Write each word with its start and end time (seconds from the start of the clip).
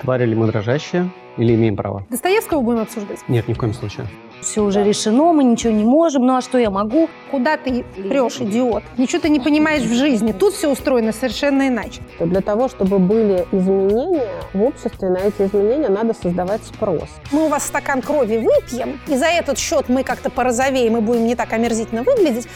Твари 0.00 0.26
ли 0.26 0.34
мы 0.34 0.46
дрожащие 0.46 1.10
или 1.36 1.54
имеем 1.54 1.76
право? 1.76 2.04
Достоевского 2.10 2.60
будем 2.60 2.80
обсуждать? 2.80 3.18
Нет, 3.28 3.48
ни 3.48 3.52
в 3.52 3.58
коем 3.58 3.74
случае. 3.74 4.06
Все 4.40 4.62
уже 4.62 4.84
решено, 4.84 5.32
мы 5.32 5.42
ничего 5.42 5.72
не 5.72 5.82
можем, 5.82 6.24
ну 6.24 6.36
а 6.36 6.40
что 6.40 6.58
я 6.58 6.70
могу? 6.70 7.08
Куда 7.32 7.56
ты 7.56 7.84
прешь, 7.96 8.40
идиот? 8.40 8.84
Ничего 8.96 9.20
ты 9.20 9.28
не 9.30 9.40
понимаешь 9.40 9.82
в 9.82 9.92
жизни. 9.92 10.30
Тут 10.30 10.54
все 10.54 10.70
устроено 10.70 11.12
совершенно 11.12 11.66
иначе. 11.66 12.00
Для 12.20 12.40
того, 12.40 12.68
чтобы 12.68 13.00
были 13.00 13.44
изменения 13.50 14.28
в 14.54 14.62
обществе, 14.62 15.10
на 15.10 15.18
эти 15.18 15.42
изменения 15.42 15.88
надо 15.88 16.14
создавать 16.14 16.62
спрос. 16.62 17.08
Мы 17.32 17.46
у 17.46 17.48
вас 17.48 17.66
стакан 17.66 18.00
крови 18.00 18.36
выпьем, 18.36 19.00
и 19.08 19.16
за 19.16 19.26
этот 19.26 19.58
счет 19.58 19.88
мы 19.88 20.04
как-то 20.04 20.30
порозовеем 20.30 20.96
и 20.96 21.00
будем 21.00 21.26
не 21.26 21.34
так 21.34 21.52
омерзительно 21.52 22.04
выглядеть. 22.04 22.46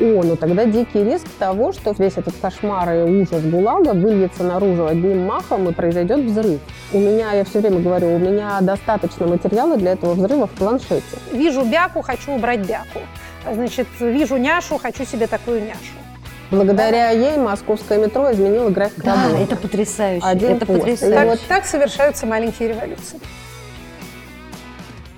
О, 0.00 0.22
ну 0.22 0.34
тогда 0.34 0.64
дикий 0.64 1.04
риск 1.04 1.26
того, 1.38 1.72
что 1.72 1.94
весь 1.98 2.16
этот 2.16 2.34
кошмар 2.40 2.90
и 2.94 3.02
ужас 3.02 3.42
ГУЛАГа 3.42 3.92
выльется 3.92 4.42
наружу 4.42 4.86
одним 4.86 5.26
махом 5.26 5.68
и 5.68 5.72
произойдет 5.72 6.20
взрыв. 6.20 6.58
У 6.94 6.98
меня, 6.98 7.32
я 7.32 7.44
все 7.44 7.60
время 7.60 7.80
говорю, 7.80 8.14
у 8.14 8.18
меня 8.18 8.58
достаточно 8.62 9.26
материала 9.26 9.76
для 9.76 9.92
этого 9.92 10.14
взрыва 10.14 10.46
в 10.46 10.52
планшете. 10.52 11.02
Вижу 11.32 11.64
бяку, 11.64 12.00
хочу 12.00 12.32
убрать 12.32 12.60
бяку. 12.66 13.00
Значит, 13.52 13.86
вижу 14.00 14.38
няшу, 14.38 14.78
хочу 14.78 15.04
себе 15.04 15.26
такую 15.26 15.60
няшу. 15.62 15.78
Благодаря 16.50 17.10
ей 17.10 17.36
московское 17.36 17.98
метро 17.98 18.32
изменило 18.32 18.70
график 18.70 19.04
Да, 19.04 19.14
работы. 19.24 19.42
это 19.42 19.56
потрясающе. 19.56 20.26
Один 20.26 20.56
это 20.56 20.66
пост. 20.66 20.80
потрясающе. 20.80 21.14
Так, 21.16 21.28
вот- 21.28 21.40
так 21.46 21.64
совершаются 21.66 22.26
маленькие 22.26 22.70
революции. 22.70 23.20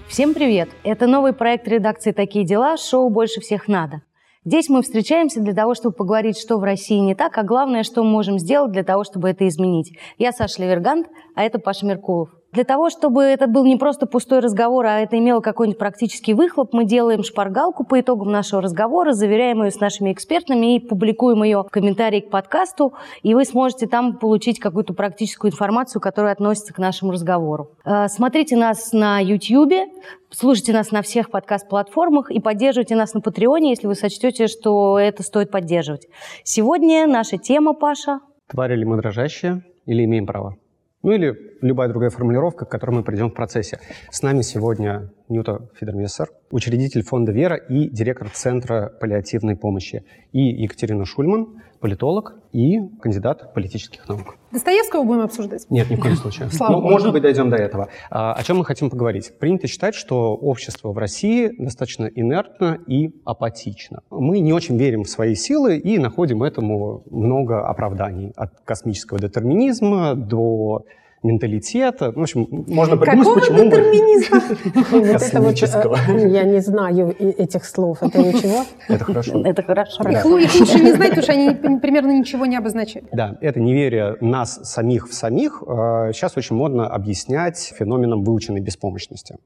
Всем 0.08 0.34
привет! 0.34 0.68
Это 0.84 1.06
новый 1.06 1.32
проект 1.32 1.66
редакции 1.68 2.12
«Такие 2.12 2.44
дела» 2.44 2.76
шоу 2.76 3.08
«Больше 3.08 3.40
всех 3.40 3.66
надо». 3.66 4.02
Здесь 4.44 4.68
мы 4.68 4.82
встречаемся 4.82 5.40
для 5.40 5.54
того, 5.54 5.74
чтобы 5.74 5.94
поговорить, 5.94 6.36
что 6.36 6.58
в 6.58 6.64
России 6.64 6.98
не 6.98 7.14
так, 7.14 7.38
а 7.38 7.44
главное, 7.44 7.84
что 7.84 8.02
мы 8.02 8.10
можем 8.10 8.40
сделать 8.40 8.72
для 8.72 8.82
того, 8.82 9.04
чтобы 9.04 9.30
это 9.30 9.46
изменить. 9.46 9.96
Я 10.18 10.32
Саша 10.32 10.62
Левергант, 10.62 11.06
а 11.36 11.44
это 11.44 11.60
Паша 11.60 11.86
Меркулов. 11.86 12.30
Для 12.52 12.64
того, 12.64 12.90
чтобы 12.90 13.22
это 13.22 13.46
был 13.46 13.64
не 13.64 13.76
просто 13.76 14.06
пустой 14.06 14.40
разговор, 14.40 14.84
а 14.84 15.00
это 15.00 15.18
имело 15.18 15.40
какой-нибудь 15.40 15.78
практический 15.78 16.34
выхлоп, 16.34 16.74
мы 16.74 16.84
делаем 16.84 17.22
шпаргалку 17.22 17.82
по 17.82 17.98
итогам 17.98 18.30
нашего 18.30 18.60
разговора, 18.60 19.12
заверяем 19.12 19.62
ее 19.62 19.70
с 19.70 19.80
нашими 19.80 20.12
экспертами 20.12 20.76
и 20.76 20.80
публикуем 20.80 21.42
ее 21.44 21.62
в 21.62 21.70
комментарии 21.70 22.20
к 22.20 22.28
подкасту, 22.28 22.92
и 23.22 23.34
вы 23.34 23.46
сможете 23.46 23.86
там 23.86 24.18
получить 24.18 24.60
какую-то 24.60 24.92
практическую 24.92 25.50
информацию, 25.50 26.02
которая 26.02 26.34
относится 26.34 26.74
к 26.74 26.78
нашему 26.78 27.12
разговору. 27.12 27.70
Э, 27.86 28.08
Смотрите 28.08 28.54
нас 28.56 28.92
на 28.92 29.18
YouTube, 29.18 29.88
слушайте 30.28 30.74
нас 30.74 30.90
на 30.90 31.00
всех 31.00 31.30
подкаст-платформах 31.30 32.30
и 32.30 32.38
поддерживайте 32.38 32.96
нас 32.96 33.14
на 33.14 33.22
Патреоне, 33.22 33.70
если 33.70 33.86
вы 33.86 33.94
сочтете, 33.94 34.46
что 34.46 34.98
это 34.98 35.22
стоит 35.22 35.50
поддерживать. 35.50 36.06
Сегодня 36.44 37.06
наша 37.06 37.38
тема, 37.38 37.72
Паша, 37.72 38.20
Твари 38.46 38.76
ли 38.76 38.84
мы 38.84 38.98
дрожащие 38.98 39.64
или 39.86 40.04
имеем 40.04 40.26
право? 40.26 40.56
Ну 41.02 41.10
или 41.10 41.56
любая 41.62 41.88
другая 41.88 42.10
формулировка, 42.10 42.64
к 42.64 42.70
которой 42.70 42.92
мы 42.92 43.02
придем 43.02 43.30
в 43.30 43.34
процессе. 43.34 43.80
С 44.10 44.22
нами 44.22 44.42
сегодня 44.42 45.10
Нюта 45.28 45.68
Фидермессер, 45.74 46.28
учредитель 46.52 47.02
фонда 47.02 47.32
«Вера» 47.32 47.56
и 47.56 47.88
директор 47.88 48.30
Центра 48.30 48.92
паллиативной 49.00 49.56
помощи. 49.56 50.04
И 50.30 50.40
Екатерина 50.40 51.04
Шульман, 51.04 51.60
политолог 51.82 52.36
и 52.52 52.78
кандидат 53.02 53.52
политических 53.52 54.08
наук. 54.08 54.36
Достоевского 54.52 55.02
будем 55.04 55.22
обсуждать? 55.22 55.66
Нет, 55.68 55.90
ни 55.90 55.96
в 55.96 56.00
коем 56.00 56.16
случае. 56.16 56.48
Слава 56.52 56.72
Ну, 56.72 56.80
богу. 56.80 56.90
может 56.92 57.12
быть, 57.12 57.22
дойдем 57.22 57.50
до 57.50 57.56
этого. 57.56 57.88
А, 58.10 58.32
О 58.32 58.42
чем 58.42 58.58
мы 58.58 58.64
хотим 58.64 58.88
поговорить? 58.88 59.38
Принято 59.38 59.66
считать, 59.66 59.94
что 59.94 60.34
общество 60.34 60.92
в 60.92 60.98
России 60.98 61.50
достаточно 61.58 62.06
инертно 62.06 62.78
и 62.86 63.10
апатично. 63.24 64.00
Мы 64.10 64.38
не 64.38 64.52
очень 64.52 64.78
верим 64.78 65.02
в 65.02 65.08
свои 65.08 65.34
силы 65.34 65.76
и 65.76 65.98
находим 65.98 66.42
этому 66.44 67.02
много 67.10 67.66
оправданий. 67.66 68.32
От 68.36 68.60
космического 68.64 69.18
детерминизма 69.18 70.14
до 70.14 70.84
менталитета. 71.22 72.12
В 72.12 72.20
общем, 72.20 72.46
можно 72.68 72.96
придумать, 72.96 73.26
Какого 73.28 73.40
почему 73.40 73.70
мы... 73.70 75.00
вот, 75.02 75.12
Космического. 75.12 75.96
э, 76.08 76.28
я 76.32 76.42
не 76.44 76.60
знаю 76.60 77.14
этих 77.18 77.64
слов. 77.64 78.02
Это 78.02 78.18
ничего? 78.18 78.64
Это 78.88 79.04
хорошо. 79.04 79.42
это 79.44 79.62
хорошо. 79.62 80.02
Их 80.08 80.24
лу- 80.24 80.38
их 80.42 80.54
лучше 80.60 80.80
не 80.80 80.92
знать, 80.92 81.10
потому 81.10 81.22
что 81.22 81.32
они 81.32 81.78
примерно 81.78 82.18
ничего 82.18 82.46
не 82.46 82.56
обозначают. 82.56 83.08
Да, 83.12 83.36
это 83.40 83.60
неверие 83.60 84.16
нас 84.20 84.60
самих 84.64 85.08
в 85.08 85.14
самих. 85.14 85.62
э, 85.66 86.10
Сейчас 86.12 86.36
очень 86.36 86.56
модно 86.56 86.86
объяснять 86.88 87.72
феноменом 87.78 88.24
выученной 88.24 88.60
беспомощности. 88.60 89.36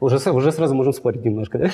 Уже, 0.00 0.18
уже 0.32 0.50
сразу 0.50 0.74
можем 0.74 0.92
спорить 0.92 1.24
немножко, 1.24 1.56
да? 1.58 1.70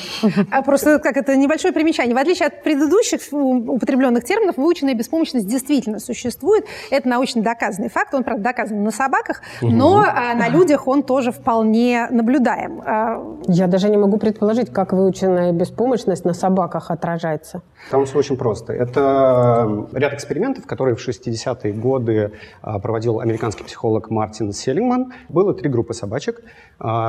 А 0.50 0.60
просто 0.62 0.98
как 0.98 1.16
это 1.16 1.34
небольшое 1.36 1.72
примечание. 1.72 2.14
В 2.14 2.18
отличие 2.18 2.48
от 2.48 2.62
предыдущих 2.62 3.20
у- 3.32 3.72
употребленных 3.76 4.24
терминов, 4.24 4.58
выученная 4.58 4.92
беспомощность 4.92 5.46
действительно 5.48 5.98
существует. 6.00 6.66
Это 6.90 7.08
научно 7.08 7.40
доказанный 7.42 7.88
факт. 7.88 8.12
Он, 8.12 8.22
правда, 8.22 8.42
доказан 8.44 8.84
на 8.84 8.90
собаках, 8.90 9.40
но 9.62 10.04
а, 10.06 10.34
на 10.34 10.50
людях 10.50 10.86
он 10.86 11.02
тоже 11.02 11.32
вполне 11.32 12.08
наблюдаем. 12.10 12.82
А, 12.84 13.24
Я 13.48 13.66
даже 13.68 13.88
не 13.88 13.96
могу 13.96 14.18
предположить, 14.18 14.70
как 14.70 14.92
выученная 14.92 15.52
беспомощность 15.52 16.26
на 16.26 16.34
собаках 16.34 16.90
отражается. 16.90 17.62
Там 17.90 18.04
все 18.04 18.18
очень 18.18 18.36
просто. 18.36 18.74
Это 18.74 19.86
ряд 19.92 20.12
экспериментов, 20.12 20.66
которые 20.66 20.94
в 20.94 21.08
60-е 21.08 21.72
годы 21.72 22.32
а, 22.60 22.78
проводил 22.80 23.20
американский 23.20 23.64
психолог 23.64 24.10
Мартин 24.10 24.52
Селлингман. 24.52 25.14
Было 25.30 25.54
три 25.54 25.70
группы 25.70 25.94
собачек. 25.94 26.42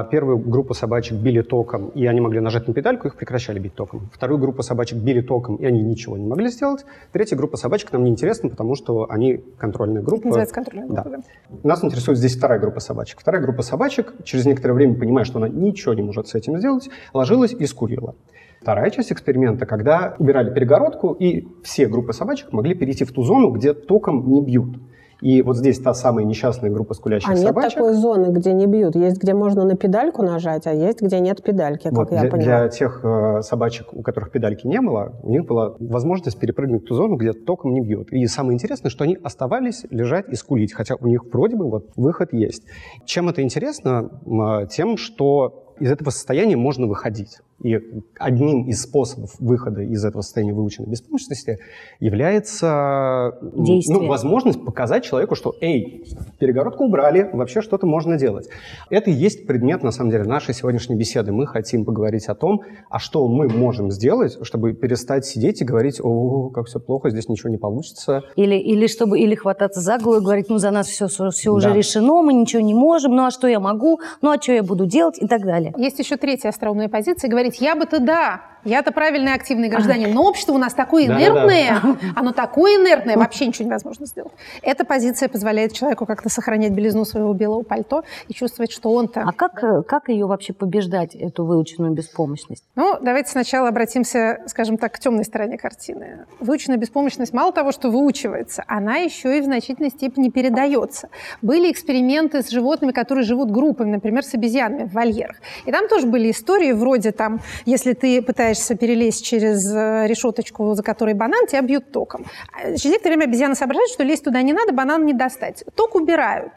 Первую 0.09 0.37
группу 0.37 0.73
собачек 0.73 1.10
били 1.13 1.41
током, 1.41 1.89
и 1.89 2.05
они 2.05 2.21
могли 2.21 2.39
нажать 2.39 2.67
на 2.67 2.73
педальку, 2.73 3.07
их 3.07 3.15
прекращали 3.15 3.59
бить 3.59 3.73
током. 3.75 4.09
Вторую 4.13 4.39
группу 4.39 4.63
собачек 4.63 4.99
били 4.99 5.21
током, 5.21 5.55
и 5.57 5.65
они 5.65 5.81
ничего 5.83 6.17
не 6.17 6.27
могли 6.27 6.49
сделать. 6.49 6.85
Третья 7.11 7.35
группа 7.35 7.57
собачек 7.57 7.91
нам 7.91 8.03
не 8.03 8.11
интересна, 8.11 8.49
потому 8.49 8.75
что 8.75 9.07
они 9.09 9.43
контрольная 9.57 10.01
группа. 10.01 10.25
называется 10.27 10.55
контрольная 10.55 10.87
Да. 10.89 11.01
группа. 11.03 11.17
да. 11.49 11.57
Нас 11.63 11.83
интересует 11.83 12.17
здесь 12.17 12.35
вторая 12.35 12.59
группа 12.59 12.79
собачек. 12.79 13.19
Вторая 13.19 13.41
группа 13.41 13.61
собачек, 13.61 14.13
через 14.23 14.45
некоторое 14.45 14.73
время, 14.73 14.95
понимая, 14.95 15.25
что 15.25 15.37
она 15.39 15.47
ничего 15.49 15.93
не 15.93 16.01
может 16.01 16.27
с 16.27 16.35
этим 16.35 16.57
сделать, 16.57 16.89
ложилась 17.13 17.53
и 17.53 17.65
скурила. 17.65 18.15
Вторая 18.61 18.91
часть 18.91 19.11
эксперимента, 19.11 19.65
когда 19.65 20.15
убирали 20.19 20.53
перегородку, 20.53 21.13
и 21.13 21.47
все 21.63 21.87
группы 21.87 22.13
собачек 22.13 22.51
могли 22.51 22.75
перейти 22.75 23.05
в 23.05 23.11
ту 23.11 23.23
зону, 23.23 23.49
где 23.49 23.73
током 23.73 24.31
не 24.31 24.41
бьют. 24.41 24.77
И 25.21 25.41
вот 25.43 25.57
здесь 25.57 25.79
та 25.79 25.93
самая 25.93 26.25
несчастная 26.25 26.71
группа 26.71 26.93
скулящих 26.93 27.29
А 27.29 27.33
нет 27.33 27.43
собачек. 27.43 27.75
такой 27.75 27.93
зоны, 27.93 28.31
где 28.31 28.53
не 28.53 28.65
бьют. 28.65 28.95
Есть, 28.95 29.21
где 29.21 29.33
можно 29.33 29.63
на 29.63 29.75
педальку 29.75 30.23
нажать, 30.23 30.65
а 30.67 30.73
есть, 30.73 31.01
где 31.01 31.19
нет 31.19 31.43
педальки, 31.43 31.83
как 31.83 31.93
Вот 31.93 32.11
я 32.11 32.21
для, 32.21 32.29
поняла. 32.31 32.45
для 32.59 32.69
тех 32.69 33.01
э, 33.03 33.41
собачек, 33.43 33.93
у 33.93 34.01
которых 34.01 34.31
педальки 34.31 34.65
не 34.65 34.81
было, 34.81 35.13
у 35.21 35.29
них 35.29 35.45
была 35.45 35.75
возможность 35.79 36.39
перепрыгнуть 36.39 36.83
в 36.83 36.87
ту 36.87 36.95
зону, 36.95 37.15
где 37.17 37.33
током 37.33 37.73
не 37.73 37.81
бьют. 37.81 38.11
И 38.11 38.25
самое 38.25 38.55
интересное, 38.55 38.89
что 38.89 39.03
они 39.03 39.17
оставались 39.23 39.85
лежать 39.91 40.27
и 40.29 40.35
скулить, 40.35 40.73
хотя 40.73 40.95
у 40.99 41.07
них 41.07 41.23
вроде 41.31 41.55
бы 41.55 41.69
вот 41.69 41.89
выход 41.95 42.33
есть. 42.33 42.63
Чем 43.05 43.29
это 43.29 43.41
интересно? 43.43 44.09
Э, 44.25 44.67
Тем, 44.67 44.97
что 44.97 45.75
из 45.79 45.91
этого 45.91 46.09
состояния 46.09 46.55
можно 46.57 46.87
выходить. 46.87 47.39
И 47.63 47.79
одним 48.17 48.67
из 48.67 48.81
способов 48.81 49.31
выхода 49.39 49.81
из 49.81 50.03
этого 50.03 50.21
состояния 50.21 50.53
выученной 50.53 50.89
беспомощности 50.89 51.59
является 51.99 53.37
Действие. 53.41 53.99
ну, 53.99 54.07
возможность 54.07 54.63
показать 54.63 55.03
человеку, 55.03 55.35
что 55.35 55.55
«Эй, 55.61 56.05
перегородку 56.39 56.85
убрали, 56.85 57.29
вообще 57.33 57.61
что-то 57.61 57.85
можно 57.85 58.17
делать». 58.17 58.47
Это 58.89 59.09
и 59.09 59.13
есть 59.13 59.47
предмет, 59.47 59.83
на 59.83 59.91
самом 59.91 60.11
деле, 60.11 60.23
нашей 60.23 60.53
сегодняшней 60.53 60.95
беседы. 60.95 61.31
Мы 61.31 61.47
хотим 61.47 61.85
поговорить 61.85 62.25
о 62.27 62.35
том, 62.35 62.61
а 62.89 62.99
что 62.99 63.27
мы 63.27 63.47
можем 63.47 63.91
сделать, 63.91 64.37
чтобы 64.43 64.73
перестать 64.73 65.25
сидеть 65.25 65.61
и 65.61 65.65
говорить 65.65 65.99
«О, 66.01 66.49
как 66.49 66.67
все 66.67 66.79
плохо, 66.79 67.09
здесь 67.09 67.29
ничего 67.29 67.49
не 67.49 67.57
получится». 67.57 68.23
Или, 68.35 68.55
или 68.55 68.87
чтобы 68.87 69.19
или 69.19 69.35
хвататься 69.35 69.81
за 69.81 69.97
голову 69.97 70.21
и 70.21 70.23
говорить, 70.23 70.49
ну 70.49 70.57
за 70.57 70.71
нас 70.71 70.87
все, 70.87 71.07
все, 71.07 71.51
уже 71.51 71.69
Да. 71.69 71.75
решено, 71.75 72.21
мы 72.21 72.33
ничего 72.33 72.61
не 72.61 72.73
можем, 72.73 73.15
ну 73.15 73.25
а 73.25 73.31
что 73.31 73.47
я 73.47 73.59
могу, 73.59 73.99
ну 74.21 74.31
а 74.31 74.41
что 74.41 74.51
я 74.53 74.63
буду 74.63 74.85
делать 74.85 75.17
и 75.19 75.27
так 75.27 75.43
далее. 75.43 75.73
Есть 75.77 75.99
еще 75.99 76.17
третья 76.17 76.49
остроумная 76.49 76.89
позиция, 76.89 77.29
говорить, 77.29 77.50
я 77.59 77.75
бы-то 77.75 77.99
да, 77.99 78.50
я-то 78.63 78.91
правильный 78.91 79.33
активный 79.33 79.69
гражданин, 79.69 80.13
но 80.13 80.23
общество 80.23 80.53
у 80.53 80.57
нас 80.57 80.73
такое 80.73 81.05
инертное, 81.05 81.81
оно 82.15 82.31
такое 82.31 82.75
инертное, 82.75 83.17
вообще 83.17 83.47
ничего 83.47 83.67
невозможно 83.67 84.05
сделать. 84.05 84.31
Эта 84.61 84.85
позиция 84.85 85.29
позволяет 85.29 85.73
человеку 85.73 86.05
как-то 86.05 86.29
сохранять 86.29 86.71
белизну 86.71 87.05
своего 87.05 87.33
белого 87.33 87.63
пальто 87.63 88.03
и 88.27 88.33
чувствовать, 88.33 88.71
что 88.71 88.91
он-то... 88.91 89.23
А 89.25 89.31
как, 89.31 89.63
э, 89.63 89.83
как 89.83 90.09
ее 90.09 90.25
вообще 90.25 90.53
побеждать, 90.53 91.15
эту 91.15 91.45
выученную 91.45 91.91
беспомощность? 91.91 92.63
Ну, 92.75 92.97
давайте 93.01 93.31
сначала 93.31 93.69
обратимся, 93.69 94.41
скажем 94.47 94.77
так, 94.77 94.93
к 94.93 94.99
темной 94.99 95.25
стороне 95.25 95.57
картины. 95.57 96.25
Выученная 96.39 96.77
беспомощность 96.77 97.33
мало 97.33 97.51
того, 97.51 97.71
что 97.71 97.89
выучивается, 97.89 98.63
она 98.67 98.97
еще 98.97 99.37
и 99.37 99.41
в 99.41 99.45
значительной 99.45 99.89
степени 99.89 100.29
передается. 100.29 101.09
Были 101.41 101.71
эксперименты 101.71 102.43
с 102.43 102.49
животными, 102.49 102.91
которые 102.91 103.23
живут 103.23 103.51
группами, 103.51 103.91
например, 103.91 104.23
с 104.23 104.33
обезьянами 104.33 104.83
в 104.85 104.93
вольерах. 104.93 105.37
И 105.65 105.71
там 105.71 105.87
тоже 105.87 106.07
были 106.07 106.31
истории 106.31 106.71
вроде 106.71 107.11
там, 107.11 107.41
если 107.65 107.93
ты 107.93 108.21
пытаешься 108.21 108.50
перелезть 108.75 109.25
через 109.25 109.73
э, 109.73 110.07
решеточку, 110.07 110.73
за 110.73 110.83
которой 110.83 111.13
банан, 111.13 111.47
тебя 111.47 111.61
бьют 111.61 111.91
током. 111.91 112.25
Через 112.61 112.85
некоторое 112.85 113.15
время 113.15 113.29
обезьяны 113.29 113.55
соображают, 113.55 113.91
что 113.91 114.03
лезть 114.03 114.23
туда 114.23 114.41
не 114.41 114.53
надо, 114.53 114.73
банан 114.73 115.05
не 115.05 115.13
достать. 115.13 115.63
Ток 115.75 115.95
убирают. 115.95 116.53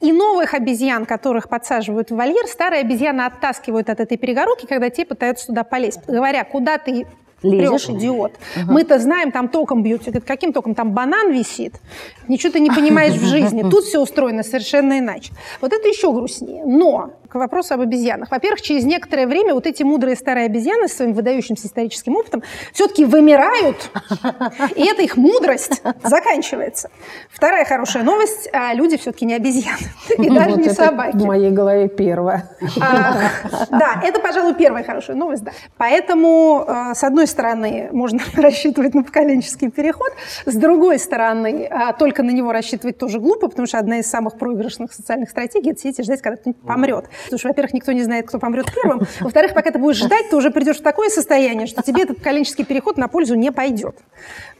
И 0.00 0.12
новых 0.12 0.54
обезьян, 0.54 1.06
которых 1.06 1.48
подсаживают 1.48 2.10
в 2.10 2.16
вольер, 2.16 2.46
старые 2.46 2.80
обезьяны 2.80 3.22
оттаскивают 3.22 3.90
от 3.90 4.00
этой 4.00 4.16
перегородки, 4.16 4.66
когда 4.66 4.90
те 4.90 5.04
пытаются 5.04 5.46
туда 5.46 5.64
полезть, 5.64 6.00
говоря, 6.06 6.44
куда 6.44 6.78
ты 6.78 7.06
Лезешь, 7.42 7.88
идиот. 7.88 8.32
Угу. 8.32 8.72
Мы-то 8.72 8.98
знаем, 8.98 9.30
там 9.30 9.48
током 9.48 9.82
бьют. 9.82 10.02
Говорит, 10.02 10.24
каким 10.24 10.52
током? 10.52 10.74
Там 10.74 10.92
банан 10.92 11.32
висит. 11.32 11.74
Ничего 12.26 12.52
ты 12.52 12.60
не 12.60 12.70
понимаешь 12.70 13.14
в 13.14 13.24
жизни. 13.24 13.62
Тут 13.62 13.84
все 13.84 14.00
устроено 14.00 14.42
совершенно 14.42 14.98
иначе. 14.98 15.32
Вот 15.60 15.72
это 15.72 15.86
еще 15.86 16.12
грустнее. 16.12 16.64
Но 16.64 17.12
к 17.28 17.34
вопросу 17.34 17.74
об 17.74 17.80
обезьянах. 17.80 18.30
Во-первых, 18.30 18.62
через 18.62 18.84
некоторое 18.84 19.26
время 19.26 19.54
вот 19.54 19.66
эти 19.66 19.82
мудрые 19.82 20.16
старые 20.16 20.46
обезьяны 20.46 20.88
с 20.88 20.94
своим 20.94 21.12
выдающимся 21.12 21.66
историческим 21.66 22.16
опытом 22.16 22.42
все-таки 22.72 23.04
вымирают, 23.04 23.90
и 24.74 24.84
эта 24.84 25.02
их 25.02 25.16
мудрость 25.16 25.82
заканчивается. 26.02 26.90
Вторая 27.30 27.64
хорошая 27.64 28.02
новость. 28.02 28.48
А 28.52 28.72
люди 28.74 28.96
все-таки 28.96 29.26
не 29.26 29.34
обезьяны, 29.34 29.78
и 30.16 30.30
даже 30.30 30.50
вот 30.50 30.58
не 30.58 30.70
собаки. 30.70 31.16
в 31.16 31.24
моей 31.24 31.50
голове 31.50 31.88
первая. 31.88 32.50
А, 32.80 33.30
да, 33.70 34.00
это, 34.02 34.20
пожалуй, 34.20 34.54
первая 34.54 34.84
хорошая 34.84 35.16
новость. 35.16 35.44
Да. 35.44 35.52
Поэтому, 35.76 36.64
а, 36.66 36.94
с 36.94 37.04
одной 37.04 37.26
стороны, 37.26 37.88
можно 37.92 38.20
рассчитывать 38.36 38.94
на 38.94 39.02
поколенческий 39.02 39.70
переход, 39.70 40.12
с 40.46 40.54
другой 40.54 40.98
стороны, 40.98 41.68
а, 41.70 41.92
только 41.92 42.22
на 42.22 42.30
него 42.30 42.52
рассчитывать 42.52 42.98
тоже 42.98 43.20
глупо, 43.20 43.48
потому 43.48 43.66
что 43.66 43.78
одна 43.78 43.98
из 43.98 44.08
самых 44.08 44.38
проигрышных 44.38 44.92
социальных 44.92 45.30
стратегий– 45.30 45.70
это 45.72 45.80
сидеть 45.80 45.98
и 46.00 46.02
ждать, 46.02 46.22
когда 46.22 46.36
кто-нибудь 46.36 46.62
помрет. 46.62 47.10
Потому 47.24 47.38
что, 47.38 47.48
во-первых, 47.48 47.74
никто 47.74 47.92
не 47.92 48.02
знает, 48.02 48.28
кто 48.28 48.38
помрет 48.38 48.66
первым. 48.74 49.00
Во-вторых, 49.20 49.54
пока 49.54 49.70
ты 49.70 49.78
будешь 49.78 49.96
ждать, 49.96 50.30
ты 50.30 50.36
уже 50.36 50.50
придешь 50.50 50.78
в 50.78 50.82
такое 50.82 51.08
состояние, 51.08 51.66
что 51.66 51.82
тебе 51.82 52.02
этот 52.02 52.20
коленческий 52.20 52.64
переход 52.64 52.96
на 52.96 53.08
пользу 53.08 53.34
не 53.34 53.52
пойдет. 53.52 53.96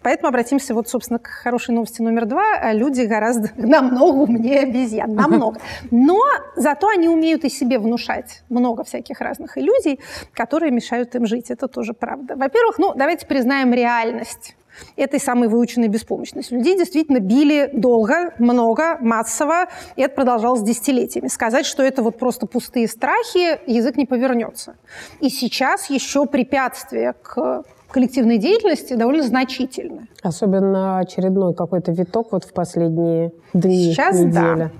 Поэтому 0.02 0.28
обратимся 0.28 0.74
вот, 0.74 0.88
собственно, 0.88 1.18
к 1.18 1.26
хорошей 1.26 1.74
новости 1.74 2.02
номер 2.02 2.26
два. 2.26 2.72
Люди 2.72 3.02
гораздо 3.02 3.50
намного 3.56 4.16
умнее 4.18 4.60
обезьян. 4.60 5.14
Намного. 5.14 5.60
Но 5.90 6.20
зато 6.56 6.88
они 6.88 7.08
умеют 7.08 7.44
и 7.44 7.48
себе 7.48 7.78
внушать 7.78 8.42
много 8.48 8.84
всяких 8.84 9.20
разных 9.20 9.58
иллюзий, 9.58 10.00
которые 10.34 10.70
мешают 10.70 11.14
им 11.14 11.26
жить. 11.26 11.50
Это 11.50 11.68
тоже 11.68 11.94
правда. 11.94 12.36
Во-первых, 12.36 12.78
ну, 12.78 12.94
давайте 12.94 13.26
признаем 13.26 13.72
реальность 13.72 14.54
этой 14.96 15.20
самой 15.20 15.48
выученной 15.48 15.88
беспомощности. 15.88 16.54
Людей 16.54 16.76
действительно 16.76 17.20
били 17.20 17.70
долго, 17.72 18.34
много, 18.38 18.98
массово, 19.00 19.66
и 19.96 20.02
это 20.02 20.14
продолжалось 20.14 20.62
десятилетиями. 20.62 21.28
Сказать, 21.28 21.66
что 21.66 21.82
это 21.82 22.02
вот 22.02 22.18
просто 22.18 22.46
пустые 22.46 22.88
страхи, 22.88 23.60
язык 23.70 23.96
не 23.96 24.06
повернется. 24.06 24.76
И 25.20 25.28
сейчас 25.28 25.90
еще 25.90 26.26
препятствия 26.26 27.14
к 27.22 27.64
коллективной 27.90 28.38
деятельности 28.38 28.94
довольно 28.94 29.22
значительны. 29.22 30.08
Особенно 30.22 30.98
очередной 30.98 31.54
какой-то 31.54 31.92
виток 31.92 32.32
вот 32.32 32.44
в 32.44 32.52
последние 32.52 33.32
дни, 33.54 33.92
Сейчас, 33.92 34.18
недели. 34.18 34.32
Да. 34.32 34.70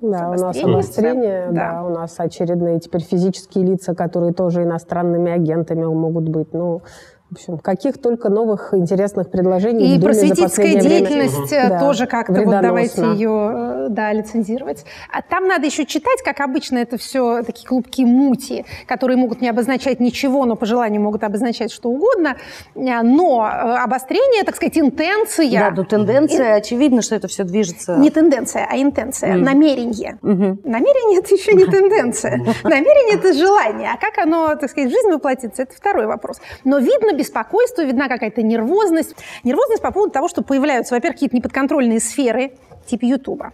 Да, 0.00 0.30
у 0.30 0.34
нас 0.34 0.56
обострение, 0.62 1.48
да. 1.50 1.72
да, 1.72 1.84
у 1.84 1.88
нас 1.88 2.14
очередные 2.18 2.78
теперь 2.78 3.02
физические 3.02 3.64
лица, 3.64 3.96
которые 3.96 4.32
тоже 4.32 4.62
иностранными 4.62 5.32
агентами 5.32 5.84
могут 5.84 6.28
быть. 6.28 6.52
Ну, 6.52 6.82
в 7.30 7.34
общем, 7.34 7.58
каких 7.58 8.00
только 8.00 8.30
новых 8.30 8.72
интересных 8.72 9.30
предложений. 9.30 9.96
И 9.96 10.00
просветительская 10.00 10.80
деятельность 10.80 11.50
время. 11.50 11.76
Э, 11.76 11.78
тоже 11.78 12.06
как-то 12.06 12.32
вот 12.42 12.62
давайте 12.62 13.02
ее 13.02 13.50
э, 13.52 13.86
да, 13.90 14.14
лицензировать. 14.14 14.86
А 15.12 15.20
там 15.20 15.46
надо 15.46 15.66
еще 15.66 15.84
читать, 15.84 16.22
как 16.24 16.40
обычно, 16.40 16.78
это 16.78 16.96
все 16.96 17.42
такие 17.42 17.68
клубки 17.68 18.02
мути, 18.02 18.64
которые 18.86 19.18
могут 19.18 19.42
не 19.42 19.48
обозначать 19.50 20.00
ничего, 20.00 20.46
но 20.46 20.56
по 20.56 20.64
желанию 20.64 21.02
могут 21.02 21.22
обозначать 21.22 21.70
что 21.70 21.90
угодно. 21.90 22.36
Э, 22.74 23.02
но 23.02 23.42
обострение, 23.42 24.42
так 24.44 24.56
сказать, 24.56 24.78
интенция. 24.78 25.50
Да, 25.50 25.70
но 25.70 25.84
тенденция, 25.84 26.54
и... 26.54 26.58
очевидно, 26.60 27.02
что 27.02 27.14
это 27.14 27.28
все 27.28 27.44
движется. 27.44 27.96
Не 27.96 28.08
тенденция, 28.08 28.66
а 28.70 28.78
интенция, 28.78 29.34
mm. 29.34 29.38
намерение. 29.38 30.18
Mm-hmm. 30.22 30.60
Намерение– 30.64 31.18
это 31.20 31.34
еще 31.34 31.52
не 31.52 31.66
тенденция. 31.66 32.38
Намерение– 32.64 33.16
это 33.18 33.34
желание. 33.34 33.90
А 33.92 33.98
как 33.98 34.16
оно, 34.16 34.54
так 34.56 34.70
сказать, 34.70 34.88
в 34.88 34.94
жизнь 34.94 35.10
воплотится, 35.10 35.64
это 35.64 35.74
второй 35.74 36.06
вопрос. 36.06 36.40
Но 36.64 36.78
видно 36.78 37.17
беспокойство, 37.18 37.82
видна 37.82 38.08
какая-то 38.08 38.42
нервозность. 38.42 39.14
Нервозность 39.44 39.82
по 39.82 39.90
поводу 39.92 40.12
того, 40.12 40.28
что 40.28 40.42
появляются, 40.42 40.94
во-первых, 40.94 41.16
какие-то 41.16 41.36
неподконтрольные 41.36 42.00
сферы, 42.00 42.52
типа 42.86 43.04
Ютуба. 43.04 43.52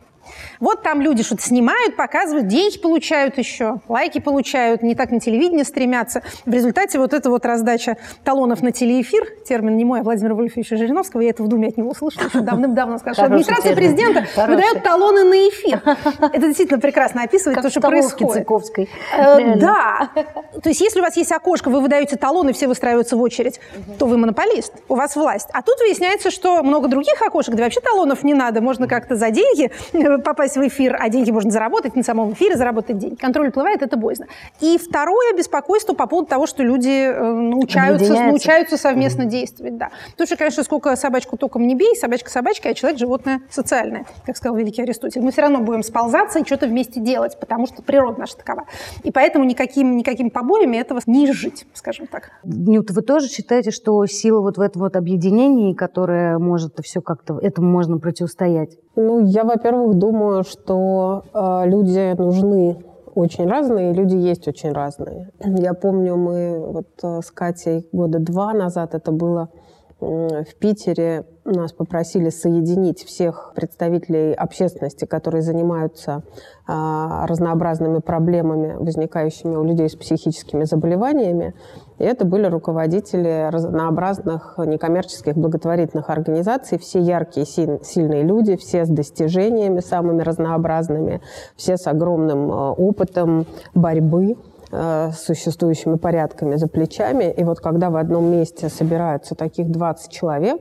Вот 0.60 0.82
там 0.82 1.00
люди 1.00 1.22
что-то 1.22 1.42
снимают, 1.42 1.96
показывают, 1.96 2.46
деньги 2.46 2.78
получают 2.78 3.38
еще, 3.38 3.76
лайки 3.88 4.20
получают, 4.20 4.82
не 4.82 4.94
так 4.94 5.10
на 5.10 5.20
телевидение 5.20 5.64
стремятся. 5.64 6.22
В 6.44 6.52
результате 6.52 6.98
вот 6.98 7.12
эта 7.12 7.30
вот 7.30 7.44
раздача 7.44 7.96
талонов 8.24 8.62
на 8.62 8.72
телеэфир, 8.72 9.26
термин 9.46 9.76
не 9.76 9.84
мой, 9.84 10.00
а 10.00 10.02
Владимира 10.02 10.34
Вольфовича 10.34 10.76
Жириновского, 10.76 11.20
я 11.20 11.30
это 11.30 11.42
в 11.42 11.48
Думе 11.48 11.68
от 11.68 11.76
него 11.76 11.90
услышала 11.90 12.26
еще 12.26 12.40
давным-давно, 12.40 12.98
сказал, 12.98 13.14
что 13.14 13.24
администрация 13.24 13.74
президента 13.74 14.26
выдает 14.46 14.82
талоны 14.82 15.24
на 15.24 15.34
эфир. 15.48 15.82
Это 16.20 16.40
действительно 16.46 16.80
прекрасно 16.80 17.22
описывает 17.22 17.60
то, 17.62 17.70
что 17.70 17.80
происходит. 17.80 18.46
Э, 19.16 19.56
да. 19.56 20.10
То 20.62 20.68
есть 20.68 20.80
если 20.80 21.00
у 21.00 21.02
вас 21.02 21.16
есть 21.16 21.32
окошко, 21.32 21.70
вы 21.70 21.80
выдаете 21.80 22.16
талоны, 22.16 22.52
все 22.52 22.68
выстраиваются 22.68 23.16
в 23.16 23.20
очередь, 23.20 23.60
то 23.98 24.06
вы 24.06 24.16
монополист, 24.18 24.72
у 24.88 24.94
вас 24.94 25.16
власть. 25.16 25.48
А 25.52 25.62
тут 25.62 25.78
выясняется, 25.80 26.30
что 26.30 26.62
много 26.62 26.88
других 26.88 27.20
окошек, 27.20 27.54
где 27.54 27.62
вообще 27.62 27.80
талонов 27.80 28.22
не 28.22 28.34
надо, 28.34 28.60
можно 28.60 28.88
как-то 28.88 29.16
за 29.16 29.30
деньги 29.30 29.70
попасть 30.24 30.56
в 30.56 30.66
эфир, 30.66 30.96
а 30.98 31.08
деньги 31.08 31.30
можно 31.30 31.50
заработать, 31.50 31.94
на 31.94 32.02
самом 32.02 32.32
эфире 32.32 32.56
заработать 32.56 32.98
деньги. 32.98 33.14
Контроль 33.14 33.48
уплывает, 33.48 33.82
это 33.82 33.96
боязно. 33.96 34.26
И 34.60 34.78
второе 34.78 35.36
беспокойство 35.36 35.94
по 35.94 36.06
поводу 36.06 36.28
того, 36.28 36.46
что 36.46 36.62
люди 36.62 36.88
э, 36.88 37.32
научаются, 37.32 38.12
научаются 38.12 38.76
совместно 38.76 39.22
mm-hmm. 39.22 39.26
действовать. 39.26 39.76
Да. 39.76 39.90
Потому 40.12 40.26
что, 40.26 40.36
конечно, 40.36 40.62
сколько 40.64 40.96
собачку 40.96 41.36
током 41.36 41.66
не 41.66 41.74
бей, 41.74 41.94
собачка 41.96 42.30
собачка, 42.30 42.70
а 42.70 42.74
человек 42.74 42.98
животное 42.98 43.40
социальное, 43.50 44.06
как 44.24 44.36
сказал 44.36 44.56
великий 44.56 44.82
Аристотель. 44.82 45.20
Мы 45.20 45.30
все 45.30 45.42
равно 45.42 45.60
будем 45.60 45.82
сползаться 45.82 46.38
и 46.38 46.44
что-то 46.44 46.66
вместе 46.66 47.00
делать, 47.00 47.38
потому 47.38 47.66
что 47.66 47.82
природа 47.82 48.20
наша 48.20 48.36
такова. 48.36 48.64
И 49.02 49.10
поэтому 49.10 49.44
никаким, 49.44 49.96
никаким 49.96 50.30
побоями 50.30 50.76
этого 50.76 51.00
не 51.06 51.30
жить, 51.32 51.66
скажем 51.74 52.06
так. 52.06 52.30
Нют, 52.44 52.90
вы 52.90 53.02
тоже 53.02 53.28
считаете, 53.28 53.70
что 53.70 54.04
сила 54.06 54.40
вот 54.40 54.56
в 54.56 54.60
этом 54.60 54.82
вот 54.82 54.96
объединении, 54.96 55.74
которое 55.74 56.38
может 56.38 56.78
все 56.82 57.00
как-то, 57.00 57.38
этому 57.38 57.70
можно 57.70 57.98
противостоять? 57.98 58.78
Ну, 58.96 59.26
я, 59.26 59.44
во-первых, 59.44 59.96
думаю, 59.96 60.13
что 60.42 61.24
э, 61.32 61.68
люди 61.68 62.14
нужны 62.16 62.78
очень 63.14 63.46
разные, 63.46 63.92
люди 63.92 64.16
есть 64.16 64.48
очень 64.48 64.72
разные. 64.72 65.30
Я 65.44 65.74
помню, 65.74 66.16
мы 66.16 66.58
вот 66.58 66.88
э, 67.02 67.20
с 67.22 67.30
Катей 67.30 67.86
года 67.92 68.18
два 68.18 68.52
назад 68.52 68.94
это 68.94 69.12
было 69.12 69.50
в 70.04 70.54
Питере 70.58 71.24
нас 71.44 71.72
попросили 71.72 72.30
соединить 72.30 73.04
всех 73.04 73.52
представителей 73.54 74.32
общественности, 74.32 75.04
которые 75.04 75.42
занимаются 75.42 76.22
а, 76.66 77.26
разнообразными 77.26 77.98
проблемами, 77.98 78.76
возникающими 78.76 79.54
у 79.54 79.64
людей 79.64 79.88
с 79.88 79.94
психическими 79.94 80.64
заболеваниями. 80.64 81.54
И 81.98 82.04
это 82.04 82.24
были 82.24 82.46
руководители 82.46 83.50
разнообразных 83.50 84.54
некоммерческих 84.58 85.36
благотворительных 85.36 86.08
организаций, 86.08 86.78
все 86.78 87.00
яркие, 87.00 87.46
сильные 87.46 88.22
люди, 88.22 88.56
все 88.56 88.84
с 88.84 88.88
достижениями 88.88 89.80
самыми 89.80 90.22
разнообразными, 90.22 91.20
все 91.56 91.76
с 91.76 91.86
огромным 91.86 92.50
а, 92.50 92.72
опытом 92.72 93.46
борьбы 93.74 94.36
Э, 94.76 95.10
с 95.12 95.26
существующими 95.26 95.94
порядками 95.94 96.56
за 96.56 96.66
плечами. 96.66 97.32
И 97.32 97.44
вот 97.44 97.60
когда 97.60 97.90
в 97.90 97.96
одном 97.96 98.24
месте 98.24 98.68
собираются 98.68 99.36
таких 99.36 99.70
20 99.70 100.10
человек, 100.10 100.60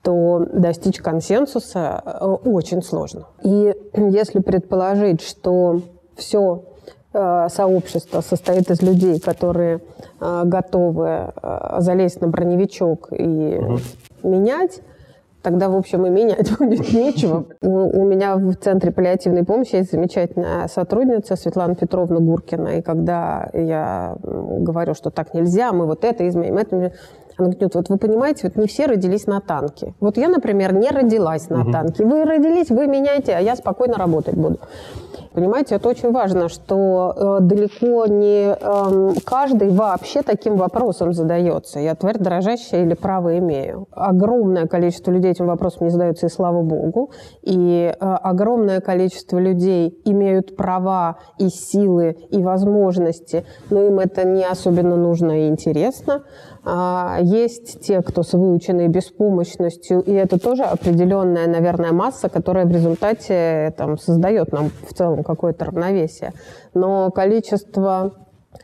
то 0.00 0.46
достичь 0.50 0.98
консенсуса 0.98 2.02
э, 2.06 2.24
очень 2.24 2.82
сложно. 2.82 3.26
И 3.42 3.74
если 3.94 4.38
предположить, 4.38 5.20
что 5.20 5.82
все 6.16 6.64
э, 7.12 7.48
сообщество 7.50 8.22
состоит 8.22 8.70
из 8.70 8.80
людей, 8.80 9.20
которые 9.20 9.80
готовы 10.20 11.32
залезть 11.78 12.22
на 12.22 12.28
броневичок 12.28 13.08
и 13.12 13.58
угу. 13.58 13.78
менять, 14.22 14.80
тогда, 15.44 15.68
в 15.68 15.76
общем, 15.76 16.06
и 16.06 16.10
менять 16.10 16.50
будет 16.58 16.92
нечего. 16.92 17.44
У 17.60 18.04
меня 18.04 18.36
в 18.36 18.54
Центре 18.56 18.90
паллиативной 18.90 19.44
помощи 19.44 19.76
есть 19.76 19.92
замечательная 19.92 20.66
сотрудница 20.68 21.36
Светлана 21.36 21.76
Петровна 21.76 22.18
Гуркина. 22.18 22.78
И 22.78 22.82
когда 22.82 23.50
я 23.52 24.16
говорю, 24.22 24.94
что 24.94 25.10
так 25.10 25.34
нельзя, 25.34 25.72
мы 25.72 25.86
вот 25.86 26.04
это 26.04 26.26
изменим, 26.26 26.56
это 26.56 26.92
она 27.36 27.48
говорит, 27.50 27.74
вот 27.74 27.88
вы 27.88 27.98
понимаете, 27.98 28.40
вот 28.44 28.56
не 28.56 28.66
все 28.66 28.86
родились 28.86 29.26
на 29.26 29.40
танке. 29.40 29.94
Вот 30.00 30.16
я, 30.16 30.28
например, 30.28 30.74
не 30.74 30.90
родилась 30.90 31.48
на 31.48 31.62
угу. 31.62 31.72
танке. 31.72 32.04
Вы 32.04 32.24
родились, 32.24 32.70
вы 32.70 32.86
меняете, 32.86 33.34
а 33.34 33.40
я 33.40 33.56
спокойно 33.56 33.94
работать 33.94 34.34
буду. 34.34 34.58
Понимаете, 35.34 35.74
это 35.74 35.88
очень 35.88 36.12
важно, 36.12 36.48
что 36.48 37.40
э, 37.40 37.42
далеко 37.42 38.06
не 38.06 38.54
э, 38.54 39.12
каждый 39.24 39.70
вообще 39.70 40.22
таким 40.22 40.54
вопросом 40.54 41.12
задается. 41.12 41.80
Я 41.80 41.96
тварь 41.96 42.18
дрожащая 42.18 42.84
или 42.84 42.94
право 42.94 43.36
имею. 43.38 43.88
Огромное 43.90 44.68
количество 44.68 45.10
людей 45.10 45.32
этим 45.32 45.46
вопросом 45.46 45.86
не 45.86 45.90
задается, 45.90 46.26
и 46.26 46.28
слава 46.28 46.62
богу. 46.62 47.10
И 47.42 47.92
э, 47.92 47.94
огромное 47.98 48.80
количество 48.80 49.38
людей 49.38 50.00
имеют 50.04 50.54
права 50.54 51.16
и 51.38 51.48
силы, 51.48 52.16
и 52.30 52.40
возможности, 52.40 53.44
но 53.70 53.82
им 53.82 53.98
это 53.98 54.24
не 54.24 54.44
особенно 54.44 54.94
нужно 54.94 55.46
и 55.46 55.48
интересно. 55.48 56.22
А, 56.66 57.18
есть 57.20 57.80
те, 57.80 58.00
кто 58.00 58.22
с 58.22 58.32
выученной 58.32 58.88
беспомощностью, 58.88 60.00
и 60.00 60.12
это 60.12 60.40
тоже 60.40 60.62
определенная, 60.62 61.46
наверное, 61.46 61.92
масса, 61.92 62.28
которая 62.28 62.64
в 62.64 62.72
результате 62.72 63.74
там, 63.76 63.98
создает 63.98 64.52
нам 64.52 64.70
в 64.88 64.94
целом 64.94 65.24
какое-то 65.24 65.66
равновесие. 65.66 66.32
Но 66.72 67.10
количество 67.10 68.12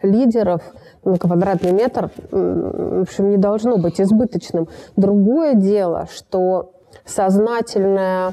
лидеров 0.03 0.63
на 1.05 1.19
квадратный 1.19 1.73
метр, 1.73 2.11
в 2.31 3.03
общем, 3.03 3.31
не 3.31 3.37
должно 3.37 3.77
быть 3.77 4.01
избыточным. 4.01 4.69
Другое 4.97 5.55
дело, 5.55 6.09
что 6.11 6.73
сознательная 7.05 8.33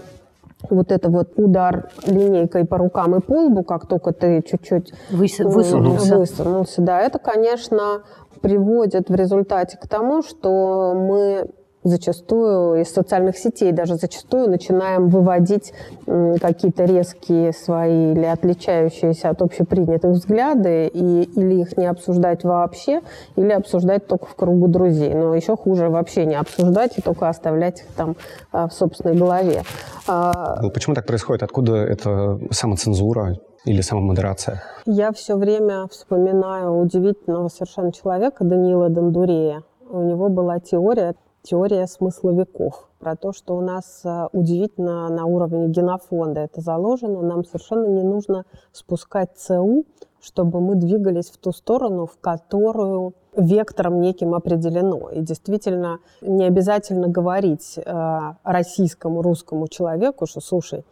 вот 0.69 0.91
это 0.91 1.09
вот 1.09 1.33
удар 1.35 1.89
линейкой 2.05 2.65
по 2.65 2.77
рукам 2.77 3.15
и 3.15 3.21
по 3.21 3.45
лбу, 3.45 3.63
как 3.63 3.87
только 3.87 4.11
ты 4.11 4.41
чуть-чуть 4.41 4.93
высунулся. 5.11 6.17
высунулся, 6.17 6.81
да, 6.81 6.99
это, 7.01 7.19
конечно, 7.19 8.01
приводит 8.41 9.09
в 9.09 9.15
результате 9.15 9.77
к 9.77 9.87
тому, 9.87 10.21
что 10.21 10.93
мы 10.95 11.49
зачастую 11.87 12.81
из 12.81 12.93
социальных 12.93 13.37
сетей 13.37 13.71
даже 13.71 13.95
зачастую 13.95 14.49
начинаем 14.49 15.07
выводить 15.07 15.73
какие-то 16.05 16.85
резкие 16.85 17.53
свои 17.53 18.11
или 18.11 18.25
отличающиеся 18.25 19.29
от 19.29 19.41
общепринятых 19.41 20.11
взгляды 20.11 20.87
и 20.87 21.23
или 21.23 21.61
их 21.61 21.77
не 21.77 21.85
обсуждать 21.85 22.43
вообще, 22.43 23.01
или 23.35 23.51
обсуждать 23.51 24.07
только 24.07 24.25
в 24.25 24.35
кругу 24.35 24.67
друзей. 24.67 25.13
Но 25.13 25.35
еще 25.35 25.55
хуже 25.55 25.89
вообще 25.89 26.25
не 26.25 26.35
обсуждать 26.35 26.97
и 26.97 27.01
только 27.01 27.29
оставлять 27.29 27.81
их 27.81 27.87
там 27.95 28.15
а, 28.51 28.67
в 28.67 28.73
собственной 28.73 29.15
голове. 29.15 29.63
А, 30.07 30.59
ну, 30.61 30.71
почему 30.71 30.95
так 30.95 31.05
происходит? 31.05 31.43
Откуда 31.43 31.75
это 31.75 32.39
самоцензура? 32.51 33.37
Или 33.65 33.81
самомодерация? 33.81 34.63
Я 34.85 35.11
все 35.11 35.35
время 35.35 35.87
вспоминаю 35.87 36.79
удивительного 36.79 37.47
совершенно 37.49 37.91
человека 37.91 38.43
Даниила 38.43 38.89
Дондурея. 38.89 39.63
У 39.89 40.01
него 40.01 40.29
была 40.29 40.59
теория 40.59 41.15
теория 41.43 41.87
смысловиков, 41.87 42.89
про 42.99 43.15
то, 43.15 43.31
что 43.31 43.55
у 43.55 43.61
нас 43.61 44.01
э, 44.03 44.27
удивительно 44.33 45.07
на 45.09 45.25
уровне 45.25 45.67
генофонда 45.67 46.41
это 46.41 46.61
заложено. 46.61 47.21
Нам 47.21 47.45
совершенно 47.45 47.87
не 47.87 48.03
нужно 48.03 48.43
спускать 48.71 49.37
ЦУ, 49.37 49.85
чтобы 50.19 50.59
мы 50.59 50.75
двигались 50.75 51.29
в 51.29 51.37
ту 51.37 51.51
сторону, 51.51 52.05
в 52.05 52.17
которую 52.19 53.13
вектором 53.35 54.01
неким 54.01 54.33
определено. 54.33 55.09
И 55.09 55.21
действительно 55.21 55.99
не 56.21 56.45
обязательно 56.45 57.07
говорить 57.07 57.77
э, 57.77 58.19
российскому, 58.43 59.21
русскому 59.21 59.67
человеку, 59.67 60.25
что, 60.25 60.41
слушай, 60.41 60.83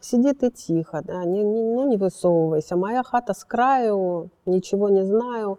сиди 0.00 0.32
ты 0.32 0.50
тихо, 0.50 1.02
да, 1.04 1.24
не, 1.24 1.42
не, 1.42 1.62
ну 1.62 1.88
не 1.88 1.96
высовывайся, 1.96 2.76
моя 2.76 3.02
хата 3.02 3.34
с 3.34 3.44
краю, 3.44 4.30
ничего 4.46 4.88
не 4.88 5.04
знаю. 5.04 5.58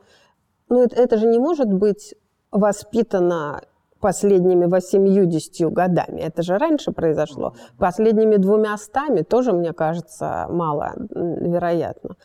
Ну 0.70 0.84
это, 0.84 0.96
это 0.96 1.18
же 1.18 1.28
не 1.28 1.40
может 1.40 1.72
быть 1.72 2.16
воспитано 2.52 3.62
последними 4.00 4.66
80 4.66 5.72
годами. 5.74 6.22
Это 6.22 6.42
же 6.42 6.58
раньше 6.58 6.92
произошло. 6.92 7.54
Последними 7.78 8.38
двумя 8.38 8.78
стами 8.78 9.22
тоже, 9.22 9.52
мне 9.52 9.74
кажется, 9.74 10.48
мало 10.50 10.94
вероятно. 10.96 12.16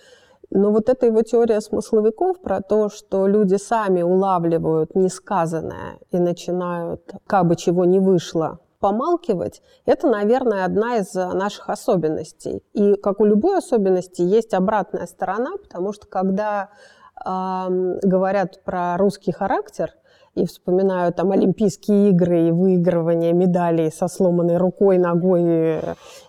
Но 0.50 0.70
вот 0.70 0.88
эта 0.88 1.06
его 1.06 1.22
теория 1.22 1.60
смысловиков 1.60 2.40
про 2.40 2.60
то, 2.60 2.88
что 2.88 3.26
люди 3.26 3.56
сами 3.56 4.02
улавливают 4.02 4.94
несказанное 4.94 5.98
и 6.12 6.18
начинают, 6.18 7.12
как 7.26 7.46
бы 7.46 7.56
чего 7.56 7.84
не 7.84 7.98
вышло, 7.98 8.60
помалкивать, 8.84 9.62
это, 9.86 10.08
наверное, 10.08 10.66
одна 10.66 10.96
из 10.98 11.14
наших 11.14 11.70
особенностей. 11.70 12.62
И 12.74 12.96
как 12.96 13.18
у 13.20 13.24
любой 13.24 13.56
особенности 13.56 14.20
есть 14.20 14.52
обратная 14.52 15.06
сторона, 15.06 15.52
потому 15.56 15.94
что 15.94 16.06
когда 16.06 16.68
э, 17.24 17.98
говорят 18.02 18.62
про 18.62 18.98
русский 18.98 19.32
характер– 19.32 19.90
и 20.34 20.46
вспоминаю 20.46 21.12
там 21.12 21.30
Олимпийские 21.30 22.10
игры 22.10 22.48
и 22.48 22.50
выигрывание 22.50 23.32
медалей 23.32 23.90
со 23.92 24.08
сломанной 24.08 24.56
рукой, 24.56 24.98
ногой 24.98 25.42
и, 25.44 25.80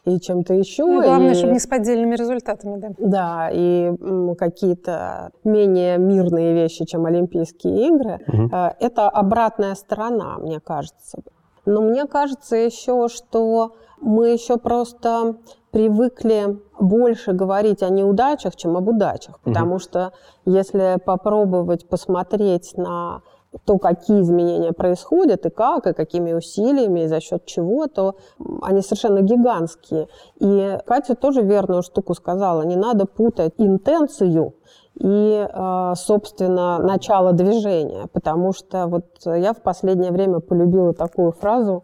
и 0.05 0.19
чем-то 0.19 0.53
еще. 0.53 0.85
Ну, 0.85 1.01
главное, 1.01 1.31
и, 1.31 1.33
чтобы 1.33 1.53
не 1.53 1.59
с 1.59 1.65
поддельными 1.67 2.15
результатами, 2.15 2.77
да. 2.77 2.89
Да, 2.99 3.49
и 3.51 3.91
какие-то 4.37 5.31
менее 5.43 5.97
мирные 5.97 6.53
вещи, 6.53 6.85
чем 6.85 7.05
Олимпийские 7.05 7.87
игры. 7.87 8.19
Угу. 8.27 8.55
Это 8.79 9.09
обратная 9.09 9.73
сторона, 9.73 10.37
мне 10.37 10.59
кажется. 10.59 11.17
Но 11.65 11.81
мне 11.81 12.05
кажется 12.05 12.55
еще, 12.55 13.07
что 13.07 13.75
мы 14.01 14.29
еще 14.29 14.57
просто 14.57 15.37
привыкли 15.71 16.59
больше 16.79 17.33
говорить 17.33 17.83
о 17.83 17.89
неудачах, 17.89 18.55
чем 18.55 18.77
об 18.77 18.87
удачах. 18.87 19.39
Потому 19.41 19.73
угу. 19.73 19.79
что 19.79 20.13
если 20.45 20.97
попробовать 21.03 21.87
посмотреть 21.87 22.77
на 22.77 23.21
то, 23.63 23.77
какие 23.77 24.21
изменения 24.21 24.73
происходят 24.73 25.45
и 25.45 25.49
как, 25.49 25.87
и 25.87 25.93
какими 25.93 26.33
усилиями, 26.33 27.01
и 27.01 27.07
за 27.07 27.19
счет 27.19 27.45
чего, 27.45 27.87
то 27.87 28.15
они 28.61 28.81
совершенно 28.81 29.21
гигантские. 29.21 30.07
И 30.39 30.77
Катя 30.85 31.15
тоже 31.15 31.41
верную 31.41 31.81
штуку 31.81 32.13
сказала, 32.13 32.63
не 32.63 32.75
надо 32.75 33.05
путать 33.05 33.53
интенцию 33.57 34.53
и, 34.99 35.47
э, 35.47 35.93
собственно, 35.95 36.79
начало 36.79 37.33
движения, 37.33 38.07
потому 38.13 38.53
что 38.53 38.87
вот 38.87 39.05
я 39.25 39.53
в 39.53 39.61
последнее 39.61 40.11
время 40.11 40.39
полюбила 40.39 40.93
такую 40.93 41.31
фразу 41.31 41.83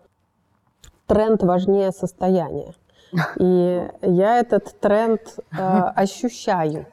«тренд 1.07 1.43
важнее 1.43 1.91
состояния». 1.91 2.73
И 3.37 3.87
я 4.01 4.39
этот 4.39 4.79
тренд 4.79 5.21
э, 5.51 5.57
ощущаю. 5.57 6.85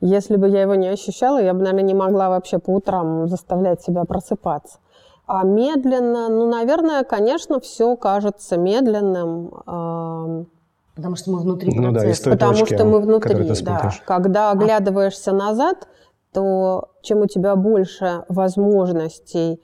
Если 0.00 0.36
бы 0.36 0.48
я 0.48 0.62
его 0.62 0.74
не 0.74 0.88
ощущала, 0.88 1.40
я 1.40 1.54
бы, 1.54 1.60
наверное, 1.60 1.82
не 1.82 1.94
могла 1.94 2.28
вообще 2.28 2.58
по 2.58 2.70
утрам 2.70 3.28
заставлять 3.28 3.80
себя 3.82 4.04
просыпаться. 4.04 4.78
А 5.26 5.44
медленно, 5.44 6.28
ну, 6.28 6.48
наверное, 6.48 7.04
конечно, 7.04 7.60
все 7.60 7.96
кажется 7.96 8.56
медленным. 8.56 9.52
Э, 9.66 10.44
Потому 10.96 11.14
что 11.16 11.30
мы 11.30 11.40
внутри 11.40 11.70
процесса. 11.70 11.86
Ну 11.86 11.92
да, 11.92 12.10
из 12.10 12.20
той 12.20 12.32
Потому 12.32 12.58
точки, 12.58 12.74
что 12.74 12.84
мы 12.86 13.00
внутри, 13.00 13.62
да. 13.62 13.92
Когда 14.06 14.50
оглядываешься 14.50 15.32
назад, 15.32 15.88
то 16.32 16.88
чем 17.02 17.20
у 17.20 17.26
тебя 17.26 17.54
больше 17.54 18.24
возможностей 18.28 19.60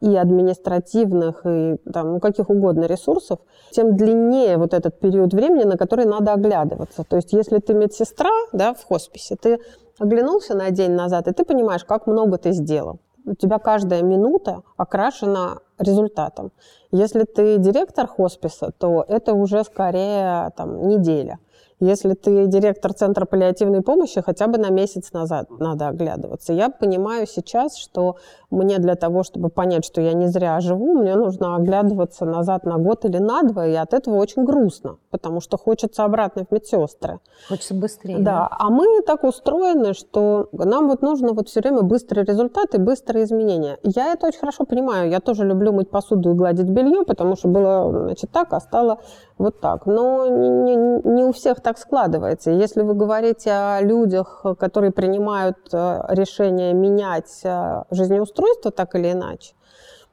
и 0.00 0.16
административных, 0.16 1.44
и 1.44 1.76
там, 1.92 2.14
ну, 2.14 2.20
каких 2.20 2.50
угодно 2.50 2.84
ресурсов, 2.84 3.40
тем 3.72 3.96
длиннее 3.96 4.58
вот 4.58 4.74
этот 4.74 5.00
период 5.00 5.34
времени, 5.34 5.64
на 5.64 5.76
который 5.76 6.04
надо 6.04 6.32
оглядываться. 6.32 7.02
То 7.02 7.16
есть 7.16 7.32
если 7.32 7.58
ты 7.58 7.74
медсестра 7.74 8.30
да, 8.52 8.72
в 8.74 8.84
хосписе, 8.84 9.36
ты 9.36 9.58
оглянулся 9.98 10.54
на 10.54 10.70
день 10.70 10.92
назад, 10.92 11.26
и 11.28 11.32
ты 11.32 11.44
понимаешь, 11.44 11.84
как 11.84 12.06
много 12.06 12.38
ты 12.38 12.52
сделал. 12.52 13.00
У 13.24 13.34
тебя 13.34 13.58
каждая 13.58 14.02
минута 14.02 14.62
окрашена 14.76 15.58
результатом. 15.78 16.52
Если 16.90 17.24
ты 17.24 17.58
директор 17.58 18.06
хосписа, 18.06 18.72
то 18.78 19.04
это 19.06 19.34
уже 19.34 19.64
скорее 19.64 20.50
там, 20.56 20.88
неделя. 20.88 21.38
Если 21.78 22.14
ты 22.14 22.46
директор 22.46 22.94
Центра 22.94 23.26
паллиативной 23.26 23.82
помощи, 23.82 24.22
хотя 24.22 24.46
бы 24.46 24.56
на 24.56 24.70
месяц 24.70 25.12
назад 25.12 25.50
надо 25.58 25.88
оглядываться. 25.88 26.54
Я 26.54 26.70
понимаю 26.70 27.26
сейчас, 27.26 27.76
что 27.76 28.16
мне 28.50 28.78
для 28.78 28.94
того, 28.94 29.24
чтобы 29.24 29.50
понять, 29.50 29.84
что 29.84 30.00
я 30.00 30.14
не 30.14 30.28
зря 30.28 30.58
живу, 30.60 30.94
мне 30.94 31.14
нужно 31.14 31.56
оглядываться 31.56 32.24
назад 32.24 32.64
на 32.64 32.78
год 32.78 33.04
или 33.04 33.18
на 33.18 33.42
два, 33.42 33.66
и 33.66 33.74
от 33.74 33.92
этого 33.92 34.16
очень 34.16 34.44
грустно, 34.44 34.96
потому 35.10 35.40
что 35.42 35.58
хочется 35.58 36.04
обратно 36.04 36.44
в 36.48 36.52
медсестры. 36.52 37.20
Хочется 37.48 37.74
быстрее. 37.74 38.18
Да, 38.18 38.22
да? 38.22 38.48
а 38.50 38.70
мы 38.70 39.02
так 39.02 39.24
устроены, 39.24 39.92
что 39.92 40.48
нам 40.52 40.88
вот 40.88 41.02
нужно 41.02 41.34
вот 41.34 41.48
все 41.48 41.60
время 41.60 41.82
быстрые 41.82 42.24
результаты, 42.24 42.78
быстрые 42.78 43.24
изменения. 43.24 43.78
Я 43.82 44.12
это 44.14 44.28
очень 44.28 44.38
хорошо 44.38 44.64
понимаю. 44.64 45.10
Я 45.10 45.20
тоже 45.20 45.44
люблю 45.44 45.72
мыть 45.72 45.90
посуду 45.90 46.30
и 46.30 46.34
гладить 46.34 46.70
белье, 46.70 47.04
потому 47.04 47.36
что 47.36 47.48
было, 47.48 47.90
значит, 48.04 48.30
так, 48.30 48.52
а 48.52 48.60
стало 48.60 48.98
вот 49.38 49.60
так. 49.60 49.86
Но 49.86 50.26
не, 50.26 50.48
не, 50.48 50.76
не 50.76 51.24
у 51.24 51.32
всех 51.32 51.60
так 51.66 51.78
складывается. 51.78 52.52
Если 52.52 52.82
вы 52.82 52.94
говорите 52.94 53.50
о 53.50 53.80
людях, 53.80 54.46
которые 54.56 54.92
принимают 54.92 55.56
э, 55.72 56.00
решение 56.10 56.72
менять 56.74 57.40
э, 57.42 57.82
жизнеустройство 57.90 58.70
так 58.70 58.94
или 58.94 59.10
иначе, 59.10 59.54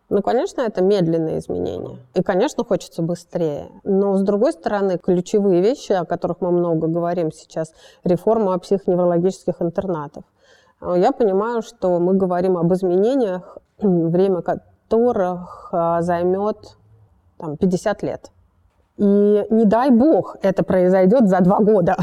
ну, 0.10 0.24
конечно, 0.24 0.62
это 0.62 0.82
медленные 0.82 1.38
изменения. 1.38 2.00
И, 2.16 2.24
конечно, 2.24 2.64
хочется 2.64 3.04
быстрее. 3.04 3.70
Но, 3.84 4.18
с 4.18 4.24
другой 4.24 4.54
стороны, 4.54 4.98
ключевые 4.98 5.62
вещи, 5.62 5.92
о 5.92 6.06
которых 6.06 6.42
мы 6.42 6.50
много 6.50 6.88
говорим 6.88 7.32
сейчас, 7.32 7.72
реформа 8.04 8.58
психоневрологических 8.58 9.62
интернатов. 9.62 10.24
Э, 10.82 10.96
я 10.98 11.12
понимаю, 11.12 11.62
что 11.62 12.00
мы 12.00 12.16
говорим 12.16 12.58
об 12.58 12.74
изменениях, 12.74 13.60
время 13.78 14.42
которых 14.42 15.70
займет 16.00 16.78
там, 17.38 17.58
50 17.58 18.02
лет. 18.02 18.33
И 18.98 19.04
не 19.50 19.66
дай 19.66 19.90
бог 19.90 20.38
это 20.44 20.64
произойдет 20.64 21.28
за 21.28 21.40
два 21.42 21.60
года, 21.60 21.96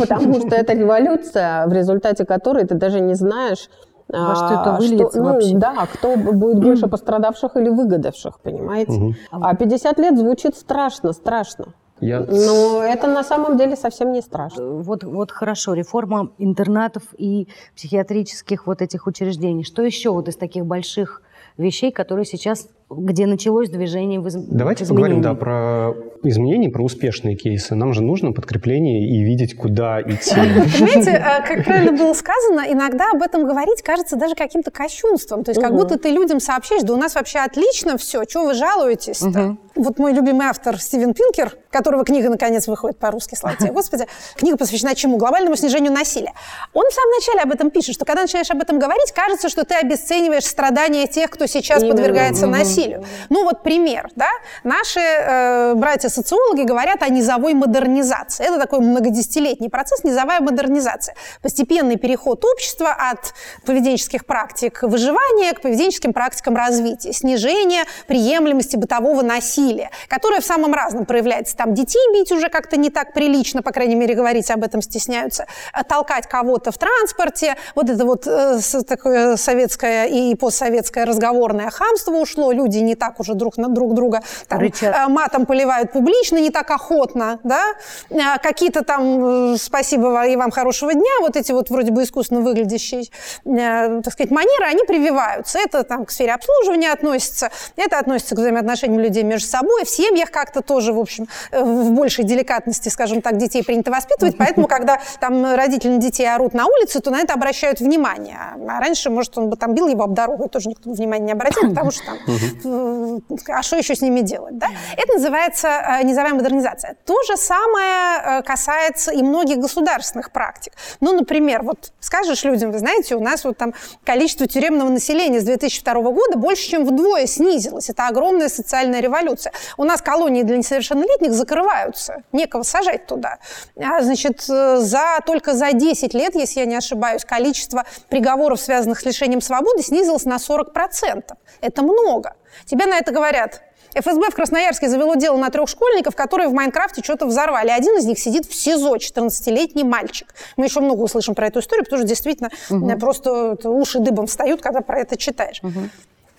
потому 0.00 0.34
что 0.40 0.56
это 0.56 0.72
революция, 0.72 1.66
в 1.66 1.72
результате 1.72 2.24
которой 2.24 2.64
ты 2.64 2.74
даже 2.74 3.00
не 3.00 3.14
знаешь, 3.14 3.68
во 4.08 4.34
что 4.34 4.46
это 4.46 4.74
а, 4.74 4.78
выльется 4.78 5.18
что, 5.18 5.22
ну, 5.22 5.32
вообще? 5.32 5.56
Да, 5.56 5.86
кто 5.92 6.16
будет 6.16 6.60
больше 6.60 6.88
пострадавших 6.88 7.56
или 7.56 7.68
выгодавших, 7.68 8.40
понимаете? 8.40 9.16
А 9.30 9.54
50 9.54 9.98
лет 9.98 10.18
звучит 10.18 10.56
страшно, 10.56 11.12
страшно. 11.12 11.74
Я... 12.00 12.20
Но 12.20 12.82
это 12.82 13.06
на 13.06 13.22
самом 13.22 13.56
деле 13.56 13.76
совсем 13.76 14.12
не 14.12 14.20
страшно. 14.20 14.82
Вот, 14.82 15.04
вот 15.04 15.30
хорошо, 15.30 15.74
реформа 15.74 16.30
интернатов 16.38 17.02
и 17.16 17.48
психиатрических 17.76 18.66
вот 18.66 18.82
этих 18.82 19.06
учреждений. 19.06 19.64
Что 19.64 19.82
еще 19.82 20.10
вот 20.10 20.28
из 20.28 20.36
таких 20.36 20.66
больших 20.66 21.22
вещей, 21.56 21.92
которые 21.92 22.24
сейчас 22.24 22.68
где 22.90 23.26
началось 23.26 23.70
движение 23.70 24.20
в 24.20 24.28
из... 24.28 24.34
Давайте 24.34 24.86
поговорим, 24.86 25.20
да, 25.20 25.34
про 25.34 25.94
изменений, 26.22 26.68
про 26.68 26.82
успешные 26.82 27.36
кейсы. 27.36 27.74
Нам 27.74 27.92
же 27.92 28.02
нужно 28.02 28.32
подкрепление 28.32 29.08
и 29.08 29.22
видеть, 29.22 29.56
куда 29.56 30.00
идти. 30.02 30.34
Понимаете, 30.34 31.10
э, 31.10 31.46
как 31.46 31.64
правильно 31.64 31.92
было 31.92 32.12
сказано, 32.12 32.64
иногда 32.68 33.10
об 33.12 33.22
этом 33.22 33.46
говорить 33.46 33.82
кажется 33.82 34.16
даже 34.16 34.34
каким-то 34.34 34.70
кощунством. 34.70 35.44
То 35.44 35.50
есть 35.50 35.60
как 35.60 35.72
будто 35.72 35.98
ты 35.98 36.10
людям 36.10 36.40
сообщаешь, 36.40 36.82
да 36.82 36.94
у 36.94 36.96
нас 36.96 37.14
вообще 37.14 37.40
отлично 37.40 37.96
все, 37.96 38.24
чего 38.24 38.46
вы 38.46 38.54
жалуетесь-то? 38.54 39.56
Вот 39.74 39.98
мой 39.98 40.12
любимый 40.12 40.46
автор 40.46 40.80
Стивен 40.80 41.14
Пинкер, 41.14 41.56
которого 41.70 42.04
книга 42.04 42.28
наконец 42.28 42.68
выходит 42.68 42.96
по-русски, 42.98 43.34
слава 43.34 43.56
тебе, 43.56 43.72
Господи, 43.72 44.06
книга 44.36 44.56
посвящена 44.56 44.94
чему? 44.94 45.16
Глобальному 45.16 45.56
снижению 45.56 45.92
насилия. 45.92 46.32
Он 46.72 46.84
в 46.88 46.92
самом 46.92 47.10
начале 47.10 47.40
об 47.40 47.50
этом 47.50 47.70
пишет, 47.70 47.96
что 47.96 48.04
когда 48.04 48.22
начинаешь 48.22 48.50
об 48.50 48.60
этом 48.60 48.78
говорить, 48.78 49.10
кажется, 49.12 49.48
что 49.48 49.64
ты 49.64 49.74
обесцениваешь 49.74 50.44
страдания 50.44 51.08
тех, 51.08 51.28
кто 51.28 51.46
сейчас 51.46 51.82
Именно. 51.82 51.96
подвергается 51.96 52.46
угу. 52.46 52.54
насилию. 52.54 53.04
Ну 53.30 53.42
вот 53.42 53.64
пример, 53.64 54.10
да? 54.14 54.28
Наши 54.62 55.00
э, 55.00 55.74
братья-социологи 55.74 56.62
говорят 56.62 57.02
о 57.02 57.08
низовой 57.08 57.54
модернизации. 57.54 58.44
Это 58.44 58.58
такой 58.58 58.78
многодесятилетний 58.78 59.70
процесс, 59.70 60.04
низовая 60.04 60.40
модернизация. 60.40 61.16
Постепенный 61.42 61.96
переход 61.96 62.44
общества 62.44 62.92
от 62.92 63.34
поведенческих 63.66 64.24
практик 64.24 64.82
выживания 64.82 65.52
к 65.52 65.62
поведенческим 65.62 66.12
практикам 66.12 66.54
развития, 66.54 67.12
снижение 67.12 67.84
приемлемости 68.06 68.76
бытового 68.76 69.22
насилия 69.22 69.63
насилие, 69.64 69.90
которое 70.08 70.40
в 70.40 70.44
самом 70.44 70.74
разном 70.74 71.06
проявляется. 71.06 71.56
Там 71.56 71.74
детей 71.74 72.00
бить 72.12 72.32
уже 72.32 72.48
как-то 72.48 72.76
не 72.76 72.90
так 72.90 73.12
прилично, 73.12 73.62
по 73.62 73.72
крайней 73.72 73.94
мере, 73.94 74.14
говорить 74.14 74.50
об 74.50 74.62
этом 74.64 74.82
стесняются, 74.82 75.46
э, 75.72 75.82
толкать 75.84 76.26
кого-то 76.26 76.72
в 76.72 76.78
транспорте, 76.78 77.56
вот 77.74 77.90
это 77.90 78.04
вот 78.04 78.26
э, 78.26 78.58
такое 78.86 79.36
советское 79.36 80.06
и 80.06 80.34
постсоветское 80.34 81.04
разговорное 81.04 81.70
хамство 81.70 82.12
ушло, 82.12 82.52
люди 82.52 82.78
не 82.78 82.94
так 82.94 83.20
уже 83.20 83.34
друг 83.34 83.56
на 83.56 83.68
друг 83.68 83.94
друга 83.94 84.22
там, 84.48 84.60
э, 84.62 85.08
матом 85.08 85.46
поливают 85.46 85.92
публично, 85.92 86.38
не 86.38 86.50
так 86.50 86.70
охотно, 86.70 87.38
да, 87.44 87.74
э, 88.10 88.16
какие-то 88.42 88.84
там, 88.84 89.54
э, 89.54 89.56
спасибо 89.58 90.26
и 90.26 90.36
вам 90.36 90.50
хорошего 90.50 90.92
дня, 90.92 91.20
вот 91.20 91.36
эти 91.36 91.52
вот 91.52 91.70
вроде 91.70 91.90
бы 91.90 92.02
искусственно 92.02 92.40
выглядящие, 92.40 93.04
э, 93.44 94.00
так 94.02 94.12
сказать, 94.12 94.30
манеры, 94.30 94.66
они 94.66 94.84
прививаются. 94.84 95.58
Это 95.58 95.84
там 95.84 96.04
к 96.04 96.10
сфере 96.10 96.32
обслуживания 96.34 96.92
относится, 96.92 97.50
это 97.76 97.98
относится 97.98 98.34
к 98.34 98.38
взаимоотношениям 98.38 99.00
людей 99.00 99.22
между 99.22 99.48
собой. 99.54 99.84
В 99.84 99.88
семьях 99.88 100.30
как-то 100.30 100.62
тоже, 100.62 100.92
в 100.92 100.98
общем, 100.98 101.28
э, 101.52 101.62
в 101.62 101.92
большей 101.92 102.24
деликатности, 102.24 102.88
скажем 102.88 103.22
так, 103.22 103.36
детей 103.36 103.62
принято 103.62 103.90
воспитывать. 103.90 104.36
Поэтому, 104.36 104.66
когда 104.66 105.00
там 105.20 105.54
родители 105.54 105.90
на 105.90 105.98
детей 105.98 106.26
орут 106.26 106.54
на 106.54 106.66
улице, 106.66 107.00
то 107.00 107.10
на 107.10 107.20
это 107.20 107.34
обращают 107.34 107.80
внимание. 107.80 108.38
А 108.68 108.80
раньше, 108.80 109.10
может, 109.10 109.38
он 109.38 109.50
бы 109.50 109.56
там 109.56 109.74
бил 109.74 109.86
его 109.88 110.04
об 110.04 110.14
дорогу, 110.14 110.48
тоже 110.48 110.68
никто 110.68 110.90
внимания 110.90 111.26
не 111.26 111.32
обратил, 111.32 111.68
потому 111.70 111.90
что 111.90 112.04
там, 112.06 113.22
а 113.48 113.62
что 113.62 113.76
еще 113.76 113.94
с 113.94 114.00
ними 114.00 114.20
делать, 114.20 114.58
да? 114.58 114.68
Это 114.96 115.14
называется 115.14 115.68
э, 115.68 116.04
низовая 116.04 116.34
модернизация. 116.34 116.96
То 117.04 117.22
же 117.22 117.36
самое 117.36 118.40
э, 118.40 118.42
касается 118.42 119.12
и 119.12 119.22
многих 119.22 119.58
государственных 119.58 120.32
практик. 120.32 120.72
Ну, 121.00 121.12
например, 121.12 121.62
вот 121.62 121.92
скажешь 122.00 122.44
людям, 122.44 122.72
вы 122.72 122.78
знаете, 122.78 123.14
у 123.14 123.20
нас 123.20 123.44
вот 123.44 123.56
там 123.56 123.72
количество 124.04 124.46
тюремного 124.46 124.88
населения 124.88 125.40
с 125.40 125.44
2002 125.44 125.94
года 125.94 126.38
больше, 126.38 126.68
чем 126.70 126.84
вдвое 126.84 127.26
снизилось. 127.26 127.90
Это 127.90 128.08
огромная 128.08 128.48
социальная 128.48 129.00
революция 129.00 129.43
ситуация. 129.44 129.52
У 129.76 129.84
нас 129.84 130.00
колонии 130.00 130.42
для 130.42 130.56
несовершеннолетних 130.56 131.32
закрываются, 131.32 132.22
некого 132.32 132.62
сажать 132.62 133.06
туда. 133.06 133.38
А, 133.76 134.02
значит, 134.02 134.44
э, 134.48 134.78
за, 134.78 135.20
только 135.26 135.54
за 135.54 135.72
10 135.72 136.14
лет, 136.14 136.34
если 136.34 136.60
я 136.60 136.66
не 136.66 136.76
ошибаюсь, 136.76 137.24
количество 137.24 137.84
приговоров, 138.08 138.60
связанных 138.60 139.00
с 139.00 139.04
лишением 139.04 139.40
свободы, 139.40 139.82
снизилось 139.82 140.24
на 140.24 140.36
40%. 140.36 141.22
Это 141.60 141.82
много. 141.82 142.34
Тебе 142.66 142.86
на 142.86 142.98
это 142.98 143.12
говорят, 143.12 143.62
ФСБ 143.94 144.30
в 144.30 144.34
Красноярске 144.34 144.88
завело 144.88 145.14
дело 145.14 145.36
на 145.36 145.50
трех 145.50 145.68
школьников, 145.68 146.16
которые 146.16 146.48
в 146.48 146.52
Майнкрафте 146.52 147.00
что-то 147.02 147.26
взорвали. 147.26 147.70
Один 147.70 147.96
из 147.96 148.04
них 148.06 148.18
сидит 148.18 148.44
в 148.44 148.54
СИЗО, 148.54 148.96
14-летний 148.96 149.84
мальчик. 149.84 150.34
Мы 150.56 150.66
еще 150.66 150.80
много 150.80 151.02
услышим 151.02 151.34
про 151.34 151.46
эту 151.46 151.60
историю, 151.60 151.84
потому 151.84 152.00
что 152.00 152.08
действительно 152.08 152.50
угу. 152.70 152.98
просто 152.98 153.56
уши 153.68 154.00
дыбом 154.00 154.26
встают, 154.26 154.60
когда 154.62 154.80
про 154.80 154.98
это 154.98 155.16
читаешь. 155.16 155.60
Угу. 155.62 155.90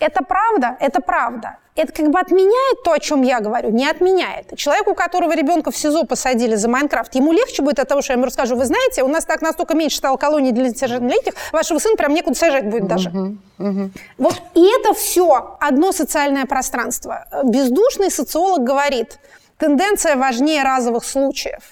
Это 0.06 0.24
правда? 0.24 0.78
Это 0.80 1.02
правда. 1.02 1.58
Это 1.76 1.92
как 1.92 2.10
бы 2.12 2.20
отменяет 2.20 2.84
то, 2.84 2.92
о 2.92 3.00
чем 3.00 3.24
я 3.24 3.40
говорю? 3.40 3.72
Не 3.72 3.90
отменяет. 3.90 4.56
Человеку, 4.56 4.92
у 4.92 4.94
которого 4.94 5.36
ребенка 5.36 5.72
в 5.72 5.76
СИЗО 5.76 6.04
посадили 6.04 6.56
за 6.56 6.70
Майнкрафт, 6.70 7.16
ему 7.16 7.34
легче 7.34 7.64
будет 7.64 7.80
от 7.80 7.90
того, 7.90 8.04
что 8.04 8.14
я 8.14 8.18
ему 8.18 8.28
расскажу. 8.28 8.56
Вы 8.56 8.66
знаете, 8.66 9.02
у 9.02 9.08
нас 9.08 9.26
так 9.26 9.42
настолько 9.42 9.76
меньше 9.76 9.98
стало 9.98 10.18
колоний 10.18 10.52
для 10.52 10.70
несовершеннолетних, 10.70 11.34
вашего 11.52 11.80
сына 11.80 11.96
прям 11.96 12.14
некуда 12.14 12.38
сажать 12.38 12.70
будет 12.70 12.88
даже. 12.88 13.10
Uh-huh, 13.10 13.38
uh-huh. 13.58 13.90
Вот 14.20 14.42
и 14.54 14.64
это 14.80 14.94
все 14.94 15.58
одно 15.60 15.92
социальное 15.92 16.46
пространство. 16.46 17.26
Бездушный 17.44 18.12
социолог 18.12 18.64
говорит, 18.64 19.20
тенденция 19.58 20.18
важнее 20.18 20.62
разовых 20.64 21.04
случаев. 21.04 21.64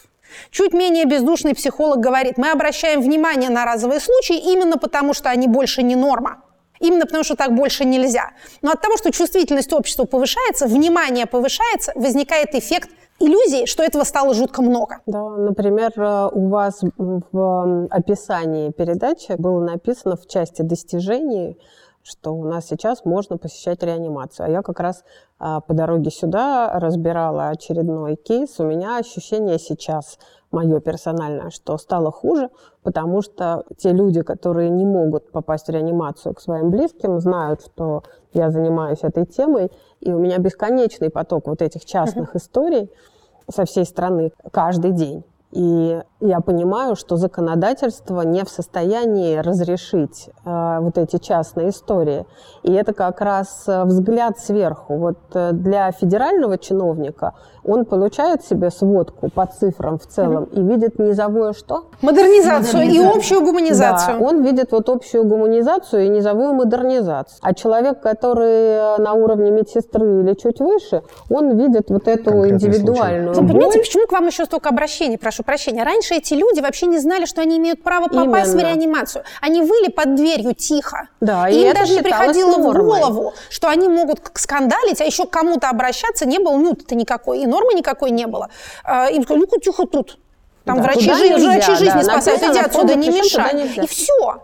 Чуть 0.49 0.73
менее 0.73 1.05
бездушный 1.05 1.53
психолог 1.53 1.99
говорит, 1.99 2.37
мы 2.37 2.49
обращаем 2.49 2.99
внимание 3.01 3.51
на 3.51 3.63
разовые 3.63 3.99
случаи 3.99 4.37
именно 4.37 4.77
потому, 4.77 5.13
что 5.13 5.29
они 5.29 5.47
больше 5.47 5.83
не 5.83 5.95
норма. 5.95 6.42
Именно 6.83 7.05
потому, 7.05 7.23
что 7.23 7.35
так 7.35 7.55
больше 7.55 7.85
нельзя. 7.85 8.31
Но 8.61 8.71
от 8.71 8.81
того, 8.81 8.97
что 8.97 9.09
чувствительность 9.11 9.71
общества 9.71 10.03
повышается, 10.03 10.67
внимание 10.67 11.25
повышается, 11.25 11.93
возникает 11.95 12.53
эффект 12.55 12.89
иллюзии, 13.19 13.65
что 13.65 13.83
этого 13.83 14.03
стало 14.03 14.33
жутко 14.33 14.61
много. 14.61 14.99
Да, 15.05 15.29
например, 15.29 15.91
э, 15.95 16.29
у 16.33 16.49
вас 16.49 16.81
в 16.97 17.87
описании 17.89 18.71
передачи 18.71 19.33
было 19.37 19.63
написано 19.63 20.17
в 20.17 20.27
части 20.27 20.61
достижений, 20.61 21.57
что 22.03 22.33
у 22.33 22.43
нас 22.43 22.67
сейчас 22.67 23.05
можно 23.05 23.37
посещать 23.37 23.81
реанимацию. 23.81 24.47
А 24.47 24.49
я 24.49 24.61
как 24.61 24.81
раз 24.81 25.05
а, 25.39 25.61
по 25.61 25.73
дороге 25.73 26.11
сюда 26.11 26.77
разбирала 26.77 27.47
очередной 27.47 28.17
кейс. 28.17 28.59
У 28.59 28.65
меня 28.65 28.97
ощущение 28.97 29.57
сейчас 29.57 30.19
мое 30.53 30.79
персональное, 30.79 31.49
что 31.49 31.77
стало 31.77 32.11
хуже, 32.11 32.49
потому 32.83 33.21
что 33.21 33.65
те 33.77 33.91
люди, 33.91 34.21
которые 34.21 34.69
не 34.69 34.85
могут 34.85 35.31
попасть 35.31 35.67
в 35.67 35.71
реанимацию 35.71 36.33
к 36.35 36.39
своим 36.39 36.69
близким, 36.69 37.19
знают, 37.19 37.61
что 37.61 38.03
я 38.33 38.51
занимаюсь 38.51 38.99
этой 39.01 39.25
темой, 39.25 39.71
и 39.99 40.13
у 40.13 40.19
меня 40.19 40.37
бесконечный 40.37 41.09
поток 41.09 41.47
вот 41.47 41.61
этих 41.61 41.83
частных 41.85 42.35
историй 42.35 42.89
со 43.49 43.65
всей 43.65 43.85
страны 43.85 44.31
каждый 44.51 44.91
день. 44.91 45.25
И 45.53 46.01
я 46.19 46.39
понимаю, 46.39 46.95
что 46.95 47.15
законодательство 47.15 48.21
не 48.21 48.43
в 48.43 48.49
состоянии 48.49 49.37
разрешить 49.37 50.29
э, 50.45 50.77
вот 50.79 50.97
эти 50.97 51.17
частные 51.17 51.69
истории. 51.69 52.25
И 52.63 52.73
это 52.73 52.93
как 52.93 53.21
раз 53.21 53.65
э, 53.67 53.83
взгляд 53.83 54.39
сверху. 54.39 54.95
Вот 54.97 55.19
э, 55.35 55.51
для 55.51 55.91
федерального 55.91 56.57
чиновника 56.57 57.33
он 57.63 57.85
получает 57.85 58.43
себе 58.43 58.71
сводку 58.71 59.29
по 59.29 59.45
цифрам 59.45 59.99
в 59.99 60.07
целом 60.07 60.45
mm-hmm. 60.45 60.59
и 60.59 60.63
видит 60.63 60.99
низовую 60.99 61.53
что? 61.53 61.85
Модернизацию, 62.01 62.79
модернизацию 62.79 63.13
и 63.13 63.17
общую 63.17 63.41
гуманизацию. 63.41 64.19
Да, 64.19 64.25
он 64.25 64.43
видит 64.43 64.71
вот 64.71 64.89
общую 64.89 65.25
гуманизацию 65.25 66.05
и 66.05 66.09
низовую 66.09 66.53
модернизацию. 66.53 67.37
А 67.41 67.53
человек, 67.53 68.01
который 68.01 68.97
на 68.97 69.13
уровне 69.13 69.51
медсестры 69.51 70.21
или 70.21 70.33
чуть 70.33 70.59
выше, 70.59 71.03
он 71.29 71.57
видит 71.57 71.89
вот 71.89 72.07
эту 72.07 72.49
индивидуальную 72.49 73.33
Вы 73.33 73.47
понимаете, 73.47 73.79
почему 73.79 74.07
к 74.07 74.11
вам 74.11 74.25
еще 74.25 74.45
столько 74.45 74.69
обращений, 74.69 75.17
прошу 75.17 75.42
прощения? 75.43 75.83
Раньше 75.83 76.15
эти 76.15 76.33
люди 76.33 76.59
вообще 76.59 76.85
не 76.85 76.99
знали, 76.99 77.25
что 77.25 77.41
они 77.41 77.57
имеют 77.57 77.83
право 77.83 78.07
попасть 78.07 78.53
Именно. 78.53 78.69
в 78.69 78.71
реанимацию. 78.71 79.23
Они 79.41 79.61
выли 79.61 79.89
под 79.89 80.15
дверью 80.15 80.53
тихо. 80.53 81.07
Да, 81.21 81.49
и, 81.49 81.55
и 81.55 81.67
им 81.67 81.73
даже 81.73 81.93
не 81.95 82.01
приходило 82.01 82.57
нормой. 82.57 82.81
в 82.81 82.85
голову, 82.85 83.33
что 83.49 83.69
они 83.69 83.87
могут 83.87 84.19
скандалить, 84.35 85.01
а 85.01 85.05
еще 85.05 85.25
к 85.25 85.29
кому-то 85.29 85.69
обращаться 85.69 86.25
не 86.25 86.39
было 86.39 86.57
нюта-то 86.57 86.95
никакой, 86.95 87.39
и 87.39 87.45
нормы 87.45 87.73
никакой 87.73 88.11
не 88.11 88.27
было. 88.27 88.49
А, 88.83 89.07
им 89.07 89.23
сказали, 89.23 89.41
ну-ка, 89.41 89.59
тихо 89.59 89.85
тут. 89.85 90.17
Там 90.65 90.77
да, 90.77 90.83
врачи, 90.83 91.13
жи- 91.13 91.29
нельзя, 91.29 91.51
врачи 91.51 91.75
жизни 91.75 92.01
да, 92.01 92.03
спасают, 92.03 92.41
иди 92.43 92.59
отсюда, 92.59 92.95
не 92.95 93.09
мешай. 93.09 93.67
И 93.75 93.87
все. 93.87 94.41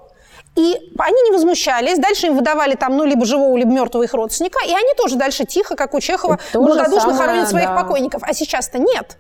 И 0.56 0.94
они 0.98 1.22
не 1.22 1.32
возмущались, 1.32 1.98
дальше 2.00 2.28
им 2.28 2.36
выдавали 2.36 2.76
там, 2.76 2.98
ну, 2.98 3.06
либо 3.06 3.26
живого, 3.26 3.56
либо 3.56 3.72
мертвого 3.72 4.04
их 4.04 4.14
родственника, 4.14 4.60
и 4.66 4.72
они 4.72 4.94
тоже 4.98 5.16
дальше 5.16 5.46
тихо, 5.46 5.76
как 5.76 5.94
у 5.94 6.02
Чехова, 6.02 6.40
благодушно 6.54 7.14
хоронят 7.14 7.48
своих 7.48 7.68
да. 7.68 7.76
покойников. 7.76 8.24
А 8.24 8.34
сейчас-то 8.34 8.78
нет. 8.80 9.18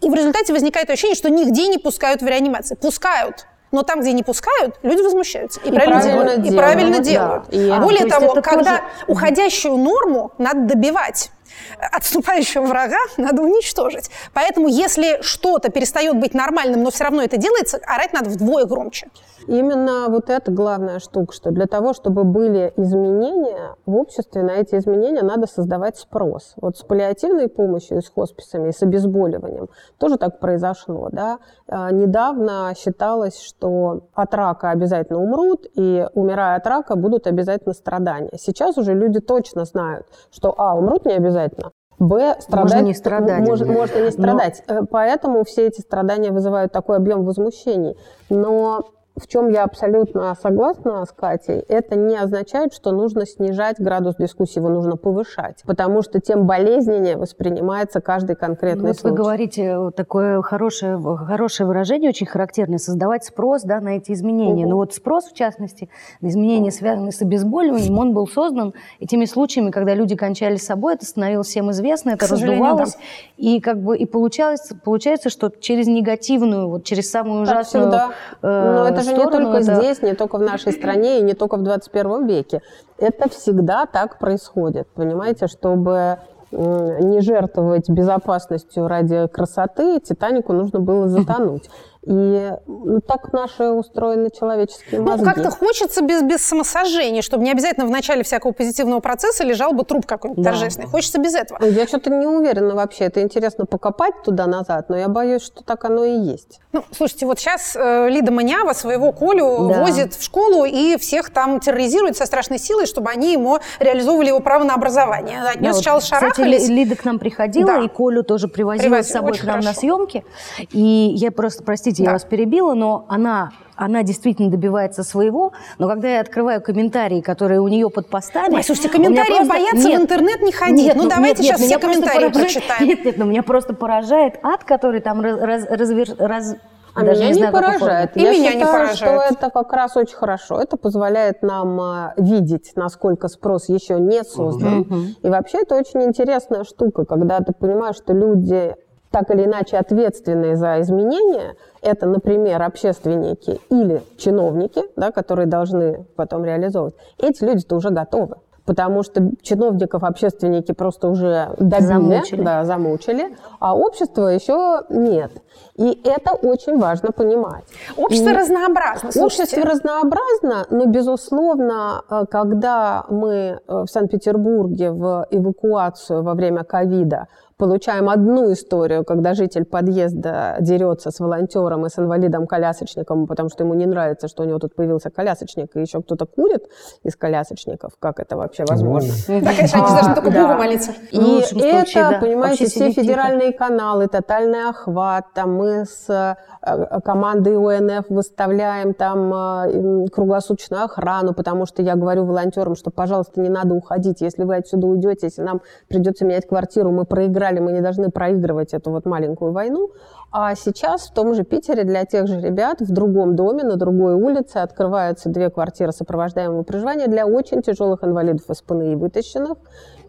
И 0.00 0.08
в 0.08 0.14
результате 0.14 0.52
возникает 0.52 0.90
ощущение, 0.90 1.16
что 1.16 1.30
нигде 1.30 1.66
не 1.68 1.78
пускают 1.78 2.22
в 2.22 2.26
реанимации. 2.26 2.74
Пускают. 2.74 3.46
Но 3.70 3.82
там, 3.82 4.00
где 4.00 4.12
не 4.12 4.22
пускают, 4.22 4.76
люди 4.82 5.02
возмущаются. 5.02 5.60
И, 5.60 5.68
и 5.68 5.72
правильно, 5.72 6.00
правильно 6.00 6.36
делают. 6.36 6.46
И 6.46 6.56
правильно 6.56 6.98
делают. 7.00 7.44
Да. 7.50 7.56
И, 7.56 7.70
а 7.70 7.80
Более 7.80 8.06
того, 8.06 8.34
когда 8.40 8.78
тоже... 8.78 8.82
уходящую 9.08 9.76
норму 9.76 10.32
надо 10.38 10.60
добивать. 10.74 11.30
Отступающего 11.78 12.62
врага 12.66 12.98
надо 13.16 13.42
уничтожить. 13.42 14.10
Поэтому 14.32 14.68
если 14.68 15.18
что-то 15.22 15.70
перестает 15.70 16.16
быть 16.16 16.32
нормальным, 16.32 16.82
но 16.82 16.90
все 16.90 17.04
равно 17.04 17.22
это 17.22 17.36
делается, 17.36 17.78
орать 17.84 18.12
надо 18.12 18.30
вдвое 18.30 18.64
громче. 18.64 19.08
Именно 19.48 20.08
вот 20.10 20.28
это 20.28 20.52
главная 20.52 20.98
штука, 20.98 21.32
что 21.32 21.50
для 21.50 21.66
того, 21.66 21.94
чтобы 21.94 22.24
были 22.24 22.72
изменения 22.76 23.76
в 23.86 23.96
обществе, 23.96 24.42
на 24.42 24.50
эти 24.50 24.74
изменения 24.74 25.22
надо 25.22 25.46
создавать 25.46 25.96
спрос. 25.96 26.52
Вот 26.60 26.76
с 26.76 26.82
паллиативной 26.82 27.48
помощью, 27.48 28.02
с 28.02 28.10
хосписами, 28.10 28.70
с 28.70 28.82
обезболиванием 28.82 29.68
тоже 29.96 30.18
так 30.18 30.38
произошло. 30.38 31.08
Да? 31.10 31.38
А, 31.66 31.90
недавно 31.90 32.74
считалось, 32.76 33.40
что 33.40 34.02
от 34.12 34.34
рака 34.34 34.70
обязательно 34.70 35.18
умрут, 35.18 35.66
и 35.74 36.06
умирая 36.12 36.58
от 36.58 36.66
рака 36.66 36.94
будут 36.94 37.26
обязательно 37.26 37.72
страдания. 37.72 38.36
Сейчас 38.36 38.76
уже 38.76 38.92
люди 38.92 39.20
точно 39.20 39.64
знают, 39.64 40.06
что 40.30 40.54
а, 40.58 40.76
умрут 40.76 41.06
не 41.06 41.14
обязательно, 41.14 41.72
Б, 41.98 42.36
страдать, 42.38 42.74
можно 42.74 42.86
не 42.86 42.94
страдать. 42.94 43.40
Может, 43.40 43.68
можно 43.68 44.04
не 44.04 44.10
страдать. 44.10 44.62
Но... 44.68 44.74
Э, 44.74 44.82
поэтому 44.88 45.44
все 45.44 45.66
эти 45.66 45.80
страдания 45.80 46.30
вызывают 46.30 46.70
такой 46.70 46.96
объем 46.96 47.24
возмущений. 47.24 47.96
Но 48.30 48.84
в 49.20 49.26
чем 49.26 49.50
я 49.50 49.64
абсолютно 49.64 50.34
согласна 50.40 51.04
с 51.04 51.12
Катей, 51.12 51.60
это 51.68 51.96
не 51.96 52.16
означает, 52.16 52.72
что 52.72 52.92
нужно 52.92 53.26
снижать 53.26 53.76
градус 53.78 54.16
дискуссии, 54.16 54.58
его 54.58 54.68
нужно 54.68 54.96
повышать, 54.96 55.62
потому 55.66 56.02
что 56.02 56.20
тем 56.20 56.46
болезненнее 56.46 57.16
воспринимается 57.16 58.00
каждый 58.00 58.36
конкретный 58.36 58.88
вот 58.88 58.98
случай. 58.98 59.10
Вы 59.10 59.16
говорите 59.16 59.90
такое 59.96 60.42
хорошее, 60.42 61.00
хорошее 61.16 61.66
выражение, 61.66 62.10
очень 62.10 62.26
характерное, 62.26 62.78
создавать 62.78 63.24
спрос 63.24 63.62
да, 63.62 63.80
на 63.80 63.96
эти 63.96 64.12
изменения. 64.12 64.64
Угу. 64.64 64.70
Но 64.70 64.76
вот 64.76 64.94
спрос, 64.94 65.26
в 65.26 65.34
частности, 65.34 65.88
на 66.20 66.28
изменения, 66.28 66.70
связанные 66.70 67.12
с 67.12 67.22
обезболиванием, 67.22 67.98
он 67.98 68.12
был 68.12 68.26
создан 68.26 68.74
этими 69.00 69.24
случаями, 69.24 69.70
когда 69.70 69.94
люди 69.94 70.16
кончали 70.16 70.56
с 70.56 70.64
собой, 70.64 70.94
это 70.94 71.06
становилось 71.06 71.46
всем 71.46 71.70
известно, 71.70 72.10
это 72.10 72.26
раздувалось, 72.26 72.94
да. 72.94 73.00
и 73.36 73.60
как 73.60 73.82
бы 73.82 73.96
и 73.96 74.06
получалось, 74.06 74.70
получается, 74.84 75.30
что 75.30 75.50
через 75.50 75.86
негативную, 75.86 76.68
вот 76.68 76.84
через 76.84 77.10
самую 77.10 77.42
ужасную... 77.42 77.90
Так 77.90 77.98
всегда. 77.98 78.10
Э, 78.42 78.74
Но 78.76 78.88
это 78.88 79.02
же 79.08 79.16
не 79.16 79.30
только 79.30 79.58
это... 79.58 79.74
здесь, 79.76 80.02
не 80.02 80.14
только 80.14 80.38
в 80.38 80.42
нашей 80.42 80.72
стране 80.72 81.20
и 81.20 81.22
не 81.22 81.34
только 81.34 81.56
в 81.56 81.62
21 81.62 82.26
веке. 82.26 82.62
Это 82.98 83.28
всегда 83.28 83.86
так 83.86 84.18
происходит, 84.18 84.88
понимаете, 84.94 85.46
чтобы 85.46 86.18
не 86.50 87.20
жертвовать 87.20 87.90
безопасностью 87.90 88.88
ради 88.88 89.26
красоты, 89.28 90.00
Титанику 90.00 90.52
нужно 90.52 90.80
было 90.80 91.08
затонуть. 91.08 91.68
И 92.06 92.52
ну, 92.66 93.00
так 93.00 93.32
наши 93.32 93.64
устроены 93.64 94.30
человеческие 94.30 95.00
мозги. 95.00 95.24
Ну, 95.24 95.32
как-то 95.32 95.50
хочется 95.50 96.02
без, 96.02 96.22
без 96.22 96.38
самосожжения, 96.42 97.22
чтобы 97.22 97.44
не 97.44 97.50
обязательно 97.50 97.86
в 97.86 97.90
начале 97.90 98.22
всякого 98.22 98.52
позитивного 98.52 99.00
процесса 99.00 99.44
лежал 99.44 99.72
бы 99.72 99.84
труп 99.84 100.06
какой-нибудь 100.06 100.42
да. 100.42 100.50
торжественный. 100.50 100.88
Хочется 100.88 101.18
без 101.18 101.34
этого. 101.34 101.62
Я 101.64 101.86
что-то 101.86 102.10
не 102.10 102.26
уверена 102.26 102.74
вообще. 102.74 103.04
Это 103.04 103.20
интересно 103.20 103.66
покопать 103.66 104.14
туда-назад, 104.24 104.88
но 104.88 104.96
я 104.96 105.08
боюсь, 105.08 105.42
что 105.42 105.62
так 105.64 105.84
оно 105.84 106.04
и 106.04 106.18
есть. 106.18 106.60
Ну, 106.72 106.84
слушайте, 106.92 107.26
вот 107.26 107.38
сейчас 107.40 107.74
э, 107.76 108.08
Лида 108.08 108.30
Манява 108.30 108.72
своего 108.72 109.12
Колю 109.12 109.68
да. 109.68 109.80
возит 109.80 110.14
в 110.14 110.22
школу 110.22 110.64
и 110.64 110.96
всех 110.98 111.30
там 111.30 111.60
терроризирует 111.60 112.16
со 112.16 112.26
страшной 112.26 112.58
силой, 112.58 112.86
чтобы 112.86 113.10
они 113.10 113.32
ему 113.32 113.58
реализовывали 113.80 114.28
его 114.28 114.40
право 114.40 114.64
на 114.64 114.74
образование. 114.74 115.40
От 115.42 115.56
него 115.56 115.68
да, 115.68 115.72
сначала 115.74 115.96
вот, 115.96 116.04
шарахались. 116.04 116.62
Кстати, 116.62 116.72
Лида 116.72 116.96
к 116.96 117.04
нам 117.04 117.18
приходила, 117.18 117.66
да. 117.66 117.82
и 117.82 117.88
Колю 117.88 118.22
тоже 118.22 118.48
привозила 118.48 118.90
Привозила, 118.90 119.02
с 119.02 119.12
собой 119.12 119.32
к 119.32 119.42
нам 119.44 119.62
хорошо. 119.62 119.68
на 119.68 119.74
съемки. 119.74 120.24
И 120.72 121.12
я 121.16 121.32
просто, 121.32 121.64
простите, 121.64 121.87
простите, 121.88 122.04
да. 122.04 122.10
я 122.10 122.14
вас 122.14 122.24
перебила, 122.24 122.74
но 122.74 123.04
она 123.08 123.50
она 123.76 124.02
действительно 124.02 124.50
добивается 124.50 125.04
своего, 125.04 125.52
но 125.78 125.86
когда 125.86 126.08
я 126.08 126.20
открываю 126.20 126.60
комментарии, 126.60 127.20
которые 127.20 127.60
у 127.60 127.68
нее 127.68 127.88
под 127.90 128.08
постами... 128.08 128.56
Ой, 128.56 128.64
слушайте, 128.64 128.88
комментарии 128.88 129.36
просто... 129.36 129.48
боятся 129.54 129.88
нет, 129.88 130.00
в 130.00 130.02
интернет 130.02 130.40
не 130.40 130.50
ходить. 130.50 130.84
Нет, 130.86 130.96
ну, 130.96 131.04
ну 131.04 131.08
давайте 131.08 131.44
нет, 131.44 131.58
сейчас 131.58 131.60
нет, 131.60 131.70
все 131.70 131.78
комментарии 131.78 132.28
поражает... 132.28 132.32
прочитаем. 132.34 132.88
Нет, 132.88 133.04
нет, 133.04 133.18
но 133.18 133.24
меня 133.24 133.44
просто 133.44 133.74
поражает 133.74 134.40
ад, 134.42 134.64
который 134.64 135.00
там 135.00 135.20
раз, 135.20 135.40
раз, 135.40 135.64
развер... 135.70 136.08
раз... 136.18 136.56
А 136.92 137.04
Даже 137.04 137.20
меня 137.20 137.28
не, 137.28 137.34
знаю, 137.34 137.52
поражает. 137.52 138.16
И 138.16 138.20
Я 138.20 138.32
меня 138.32 138.50
считаю, 138.50 138.58
не 138.58 138.64
поражает. 138.64 138.96
что 138.96 139.06
это 139.30 139.50
как 139.50 139.72
раз 139.72 139.96
очень 139.96 140.16
хорошо. 140.16 140.60
Это 140.60 140.76
позволяет 140.76 141.42
нам 141.42 141.80
а, 141.80 142.14
видеть, 142.16 142.72
насколько 142.74 143.28
спрос 143.28 143.68
еще 143.68 144.00
не 144.00 144.24
создан. 144.24 144.80
Угу. 144.80 144.96
И 145.22 145.28
вообще 145.28 145.58
это 145.62 145.76
очень 145.76 146.02
интересная 146.02 146.64
штука, 146.64 147.04
когда 147.04 147.38
ты 147.38 147.52
понимаешь, 147.52 147.94
что 147.94 148.12
люди 148.12 148.74
так 149.10 149.30
или 149.30 149.44
иначе 149.44 149.76
ответственные 149.76 150.56
за 150.56 150.80
изменения, 150.80 151.54
это, 151.82 152.06
например, 152.06 152.62
общественники 152.62 153.60
или 153.70 154.02
чиновники, 154.16 154.82
да, 154.96 155.10
которые 155.10 155.46
должны 155.46 156.06
потом 156.16 156.44
реализовывать, 156.44 156.94
эти 157.18 157.44
люди-то 157.44 157.76
уже 157.76 157.90
готовы. 157.90 158.36
Потому 158.64 159.02
что 159.02 159.30
чиновников 159.40 160.04
общественники 160.04 160.72
просто 160.72 161.08
уже 161.08 161.54
добили, 161.58 161.86
замучили. 161.86 162.42
Да, 162.42 162.64
замучили, 162.66 163.34
а 163.60 163.74
общество 163.74 164.26
еще 164.26 164.82
нет. 164.90 165.32
И 165.76 165.98
это 166.04 166.32
очень 166.32 166.78
важно 166.78 167.10
понимать. 167.12 167.64
Общество 167.96 168.28
и 168.28 168.34
разнообразно. 168.34 169.10
Слушайте. 169.10 169.44
Общество 169.44 169.62
разнообразно, 169.62 170.66
но, 170.68 170.84
безусловно, 170.84 172.02
э, 172.10 172.24
когда 172.30 173.06
мы 173.08 173.32
э, 173.32 173.58
в 173.66 173.86
Санкт-Петербурге 173.86 174.90
в 174.90 175.26
эвакуацию 175.30 176.22
во 176.22 176.34
время 176.34 176.62
ковида 176.62 177.28
получаем 177.58 178.08
одну 178.08 178.52
историю, 178.52 179.04
когда 179.04 179.34
житель 179.34 179.64
подъезда 179.64 180.56
дерется 180.60 181.10
с 181.10 181.18
волонтером 181.18 181.84
и 181.86 181.90
с 181.90 181.98
инвалидом-колясочником, 181.98 183.26
потому 183.26 183.48
что 183.50 183.64
ему 183.64 183.74
не 183.74 183.86
нравится, 183.86 184.28
что 184.28 184.44
у 184.44 184.46
него 184.46 184.58
тут 184.58 184.74
появился 184.74 185.10
колясочник, 185.10 185.76
и 185.76 185.80
еще 185.80 186.00
кто-то 186.00 186.24
курит 186.24 186.64
из 187.02 187.16
колясочников. 187.16 187.92
Как 187.98 188.20
это 188.20 188.36
вообще 188.36 188.64
возможно? 188.66 189.12
Конечно, 189.26 189.84
они 189.84 189.94
должны 189.94 190.14
только 190.14 190.30
Богу 190.30 190.54
молиться. 190.54 190.92
И 191.10 191.60
это, 191.60 192.18
понимаете, 192.20 192.66
все 192.66 192.92
федеральные 192.92 193.52
каналы, 193.52 194.06
тотальный 194.06 194.68
охват, 194.68 195.26
там 195.34 195.54
мы 195.54 195.84
с 195.84 196.36
Э, 196.60 197.00
командой 197.04 197.56
УНФ 197.56 198.06
выставляем 198.08 198.94
там 198.94 199.32
э, 199.32 200.08
круглосуточную 200.08 200.84
охрану, 200.84 201.32
потому 201.32 201.66
что 201.66 201.82
я 201.82 201.94
говорю 201.94 202.24
волонтерам, 202.24 202.74
что, 202.74 202.90
пожалуйста, 202.90 203.40
не 203.40 203.48
надо 203.48 203.74
уходить. 203.74 204.20
Если 204.20 204.42
вы 204.42 204.56
отсюда 204.56 204.86
уйдете, 204.86 205.26
если 205.26 205.42
нам 205.42 205.60
придется 205.88 206.24
менять 206.24 206.46
квартиру, 206.46 206.90
мы 206.90 207.04
проиграли, 207.48 207.60
мы 207.60 207.72
не 207.72 207.80
должны 207.80 208.10
проигрывать 208.10 208.74
эту 208.74 208.90
вот 208.90 209.06
маленькую 209.06 209.52
войну. 209.52 209.90
А 210.30 210.54
сейчас 210.54 211.08
в 211.08 211.14
том 211.14 211.34
же 211.34 211.44
Питере 211.44 211.84
для 211.84 212.04
тех 212.04 212.26
же 212.26 212.40
ребят 212.40 212.80
в 212.80 212.92
другом 212.92 213.34
доме, 213.34 213.64
на 213.64 213.76
другой 213.76 214.14
улице 214.14 214.58
открываются 214.58 215.30
две 215.30 215.48
квартиры 215.48 215.92
сопровождаемого 215.92 216.62
проживания 216.64 217.06
для 217.06 217.26
очень 217.26 217.62
тяжелых 217.62 218.04
инвалидов 218.04 218.42
из 218.50 218.60
ПНИ 218.60 218.96
вытащенных. 218.96 219.56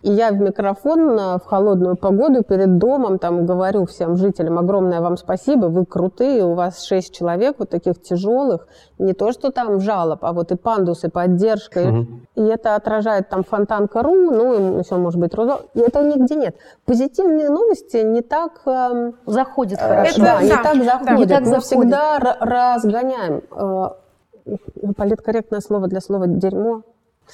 И 0.01 0.11
я 0.11 0.31
в 0.31 0.39
микрофон 0.39 1.15
в 1.15 1.41
холодную 1.45 1.97
погоду 1.97 2.43
перед 2.43 2.77
домом 2.77 3.19
там 3.19 3.45
говорю 3.45 3.85
всем 3.85 4.15
жителям 4.15 4.57
огромное 4.57 5.01
вам 5.01 5.17
спасибо, 5.17 5.65
вы 5.65 5.85
крутые, 5.85 6.43
у 6.43 6.53
вас 6.53 6.83
шесть 6.83 7.13
человек 7.13 7.55
вот 7.59 7.69
таких 7.69 8.01
тяжелых, 8.01 8.67
не 8.97 9.13
то 9.13 9.31
что 9.31 9.51
там 9.51 9.79
жалоб, 9.79 10.23
а 10.23 10.33
вот 10.33 10.51
и 10.51 10.55
пандусы, 10.55 11.09
поддержка. 11.09 11.79
Угу. 11.79 12.07
И 12.35 12.41
это 12.43 12.75
отражает 12.75 13.29
там 13.29 13.43
фонтанка.ру, 13.43 14.31
ну 14.31 14.53
и 14.53 14.79
еще 14.79 14.95
может 14.95 15.19
быть 15.19 15.33
Рузо. 15.33 15.61
И 15.73 15.79
этого 15.79 16.03
нигде 16.03 16.35
нет. 16.35 16.55
Позитивные 16.85 17.49
новости 17.49 17.97
не 17.97 18.21
так... 18.21 18.61
Э, 18.65 19.11
заходят 19.25 19.79
хорошо. 19.79 20.21
Это, 20.21 20.21
да, 20.21 20.43
не 20.43 20.49
так 20.49 20.83
заходят. 20.83 21.05
Да, 21.05 21.15
не 21.15 21.25
так 21.27 21.39
Мы 21.41 21.45
заходит. 21.45 21.63
всегда 21.63 22.19
разгоняем. 22.39 23.41
Э, 23.51 23.89
политкорректное 24.95 25.61
слово 25.61 25.87
для 25.87 26.01
слова 26.01 26.27
«дерьмо» 26.27 26.83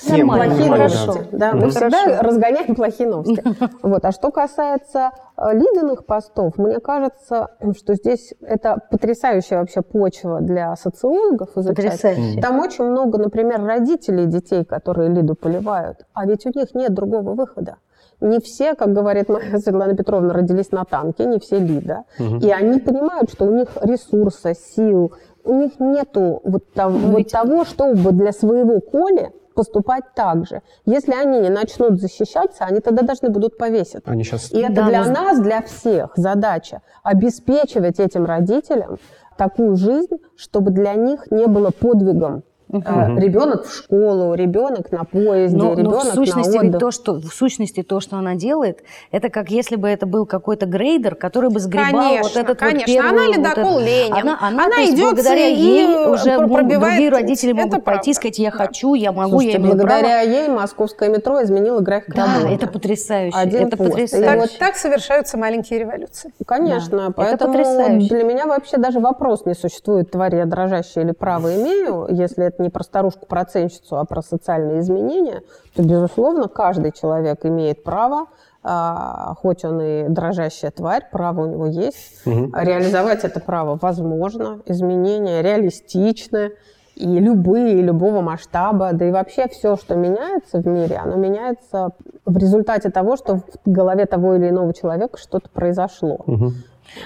Нормально, 0.09 0.55
плохие 0.55 0.69
хорошо. 0.69 1.05
новости. 1.05 1.27
Да, 1.31 1.53
мы 1.53 1.69
всегда 1.69 2.21
разгоняем 2.21 2.75
плохие 2.75 3.09
новости. 3.09 3.43
Вот. 3.81 4.03
А 4.03 4.11
что 4.11 4.31
касается 4.31 5.11
э, 5.37 5.53
лидерных 5.53 6.05
постов, 6.05 6.57
мне 6.57 6.79
кажется, 6.79 7.49
что 7.77 7.93
здесь 7.95 8.33
это 8.41 8.77
потрясающая 8.89 9.59
вообще 9.59 9.81
почва 9.81 10.41
для 10.41 10.75
социологов 10.75 11.57
изучать. 11.57 12.01
Там 12.41 12.59
очень 12.59 12.83
много, 12.83 13.17
например, 13.17 13.63
родителей 13.63 14.25
детей, 14.25 14.65
которые 14.65 15.09
Лиду 15.09 15.35
поливают, 15.35 16.05
а 16.13 16.25
ведь 16.25 16.45
у 16.45 16.49
них 16.57 16.73
нет 16.73 16.93
другого 16.93 17.33
выхода. 17.33 17.77
Не 18.21 18.39
все, 18.39 18.75
как 18.75 18.93
говорит 18.93 19.29
моя 19.29 19.59
Светлана 19.59 19.95
Петровна, 19.95 20.33
родились 20.33 20.71
на 20.71 20.85
танке, 20.85 21.25
не 21.25 21.39
все 21.39 21.59
Лида. 21.59 22.03
Угу. 22.19 22.37
И 22.37 22.49
они 22.49 22.79
понимают, 22.79 23.31
что 23.31 23.45
у 23.45 23.51
них 23.51 23.69
ресурса, 23.81 24.53
сил, 24.53 25.13
у 25.43 25.53
них 25.53 25.79
нету 25.79 26.41
вот 26.43 26.73
того, 26.73 26.97
вот 26.97 27.29
того 27.29 27.65
чтобы 27.65 28.11
для 28.11 28.31
своего 28.31 28.79
Коли 28.79 29.31
поступать 29.55 30.03
так 30.13 30.45
же. 30.45 30.61
Если 30.85 31.13
они 31.13 31.39
не 31.39 31.49
начнут 31.49 31.99
защищаться, 31.99 32.65
они 32.65 32.79
тогда 32.79 33.01
должны 33.01 33.29
будут 33.29 33.57
повесить. 33.57 34.03
Они 34.05 34.23
сейчас... 34.23 34.51
И 34.51 34.59
это 34.59 34.73
да, 34.75 34.87
для 34.87 35.03
мы... 35.03 35.09
нас, 35.09 35.39
для 35.39 35.61
всех 35.63 36.11
задача 36.15 36.81
обеспечивать 37.03 37.99
этим 37.99 38.25
родителям 38.25 38.99
такую 39.37 39.75
жизнь, 39.75 40.17
чтобы 40.35 40.71
для 40.71 40.93
них 40.93 41.31
не 41.31 41.47
было 41.47 41.71
подвигом 41.71 42.43
Угу. 42.69 43.17
Ребенок 43.17 43.65
в 43.65 43.73
школу, 43.73 44.33
ребенок 44.33 44.91
на 44.91 45.03
поезде, 45.03 45.55
но, 45.55 45.73
ребенок 45.73 45.93
но 45.93 46.11
в 46.11 46.13
сущности 46.15 46.55
на 46.55 46.59
отдых. 46.59 46.73
Ведь 46.73 46.79
то, 46.79 46.91
что, 46.91 47.13
в 47.21 47.27
сущности 47.27 47.83
то, 47.83 47.99
что 47.99 48.17
она 48.17 48.35
делает, 48.35 48.79
это 49.11 49.29
как 49.29 49.51
если 49.51 49.75
бы 49.75 49.87
это 49.87 50.05
был 50.05 50.25
какой-то 50.25 50.65
грейдер, 50.65 51.15
который 51.15 51.49
бы 51.49 51.59
сгребал 51.59 51.91
конечно, 51.91 52.23
вот 52.23 52.37
этот 52.37 52.59
конечно. 52.59 52.93
вот 52.93 53.03
первый... 53.03 53.09
Она 53.09 53.37
ледокол 53.37 53.73
вот 53.73 53.83
Ленин. 53.83 54.13
Она, 54.13 54.37
она, 54.41 54.65
она 54.65 54.85
идет 54.85 55.13
благодаря 55.15 55.47
и 55.47 55.55
ей 55.55 56.07
уже 56.07 56.37
пробивает 56.47 56.95
другие 56.95 57.09
родители 57.09 57.51
могут 57.51 57.73
это 57.73 57.81
пойти 57.81 58.11
и 58.11 58.13
сказать, 58.13 58.39
я 58.39 58.51
да. 58.51 58.57
хочу, 58.57 58.93
я 58.95 59.11
могу, 59.11 59.29
Слушайте, 59.31 59.53
я 59.53 59.59
имею 59.59 59.75
благодаря 59.75 60.23
право. 60.23 60.35
ей 60.35 60.47
московское 60.49 61.09
метро 61.09 61.43
изменило 61.43 61.79
график 61.81 62.15
Да, 62.15 62.25
работы. 62.25 62.53
это 62.53 62.67
потрясающе. 62.67 63.37
Один 63.37 63.67
это 63.67 63.77
пост. 63.77 63.91
потрясающе. 63.91 64.27
Так, 64.27 64.39
вот- 64.39 64.57
так 64.57 64.75
совершаются 64.75 65.37
маленькие 65.37 65.79
революции. 65.79 66.33
Конечно, 66.45 67.01
это 67.01 67.11
поэтому 67.11 67.53
потрясающе. 67.53 68.09
для 68.09 68.23
меня 68.23 68.47
вообще 68.47 68.77
даже 68.77 68.99
вопрос 68.99 69.45
не 69.45 69.53
существует, 69.53 70.11
тварь 70.11 70.35
я 70.35 70.45
дрожащая 70.45 71.03
или 71.03 71.11
право 71.11 71.55
имею, 71.55 72.07
если 72.09 72.45
это 72.45 72.63
не 72.65 72.69
про 72.69 72.83
старушку-процентщицу, 72.83 73.97
а 73.97 74.05
про 74.05 74.21
социальные 74.21 74.79
изменения, 74.79 75.41
то, 75.75 75.83
безусловно, 75.83 76.47
каждый 76.47 76.91
человек 76.91 77.45
имеет 77.45 77.83
право, 77.83 78.25
а, 78.63 79.35
хоть 79.35 79.63
он 79.63 79.79
и 79.81 80.09
дрожащая 80.09 80.71
тварь, 80.71 81.03
право 81.11 81.41
у 81.41 81.45
него 81.45 81.67
есть, 81.67 82.25
Мгм. 82.25 82.53
реализовать 82.55 83.23
это 83.23 83.39
право 83.39 83.77
возможно, 83.81 84.59
изменения 84.65 85.41
реалистичны, 85.41 86.51
и 86.95 87.19
любые, 87.19 87.81
любого 87.81 88.21
масштаба, 88.21 88.91
да 88.93 89.05
и 89.05 89.11
вообще 89.11 89.49
все, 89.49 89.75
что 89.75 89.95
меняется 89.95 90.59
в 90.59 90.65
мире, 90.65 90.95
оно 90.95 91.17
меняется 91.17 91.89
в 92.25 92.37
результате 92.37 92.89
того, 92.89 93.17
что 93.17 93.35
в 93.35 93.43
голове 93.65 94.05
того 94.05 94.35
или 94.35 94.47
иного 94.47 94.73
человека 94.73 95.17
что-то 95.17 95.49
произошло. 95.49 96.19
Мгм. 96.25 96.53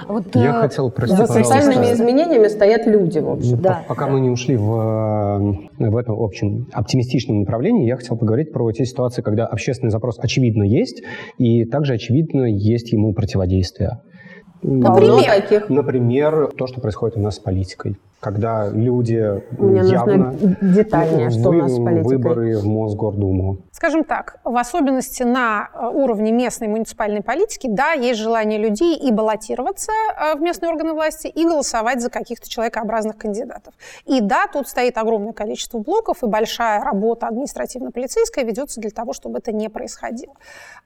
Вот, 0.07 0.35
Я 0.35 0.57
э, 0.57 0.61
хотел, 0.61 0.91
прости, 0.91 1.15
За 1.15 1.25
пожалуйста, 1.25 1.55
социальными 1.55 1.93
изменениями 1.93 2.47
стоят 2.47 2.85
люди, 2.85 3.19
в 3.19 3.29
общем. 3.29 3.61
Да. 3.61 3.83
Пока 3.87 4.07
мы 4.07 4.19
не 4.19 4.29
ушли 4.29 4.55
в, 4.55 5.67
э, 5.79 5.89
в 5.89 5.97
этом 5.97 6.21
общем 6.21 6.67
оптимистичном 6.71 7.41
направлении, 7.41 7.87
я 7.87 7.95
хотел 7.95 8.17
поговорить 8.17 8.51
про 8.51 8.71
те 8.71 8.85
ситуации, 8.85 9.21
когда 9.21 9.45
общественный 9.45 9.91
запрос 9.91 10.19
очевидно 10.19 10.63
есть, 10.63 11.01
и 11.37 11.65
также 11.65 11.93
очевидно 11.93 12.43
есть 12.43 12.91
ему 12.91 13.13
противодействие. 13.13 14.01
Например? 14.61 15.23
таких. 15.23 15.69
Например, 15.69 16.51
то, 16.57 16.67
что 16.67 16.81
происходит 16.81 17.17
у 17.17 17.21
нас 17.21 17.35
с 17.35 17.39
политикой. 17.39 17.97
Когда 18.19 18.67
люди 18.67 19.41
Мне 19.57 19.81
явно... 19.89 20.31
нужно 20.31 20.57
детальнее, 20.61 21.29
что 21.29 21.49
у 21.49 21.53
нас 21.53 21.71
с 21.71 21.77
политикой. 21.77 22.03
Выборы 22.03 22.57
в 22.57 22.65
Мосгордуму. 22.65 23.59
Скажем 23.71 24.03
так, 24.03 24.39
в 24.43 24.57
особенности 24.57 25.23
на 25.23 25.69
э, 25.73 25.87
уровне 25.87 26.33
местной 26.33 26.67
муниципальной 26.67 27.21
политики, 27.23 27.67
да, 27.69 27.93
есть 27.93 28.19
желание 28.19 28.59
людей 28.59 28.97
и 28.97 29.09
баллотироваться 29.11 29.91
э, 29.91 30.35
в 30.35 30.41
местные 30.41 30.69
органы 30.69 30.91
власти, 30.91 31.27
и 31.27 31.45
голосовать 31.45 32.01
за 32.01 32.09
каких-то 32.09 32.49
человекообразных 32.49 33.17
кандидатов. 33.17 33.73
И 34.05 34.19
да, 34.19 34.47
тут 34.51 34.67
стоит 34.67 34.97
огромное 34.97 35.31
количество 35.31 35.79
блоков, 35.79 36.21
и 36.21 36.27
большая 36.27 36.83
работа 36.83 37.27
административно-полицейская 37.27 38.43
ведется 38.43 38.81
для 38.81 38.91
того, 38.91 39.13
чтобы 39.13 39.37
это 39.37 39.53
не 39.53 39.69
происходило. 39.69 40.33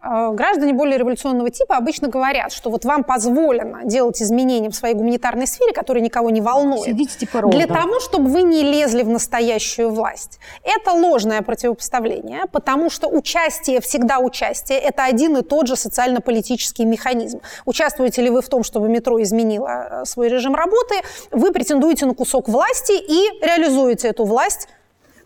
Э, 0.04 0.32
Граждане 0.34 0.74
более 0.74 1.00
революционного 1.00 1.50
типа 1.50 1.78
обычно 1.78 2.10
говорят, 2.10 2.52
что 2.52 2.70
вот 2.70 2.86
вам 2.86 3.04
позволено 3.04 3.80
делать 3.86 4.22
изменения 4.22 4.70
в 4.70 4.76
своей 4.76 4.94
гуманитарной 4.94 5.48
сфере, 5.48 5.74
которые 5.74 6.04
никого 6.04 6.30
не 6.30 6.42
волнуют. 6.42 6.86
Сидите 6.86 7.23
типа 7.26 7.48
Для 7.48 7.66
ровно. 7.66 7.82
того, 7.82 8.00
чтобы 8.00 8.30
вы 8.30 8.42
не 8.42 8.64
лезли 8.64 9.04
в 9.04 9.10
настоящую 9.10 9.90
власть. 9.92 10.40
Это 10.64 10.92
ложное 10.92 11.42
противопоставление, 11.42 12.44
потому 12.52 12.90
что 12.90 13.08
участие, 13.08 13.80
всегда 13.82 14.20
участие, 14.20 14.80
это 14.80 15.06
один 15.06 15.38
и 15.38 15.42
тот 15.42 15.68
же 15.68 15.76
социально-политический 15.76 16.86
механизм. 16.86 17.42
Участвуете 17.66 18.22
ли 18.22 18.30
вы 18.30 18.42
в 18.42 18.50
том, 18.50 18.64
чтобы 18.64 18.90
метро 18.90 19.22
изменило 19.22 20.02
э, 20.02 20.06
свой 20.06 20.30
режим 20.30 20.56
работы, 20.56 20.96
вы 21.32 21.52
претендуете 21.52 22.06
на 22.06 22.14
кусок 22.14 22.50
власти 22.50 22.94
и 22.94 23.46
реализуете 23.46 24.10
эту 24.10 24.26
власть 24.26 24.68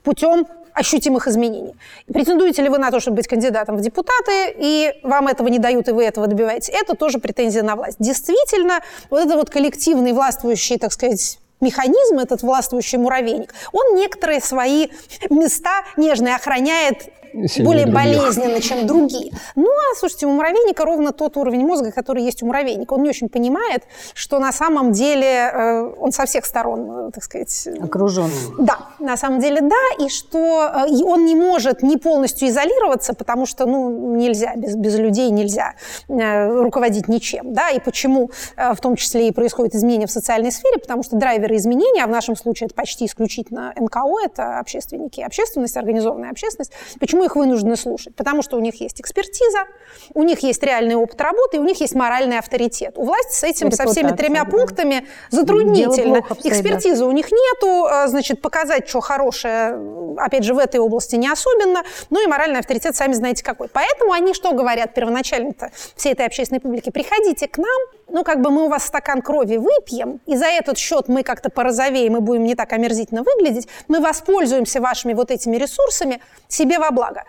путем 0.03 0.47
ощутимых 0.73 1.27
изменений. 1.27 1.75
Претендуете 2.13 2.61
ли 2.61 2.69
вы 2.69 2.77
на 2.77 2.91
то, 2.91 2.99
чтобы 2.99 3.17
быть 3.17 3.27
кандидатом 3.27 3.77
в 3.77 3.81
депутаты, 3.81 4.53
и 4.55 4.93
вам 5.03 5.27
этого 5.27 5.47
не 5.47 5.57
дают, 5.57 5.87
и 5.87 5.91
вы 5.91 6.03
этого 6.03 6.27
добиваетесь, 6.27 6.69
это 6.69 6.95
тоже 6.95 7.17
претензия 7.17 7.63
на 7.63 7.75
власть. 7.75 7.97
Действительно, 7.99 8.81
вот 9.09 9.25
это 9.25 9.35
вот 9.35 9.49
коллективный 9.49 10.13
властвующий, 10.13 10.77
так 10.77 10.91
сказать, 10.91 11.39
механизм, 11.61 12.19
этот 12.19 12.41
властвующий 12.41 12.97
муравейник, 12.97 13.53
он 13.71 13.95
некоторые 13.95 14.41
свои 14.41 14.89
места 15.29 15.83
нежные 15.97 16.35
охраняет 16.35 17.09
Сильнее 17.33 17.65
более 17.65 17.85
других. 17.85 17.95
болезненно, 17.95 18.61
чем 18.61 18.87
другие. 18.87 19.31
Ну, 19.55 19.67
а, 19.67 19.95
слушайте, 19.95 20.27
у 20.27 20.31
муравейника 20.31 20.85
ровно 20.85 21.11
тот 21.11 21.37
уровень 21.37 21.65
мозга, 21.65 21.91
который 21.91 22.23
есть 22.23 22.43
у 22.43 22.45
муравейника. 22.45 22.93
Он 22.93 23.03
не 23.03 23.09
очень 23.09 23.29
понимает, 23.29 23.83
что 24.13 24.39
на 24.39 24.51
самом 24.51 24.91
деле 24.91 25.27
э, 25.27 25.93
он 25.99 26.11
со 26.11 26.25
всех 26.25 26.45
сторон, 26.45 27.07
э, 27.07 27.11
так 27.11 27.23
сказать, 27.23 27.67
Окружен. 27.81 28.29
да, 28.59 28.77
на 28.99 29.17
самом 29.17 29.39
деле 29.39 29.61
да, 29.61 30.05
и 30.05 30.09
что 30.09 30.71
э, 30.87 31.03
он 31.03 31.25
не 31.25 31.35
может 31.35 31.83
не 31.83 31.97
полностью 31.97 32.47
изолироваться, 32.49 33.13
потому 33.13 33.45
что 33.45 33.65
ну, 33.65 34.15
нельзя, 34.15 34.53
без, 34.55 34.75
без 34.75 34.97
людей 34.97 35.29
нельзя 35.29 35.73
э, 36.07 36.47
руководить 36.61 37.07
ничем. 37.07 37.53
Да? 37.53 37.69
И 37.69 37.79
почему 37.79 38.31
э, 38.55 38.73
в 38.73 38.79
том 38.79 38.95
числе 38.95 39.27
и 39.27 39.31
происходят 39.31 39.75
изменения 39.75 40.07
в 40.07 40.11
социальной 40.11 40.51
сфере, 40.51 40.79
потому 40.79 41.03
что 41.03 41.15
драйверы 41.15 41.55
изменений, 41.55 42.01
а 42.01 42.07
в 42.07 42.11
нашем 42.11 42.35
случае 42.35 42.65
это 42.67 42.75
почти 42.75 43.05
исключительно 43.05 43.73
НКО, 43.75 44.23
это 44.23 44.59
общественники, 44.59 45.21
общественность, 45.21 45.77
организованная 45.77 46.31
общественность, 46.31 46.71
почему 46.99 47.16
их 47.23 47.35
вынуждены 47.35 47.75
слушать? 47.75 48.15
Потому 48.15 48.41
что 48.41 48.57
у 48.57 48.59
них 48.59 48.81
есть 48.81 49.01
экспертиза, 49.01 49.65
у 50.13 50.23
них 50.23 50.39
есть 50.39 50.61
реальный 50.63 50.95
опыт 50.95 51.19
работы, 51.21 51.57
и 51.57 51.59
у 51.59 51.63
них 51.63 51.79
есть 51.81 51.95
моральный 51.95 52.39
авторитет. 52.39 52.97
У 52.97 53.05
власти 53.05 53.33
с 53.33 53.43
этим, 53.43 53.71
со 53.71 53.87
всеми 53.87 54.11
тремя 54.11 54.43
да. 54.43 54.51
пунктами 54.51 55.07
затруднительно. 55.29 56.23
экспертизы 56.43 57.05
у 57.05 57.11
них 57.11 57.31
нету, 57.31 57.85
а, 57.85 58.07
значит, 58.07 58.41
показать, 58.41 58.87
что 58.87 58.99
хорошее, 58.99 59.77
опять 60.17 60.43
же, 60.43 60.53
в 60.53 60.57
этой 60.57 60.79
области 60.79 61.15
не 61.15 61.29
особенно, 61.29 61.83
ну 62.09 62.23
и 62.23 62.27
моральный 62.27 62.59
авторитет, 62.59 62.95
сами 62.95 63.13
знаете 63.13 63.43
какой. 63.43 63.67
Поэтому 63.67 64.11
они 64.11 64.33
что 64.33 64.51
говорят 64.53 64.93
первоначально-то 64.93 65.71
всей 65.95 66.13
этой 66.13 66.25
общественной 66.25 66.61
публике? 66.61 66.91
Приходите 66.91 67.47
к 67.47 67.57
нам, 67.57 67.67
ну 68.09 68.23
как 68.23 68.41
бы 68.41 68.51
мы 68.51 68.65
у 68.65 68.69
вас 68.69 68.85
стакан 68.85 69.21
крови 69.21 69.57
выпьем, 69.57 70.19
и 70.25 70.35
за 70.35 70.45
этот 70.45 70.77
счет 70.77 71.07
мы 71.07 71.23
как-то 71.23 71.49
порозовеем 71.49 72.17
и 72.17 72.19
будем 72.19 72.43
не 72.43 72.55
так 72.55 72.73
омерзительно 72.73 73.23
выглядеть, 73.23 73.67
мы 73.87 73.99
воспользуемся 73.99 74.81
вашими 74.81 75.13
вот 75.13 75.31
этими 75.31 75.57
ресурсами 75.57 76.21
себе 76.47 76.79
во 76.79 76.91
благо. 76.91 77.06
благо. 77.07 77.23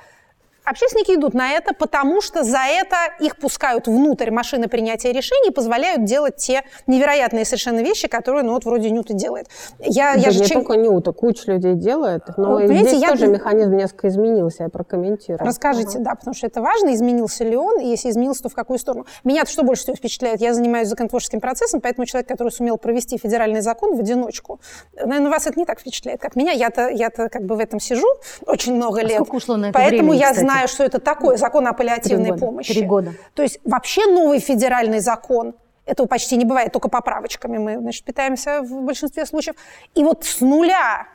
Общественники 0.72 1.12
идут 1.14 1.33
на 1.33 1.52
это, 1.52 1.72
потому 1.72 2.20
что 2.20 2.44
за 2.44 2.59
это 2.68 2.96
их 3.20 3.37
пускают 3.38 3.87
внутрь 3.87 4.31
машины 4.31 4.68
принятия 4.68 5.12
решений 5.12 5.48
и 5.48 5.50
позволяют 5.52 6.04
делать 6.04 6.37
те 6.37 6.62
невероятные 6.87 7.46
совершенно 7.46 7.81
вещи, 7.81 8.07
которые, 8.07 8.42
ну 8.44 8.52
вот 8.52 8.66
вроде 8.66 8.90
Нюта 8.90 9.14
делает. 9.14 9.46
Я, 9.78 10.12
Да 10.14 10.20
я 10.20 10.31
же 10.31 10.40
не 10.40 10.46
чем- 10.46 10.62
только 10.64 10.78
Нюта, 10.78 11.12
куча 11.12 11.50
людей 11.52 11.74
делает. 11.74 12.22
Но 12.37 12.52
Вот, 12.59 12.64
здесь 12.66 13.00
я- 13.00 13.09
тоже 13.09 13.28
механизм 13.28 13.76
несколько 13.76 14.09
изменился, 14.09 14.64
я 14.64 14.68
прокомментирую. 14.68 15.46
Расскажите, 15.46 16.00
да, 16.00 16.14
потому 16.14 16.35
что 16.35 16.46
это 16.46 16.61
важно, 16.61 16.94
изменился 16.94 17.44
ли 17.44 17.57
он, 17.57 17.81
и 17.81 17.87
если 17.87 18.11
изменился, 18.11 18.42
то 18.42 18.48
в 18.50 18.54
какую 18.54 18.78
сторону. 18.78 19.07
меня 19.24 19.46
что 19.46 19.62
больше 19.62 19.85
всего 19.85 19.96
впечатляет? 19.96 20.40
Я 20.42 20.52
занимаюсь 20.52 20.88
законотворческим 20.88 21.40
процессом, 21.40 21.81
поэтому 21.81 22.04
человек, 22.04 22.28
который 22.28 22.50
сумел 22.50 22.76
провести 22.76 23.16
федеральный 23.16 23.62
закон 23.62 23.96
в 23.96 24.00
одиночку, 24.00 24.61
наверное, 24.94 25.31
вас 25.31 25.46
это 25.46 25.59
не 25.59 25.64
так 25.64 25.81
впечатляет, 25.81 26.20
как 26.20 26.37
меня. 26.37 26.52
Я-то, 26.52 26.88
я-то 26.88 27.31
как 27.31 27.44
бы 27.44 27.54
в 27.57 27.59
этом 27.59 27.81
сижу 27.81 28.07
очень 28.44 28.74
много 28.74 29.00
А 29.00 29.02
лет. 29.04 29.14
сколько 29.14 29.37
ушло 29.37 29.57
на 29.57 29.66
это 29.66 29.72
Поэтому 29.78 30.11
времени, 30.11 30.20
я 30.20 30.26
кстати? 30.33 30.44
знаю, 30.44 30.58
что 30.66 30.85
это 30.85 30.99
такое, 30.99 31.37
закон 31.37 31.66
о 31.66 31.73
паллиативной 31.73 32.31
года. 32.31 32.40
помощи. 32.40 32.75
Три 32.75 32.87
года. 32.87 33.14
То 33.35 33.42
есть 33.42 33.61
вообще 33.64 34.07
новый 34.07 34.40
федеральный 34.40 35.01
закон, 35.01 35.55
этого 35.87 36.07
почти 36.07 36.37
не 36.37 36.44
бывает, 36.44 36.73
только 36.73 36.88
поправочками 36.88 37.59
мы 37.59 37.79
значит, 37.79 38.05
питаемся 38.05 38.62
в 38.62 38.83
большинстве 38.83 39.25
случаев. 39.25 39.57
И 39.94 40.05
вот 40.05 40.25
с 40.25 40.40
нуля 40.40 41.07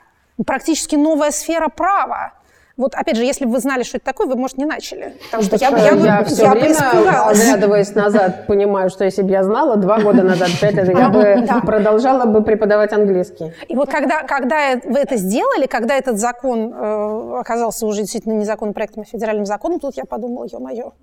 практически 0.46 0.96
новая 0.96 1.32
сфера 1.32 1.70
права. 1.70 2.34
Вот, 2.76 2.96
опять 2.96 3.18
же, 3.18 3.24
если 3.24 3.46
бы 3.46 3.52
вы 3.52 3.60
знали, 3.60 3.84
что 3.84 3.98
это 3.98 4.06
такое, 4.06 4.26
вы, 4.26 4.36
может, 4.36 4.58
не 4.58 4.66
начали. 4.66 5.14
Потому 5.26 5.44
что 5.44 5.58
я, 5.58 5.70
бы- 5.70 5.78
я, 5.78 5.96
бы- 5.96 6.06
я 6.06 6.24
все 6.24 6.44
я 6.44 6.52
время, 6.52 6.76
оглядываясь 7.30 7.94
назад, 7.94 8.48
понимаю, 8.48 8.90
что 8.90 9.06
если 9.06 9.22
бы 9.22 9.30
я 9.30 9.44
знала 9.44 9.78
два 9.78 10.00
года 10.00 10.24
назад, 10.24 10.50
пять 10.62 10.74
лет, 10.74 10.88
я 10.90 11.10
бы 11.10 11.46
Да. 11.48 11.60
продолжала 11.62 12.26
бы 12.26 12.42
преподавать 12.44 12.92
английский. 12.92 13.54
И 13.68 13.76
вот 13.76 13.90
когда, 13.92 14.24
когда 14.24 14.76
вы 14.86 14.98
это 15.00 15.18
сделали, 15.18 15.68
когда 15.68 15.96
этот 15.96 16.18
закон 16.18 16.74
э, 16.74 17.38
оказался 17.40 17.86
уже 17.86 18.02
действительно 18.02 18.34
не 18.34 18.46
законопроектом, 18.46 19.04
а 19.04 19.06
федеральным 19.06 19.46
законом, 19.46 19.80
тут 19.80 19.96
я 19.96 20.06
подумала, 20.06 20.48
ё-моё, 20.52 20.94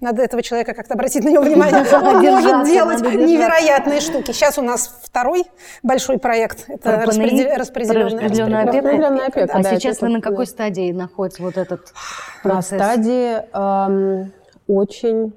надо 0.00 0.22
этого 0.22 0.40
человека 0.42 0.72
как-то 0.72 0.94
обратить 0.94 1.24
на 1.24 1.28
него 1.30 1.42
внимание. 1.42 1.84
Он 1.92 2.22
может 2.22 2.64
делать 2.64 3.00
невероятные 3.02 4.00
штуки. 4.00 4.30
Сейчас 4.30 4.56
у 4.56 4.62
нас 4.62 5.00
второй 5.02 5.44
большой 5.82 6.18
проект. 6.18 6.64
Это 6.68 7.02
распределенная 7.04 9.26
опека. 9.26 9.58
А 9.58 9.62
сейчас 9.64 10.00
вы 10.00 10.08
на 10.08 10.20
какой 10.20 10.46
стадии 10.46 10.93
находится 10.94 11.42
вот 11.42 11.56
этот 11.56 11.92
На 12.44 12.50
процесс? 12.50 12.80
стадии 12.80 13.36
эм, 13.52 14.32
очень 14.66 15.34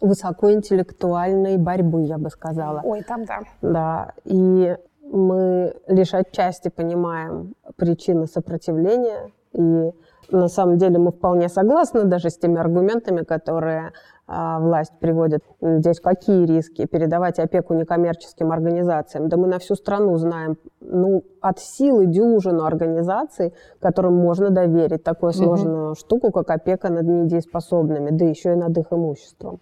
высокоинтеллектуальной 0.00 1.56
борьбы, 1.56 2.02
я 2.02 2.18
бы 2.18 2.30
сказала. 2.30 2.80
Ой, 2.84 3.02
там 3.02 3.24
да. 3.24 3.40
Да, 3.62 4.12
и 4.24 4.76
мы 5.02 5.74
лишь 5.86 6.14
отчасти 6.14 6.68
понимаем 6.68 7.54
причины 7.76 8.26
сопротивления, 8.26 9.30
и 9.52 9.90
на 10.30 10.48
самом 10.48 10.78
деле 10.78 10.98
мы 10.98 11.10
вполне 11.10 11.48
согласны 11.48 12.04
даже 12.04 12.30
с 12.30 12.38
теми 12.38 12.58
аргументами, 12.58 13.22
которые 13.22 13.92
власть 14.28 14.92
приводит. 15.00 15.42
Здесь 15.60 16.00
какие 16.00 16.44
риски? 16.44 16.86
Передавать 16.86 17.38
опеку 17.38 17.72
некоммерческим 17.74 18.52
организациям. 18.52 19.28
Да 19.28 19.38
мы 19.38 19.46
на 19.46 19.58
всю 19.58 19.74
страну 19.74 20.16
знаем 20.18 20.58
ну, 20.80 21.24
от 21.40 21.58
силы 21.58 22.06
дюжину 22.06 22.64
организаций, 22.64 23.54
которым 23.80 24.16
можно 24.16 24.50
доверить 24.50 25.02
такую 25.02 25.32
сложную 25.32 25.88
угу. 25.88 25.94
штуку, 25.94 26.30
как 26.30 26.50
опека 26.50 26.90
над 26.90 27.06
недееспособными, 27.06 28.10
да 28.10 28.26
еще 28.26 28.52
и 28.52 28.56
над 28.56 28.76
их 28.76 28.86
имуществом. 28.90 29.60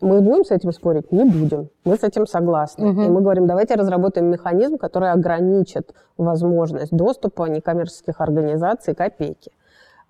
Мы 0.00 0.20
будем 0.20 0.44
с 0.44 0.50
этим 0.50 0.72
спорить? 0.72 1.10
Не 1.10 1.24
будем. 1.24 1.70
Мы 1.84 1.96
с 1.96 2.02
этим 2.02 2.26
согласны. 2.26 2.90
Угу. 2.90 3.00
И 3.02 3.08
мы 3.08 3.22
говорим, 3.22 3.46
давайте 3.46 3.74
разработаем 3.74 4.30
механизм, 4.30 4.76
который 4.76 5.10
ограничит 5.10 5.92
возможность 6.16 6.94
доступа 6.94 7.44
некоммерческих 7.44 8.20
организаций 8.20 8.94
к 8.94 9.00
опеке. 9.00 9.50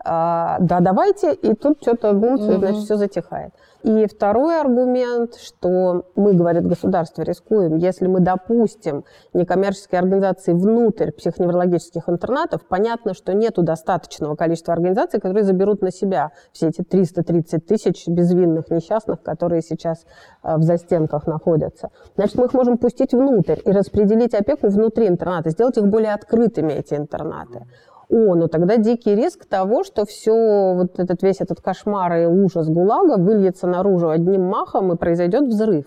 А, 0.05 0.59
да, 0.61 0.81
давайте, 0.81 1.33
и 1.33 1.55
тут 1.55 1.79
что-то 1.81 2.13
бум, 2.13 2.35
угу. 2.35 2.53
значит, 2.53 2.83
все 2.85 2.97
затихает. 2.97 3.53
И 3.87 4.09
второй 4.09 4.61
аргумент, 4.61 5.37
что 5.37 6.07
мы, 6.17 6.33
говорит 6.33 6.67
государство, 6.67 7.23
рискуем, 7.23 7.77
если 7.77 8.09
мы 8.09 8.19
допустим 8.19 9.05
некоммерческие 9.33 10.01
организации 10.01 10.55
внутрь 10.55 11.13
психоневрологических 11.13 12.09
интернатов, 12.09 12.63
понятно, 12.67 13.15
что 13.15 13.33
нету 13.33 13.63
достаточного 13.63 14.35
количества 14.35 14.75
организаций, 14.75 15.21
которые 15.21 15.45
заберут 15.45 15.83
на 15.83 15.93
себя 15.93 16.33
все 16.51 16.67
эти 16.67 16.83
330 16.83 17.65
тысяч 17.65 18.09
безвинных 18.09 18.71
несчастных, 18.71 19.23
которые 19.23 19.63
сейчас 19.63 20.05
э, 20.43 20.57
в 20.57 20.65
застенках 20.65 21.29
находятся. 21.29 21.91
Значит, 22.17 22.35
мы 22.39 22.47
их 22.47 22.55
можем 22.55 22.79
пустить 22.79 23.13
внутрь 23.13 23.61
и 23.65 23.71
распределить 23.71 24.35
опеку 24.35 24.67
внутри 24.67 25.07
интерната, 25.07 25.51
сделать 25.51 25.77
их 25.77 25.87
более 25.87 26.13
открытыми, 26.13 26.73
эти 26.73 26.95
интернаты. 26.95 27.67
О, 28.09 28.35
ну 28.37 28.49
тогда 28.49 28.77
дикий 28.77 29.15
риск 29.17 29.47
того, 29.47 29.83
что 29.83 30.05
все, 30.05 30.75
вот 30.75 30.99
этот 30.99 31.23
весь 31.23 31.41
этот 31.41 31.61
кошмар 31.61 32.15
и 32.19 32.27
ужас 32.27 32.69
ГУЛАГа 32.69 33.17
выльется 33.17 33.67
наружу 33.67 34.11
одним 34.11 34.45
махом 34.45 34.93
и 34.93 34.97
произойдет 34.97 35.49
взрыв. 35.49 35.87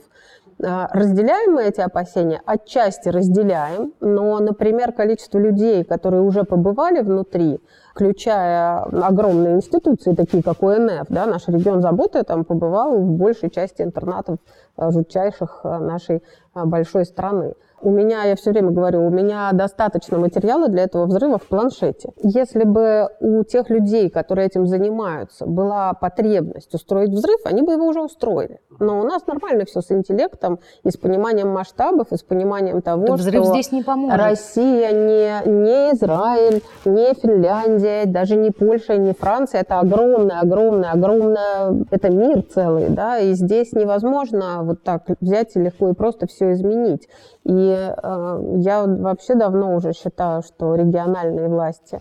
А, 0.61 0.89
разделяем 0.91 1.53
мы 1.53 1.63
эти 1.63 1.79
опасения? 1.79 2.41
Отчасти 2.45 3.07
разделяем, 3.07 3.93
но, 4.01 4.37
например, 4.39 4.91
количество 4.91 5.37
людей, 5.37 5.85
которые 5.85 6.21
уже 6.21 6.43
побывали 6.43 6.99
внутри, 6.99 7.61
включая 7.93 8.81
огромные 8.81 9.55
институции, 9.55 10.13
такие 10.13 10.43
как 10.43 10.61
ОНФ, 10.61 11.07
да, 11.07 11.25
наш 11.25 11.47
регион 11.47 11.81
заботы 11.81 12.23
там 12.23 12.43
побывал 12.43 12.97
в 12.97 13.11
большей 13.11 13.49
части 13.49 13.81
интернатов 13.81 14.39
а, 14.75 14.91
жутчайших 14.91 15.61
а, 15.63 15.79
нашей 15.79 16.21
большой 16.53 17.05
страны. 17.05 17.53
У 17.81 17.91
меня, 17.91 18.23
я 18.23 18.35
все 18.35 18.51
время 18.51 18.71
говорю, 18.71 19.05
у 19.05 19.09
меня 19.09 19.49
достаточно 19.53 20.17
материала 20.17 20.67
для 20.67 20.83
этого 20.83 21.05
взрыва 21.05 21.37
в 21.37 21.43
планшете. 21.43 22.11
Если 22.21 22.63
бы 22.63 23.09
у 23.19 23.43
тех 23.43 23.69
людей, 23.69 24.09
которые 24.09 24.47
этим 24.47 24.67
занимаются, 24.67 25.45
была 25.45 25.93
потребность 25.93 26.73
устроить 26.73 27.11
взрыв, 27.11 27.39
они 27.45 27.61
бы 27.61 27.73
его 27.73 27.85
уже 27.85 28.01
устроили. 28.01 28.59
Но 28.79 28.99
у 28.99 29.03
нас 29.03 29.27
нормально 29.27 29.65
все 29.65 29.81
с 29.81 29.91
интеллектом 29.91 30.59
и 30.83 30.89
с 30.89 30.97
пониманием 30.97 31.49
масштабов, 31.49 32.11
и 32.11 32.17
с 32.17 32.23
пониманием 32.23 32.81
того, 32.81 33.07
так 33.07 33.17
взрыв 33.17 33.43
что 33.43 33.53
здесь 33.53 33.71
не 33.71 33.83
поможет. 33.83 34.17
Россия 34.19 34.91
не, 34.91 35.49
не 35.49 35.93
Израиль, 35.93 36.61
не 36.85 37.13
Финляндия, 37.13 38.05
даже 38.05 38.35
не 38.35 38.51
Польша, 38.51 38.97
не 38.97 39.13
Франция. 39.13 39.61
Это 39.61 39.79
огромное, 39.79 40.39
огромное, 40.39 40.91
огромное, 40.91 41.85
это 41.91 42.09
мир 42.09 42.43
целый, 42.43 42.89
да, 42.89 43.19
и 43.19 43.33
здесь 43.33 43.73
невозможно 43.73 44.63
вот 44.63 44.83
так 44.83 45.03
взять 45.19 45.55
и 45.55 45.59
легко 45.59 45.89
и 45.89 45.93
просто 45.93 46.27
все 46.27 46.53
изменить. 46.53 47.07
И 47.49 47.51
э, 47.51 48.41
я 48.57 48.85
вообще 48.85 49.33
давно 49.33 49.75
уже 49.75 49.93
считаю, 49.93 50.43
что 50.43 50.75
региональные 50.75 51.47
власти 51.47 51.99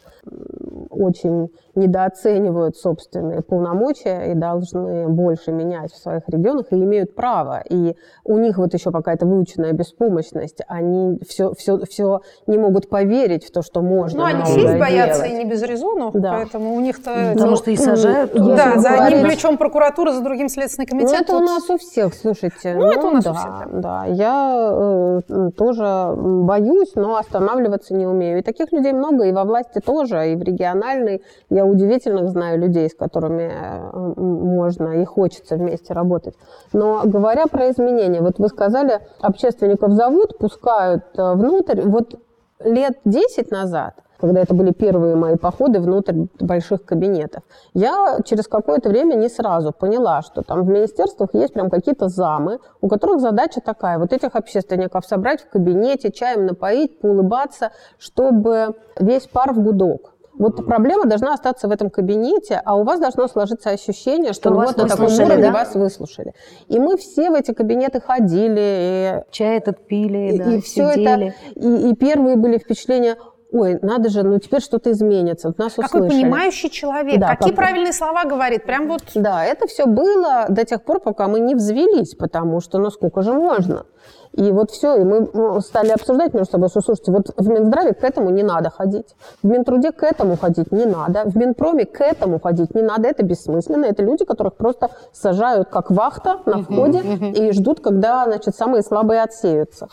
очень 0.90 1.48
недооценивают 1.78 2.76
собственные 2.76 3.42
полномочия 3.42 4.32
и 4.32 4.34
должны 4.34 5.08
больше 5.08 5.52
менять 5.52 5.92
в 5.92 5.96
своих 5.96 6.22
регионах 6.28 6.66
и 6.70 6.76
имеют 6.76 7.14
право. 7.14 7.62
И 7.68 7.96
у 8.24 8.38
них 8.38 8.58
вот 8.58 8.74
еще 8.74 8.90
какая-то 8.90 9.26
выученная 9.26 9.72
беспомощность. 9.72 10.60
Они 10.68 11.18
все, 11.26 11.52
все, 11.54 11.78
все 11.88 12.20
не 12.46 12.58
могут 12.58 12.88
поверить 12.88 13.44
в 13.44 13.52
то, 13.52 13.62
что 13.62 13.80
можно. 13.82 14.18
Ну, 14.20 14.24
они 14.24 14.44
сесть 14.44 14.78
боятся 14.78 15.24
и 15.24 15.32
не 15.32 15.44
без 15.44 15.62
резону, 15.62 16.10
да. 16.12 16.32
поэтому 16.32 16.74
у 16.74 16.80
них-то... 16.80 17.32
Потому 17.34 17.56
что 17.56 17.70
и 17.70 17.76
сажают. 17.76 18.32
Да, 18.34 18.78
за 18.78 18.88
говорить... 18.90 19.14
одним 19.14 19.26
плечом 19.26 19.58
прокуратура, 19.58 20.12
за 20.12 20.22
другим 20.22 20.48
Следственный 20.48 20.86
комитет. 20.86 21.10
Ну, 21.12 21.20
это 21.20 21.36
у 21.36 21.40
нас 21.40 21.70
у 21.70 21.78
всех, 21.78 22.14
слушайте. 22.14 22.74
Ну, 22.74 22.86
ну 22.86 22.92
это 22.92 23.06
у 23.06 23.10
нас 23.10 23.24
да, 23.24 23.30
у 23.30 23.34
всех. 23.34 23.50
Да, 23.72 23.80
да. 23.80 24.04
я 24.06 25.22
э, 25.28 25.50
тоже 25.56 26.14
боюсь, 26.16 26.92
но 26.94 27.16
останавливаться 27.16 27.94
не 27.94 28.06
умею. 28.06 28.38
И 28.38 28.42
таких 28.42 28.72
людей 28.72 28.92
много, 28.92 29.24
и 29.24 29.32
во 29.32 29.44
власти 29.44 29.80
тоже, 29.80 30.32
и 30.32 30.36
в 30.36 30.42
региональной. 30.42 31.22
Я 31.50 31.64
удивительных 31.70 32.28
знаю 32.30 32.58
людей, 32.58 32.88
с 32.88 32.94
которыми 32.94 33.50
э, 33.52 34.20
можно 34.20 35.00
и 35.00 35.04
хочется 35.04 35.56
вместе 35.56 35.94
работать. 35.94 36.34
Но 36.72 37.02
говоря 37.04 37.46
про 37.46 37.70
изменения, 37.70 38.20
вот 38.20 38.38
вы 38.38 38.48
сказали, 38.48 39.00
общественников 39.20 39.92
зовут, 39.92 40.38
пускают 40.38 41.04
э, 41.16 41.34
внутрь. 41.34 41.82
Вот 41.82 42.18
лет 42.60 42.98
10 43.04 43.50
назад 43.50 43.94
когда 44.20 44.40
это 44.40 44.54
были 44.54 44.72
первые 44.72 45.14
мои 45.14 45.36
походы 45.36 45.80
внутрь 45.80 46.26
больших 46.40 46.84
кабинетов. 46.84 47.42
Я 47.74 48.18
через 48.24 48.48
какое-то 48.48 48.88
время 48.88 49.14
не 49.14 49.28
сразу 49.28 49.72
поняла, 49.72 50.22
что 50.22 50.42
там 50.42 50.64
в 50.64 50.68
министерствах 50.68 51.30
есть 51.34 51.54
прям 51.54 51.70
какие-то 51.70 52.08
замы, 52.08 52.58
у 52.80 52.88
которых 52.88 53.20
задача 53.20 53.60
такая, 53.60 53.98
вот 53.98 54.12
этих 54.12 54.34
общественников 54.34 55.06
собрать 55.06 55.42
в 55.42 55.48
кабинете, 55.48 56.10
чаем 56.10 56.46
напоить, 56.46 57.00
поулыбаться, 57.00 57.70
чтобы 57.98 58.74
весь 58.98 59.26
пар 59.26 59.52
в 59.52 59.62
гудок. 59.62 60.14
Вот 60.38 60.64
проблема 60.66 61.06
должна 61.06 61.34
остаться 61.34 61.68
в 61.68 61.70
этом 61.70 61.90
кабинете, 61.90 62.60
а 62.64 62.76
у 62.76 62.84
вас 62.84 63.00
должно 63.00 63.28
сложиться 63.28 63.70
ощущение, 63.70 64.32
что, 64.32 64.48
что 64.48 64.50
ну, 64.50 64.56
вот 64.56 64.76
на 64.76 64.88
таком 64.88 65.06
уровне 65.06 65.42
да? 65.42 65.52
вас 65.52 65.74
выслушали. 65.74 66.32
И 66.68 66.78
мы 66.78 66.96
все 66.96 67.30
в 67.30 67.34
эти 67.34 67.52
кабинеты 67.52 68.00
ходили. 68.00 68.58
И, 68.58 69.22
Чай 69.30 69.58
этот 69.58 69.86
пили, 69.86 70.34
и, 70.34 70.38
да, 70.38 70.52
и 70.54 70.60
все 70.60 70.84
это. 70.84 71.34
И, 71.54 71.90
и 71.90 71.94
первые 71.94 72.36
были 72.36 72.58
впечатления, 72.58 73.16
ой, 73.52 73.78
надо 73.82 74.08
же, 74.08 74.22
ну 74.22 74.38
теперь 74.38 74.60
что-то 74.60 74.90
изменится. 74.90 75.48
Вот 75.48 75.58
нас 75.58 75.74
Какой 75.74 76.00
услышали. 76.00 76.22
понимающий 76.22 76.70
человек. 76.70 77.20
Да, 77.20 77.28
Какие 77.28 77.50
как... 77.50 77.56
правильные 77.56 77.92
слова 77.92 78.24
говорит. 78.24 78.64
Прям 78.64 78.88
вот... 78.88 79.02
Да, 79.14 79.44
это 79.44 79.66
все 79.66 79.86
было 79.86 80.46
до 80.48 80.64
тех 80.64 80.82
пор, 80.82 81.00
пока 81.00 81.28
мы 81.28 81.40
не 81.40 81.54
взвелись, 81.54 82.14
потому 82.14 82.60
что 82.60 82.78
ну 82.78 82.90
сколько 82.90 83.22
же 83.22 83.32
можно. 83.32 83.86
И 84.32 84.52
вот 84.52 84.70
все, 84.70 84.96
и 84.96 85.04
мы 85.04 85.28
ну, 85.32 85.60
стали 85.60 85.90
обсуждать 85.90 86.34
между 86.34 86.52
собой, 86.52 86.68
что, 86.68 86.80
слушайте, 86.80 87.10
вот 87.12 87.32
в 87.36 87.48
Минздраве 87.48 87.94
к 87.94 88.04
этому 88.04 88.30
не 88.30 88.42
надо 88.42 88.70
ходить, 88.70 89.16
в 89.42 89.46
Минтруде 89.46 89.90
к 89.90 90.02
этому 90.02 90.36
ходить 90.36 90.70
не 90.70 90.84
надо, 90.84 91.24
в 91.24 91.36
Минпроме 91.36 91.86
к 91.86 92.00
этому 92.00 92.38
ходить 92.38 92.74
не 92.74 92.82
надо, 92.82 93.08
это 93.08 93.24
бессмысленно, 93.24 93.86
это 93.86 94.02
люди, 94.02 94.24
которых 94.24 94.54
просто 94.54 94.90
сажают 95.12 95.70
как 95.70 95.90
вахта 95.90 96.40
на 96.46 96.62
входе 96.62 97.00
и 97.32 97.52
ждут, 97.52 97.80
когда, 97.80 98.26
значит, 98.26 98.54
самые 98.54 98.82
слабые 98.82 99.22
отсеются. 99.22 99.88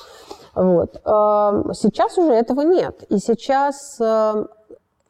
Вот. 0.55 1.01
Эм, 1.05 1.73
сейчас 1.73 2.17
уже 2.17 2.33
этого 2.33 2.61
нет. 2.61 3.03
И 3.09 3.17
сейчас 3.17 3.99
эм, 3.99 4.47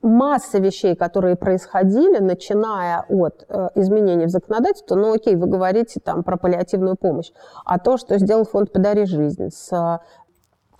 масса 0.01 0.59
вещей, 0.59 0.95
которые 0.95 1.35
происходили, 1.35 2.17
начиная 2.17 3.05
от 3.09 3.45
э, 3.47 3.69
изменений 3.75 4.25
в 4.25 4.29
законодательстве, 4.29 4.95
ну 4.95 5.13
окей, 5.13 5.35
вы 5.35 5.47
говорите 5.47 5.99
там 6.03 6.23
про 6.23 6.37
паллиативную 6.37 6.95
помощь, 6.95 7.31
а 7.63 7.79
то, 7.79 7.97
что 7.97 8.17
сделал 8.17 8.45
фонд 8.45 8.71
«Подари 8.71 9.05
жизнь» 9.05 9.49
с 9.51 9.99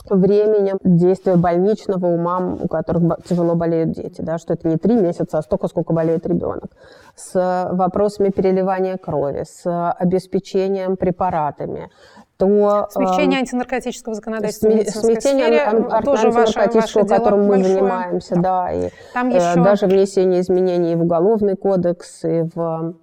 временем 0.09 0.77
действия 0.83 1.35
больничного 1.35 2.05
у 2.07 2.17
мам, 2.17 2.59
у 2.61 2.67
которых 2.67 3.23
тяжело 3.27 3.55
болеют 3.55 3.91
дети, 3.91 4.21
да, 4.21 4.37
что 4.37 4.53
это 4.53 4.67
не 4.67 4.77
три 4.77 4.95
месяца, 4.95 5.37
а 5.37 5.41
столько, 5.41 5.67
сколько 5.67 5.93
болеет 5.93 6.27
ребенок, 6.27 6.71
с 7.15 7.69
вопросами 7.71 8.29
переливания 8.29 8.97
крови, 8.97 9.45
с 9.47 9.91
обеспечением 9.91 10.97
препаратами, 10.97 11.89
то... 12.37 12.87
Смягчение 12.91 13.37
э, 13.37 13.41
антинаркотического 13.41 14.15
законодательства 14.15 14.69
сме, 14.69 14.85
Смягчение 14.85 15.45
сфере, 15.45 15.61
ан- 15.61 16.03
тоже 16.03 16.27
антинаркотического, 16.27 16.73
ваше, 16.73 16.99
ваше 16.99 17.07
которым 17.07 17.41
мы 17.43 17.47
большое. 17.55 17.73
занимаемся, 17.75 18.35
да, 18.35 18.71
и 18.71 18.89
Там 19.13 19.29
э, 19.29 19.35
еще... 19.35 19.63
даже 19.63 19.87
внесение 19.87 20.41
изменений 20.41 20.95
в 20.95 21.03
Уголовный 21.03 21.55
кодекс 21.55 22.23
и 22.23 22.43
в 22.53 22.95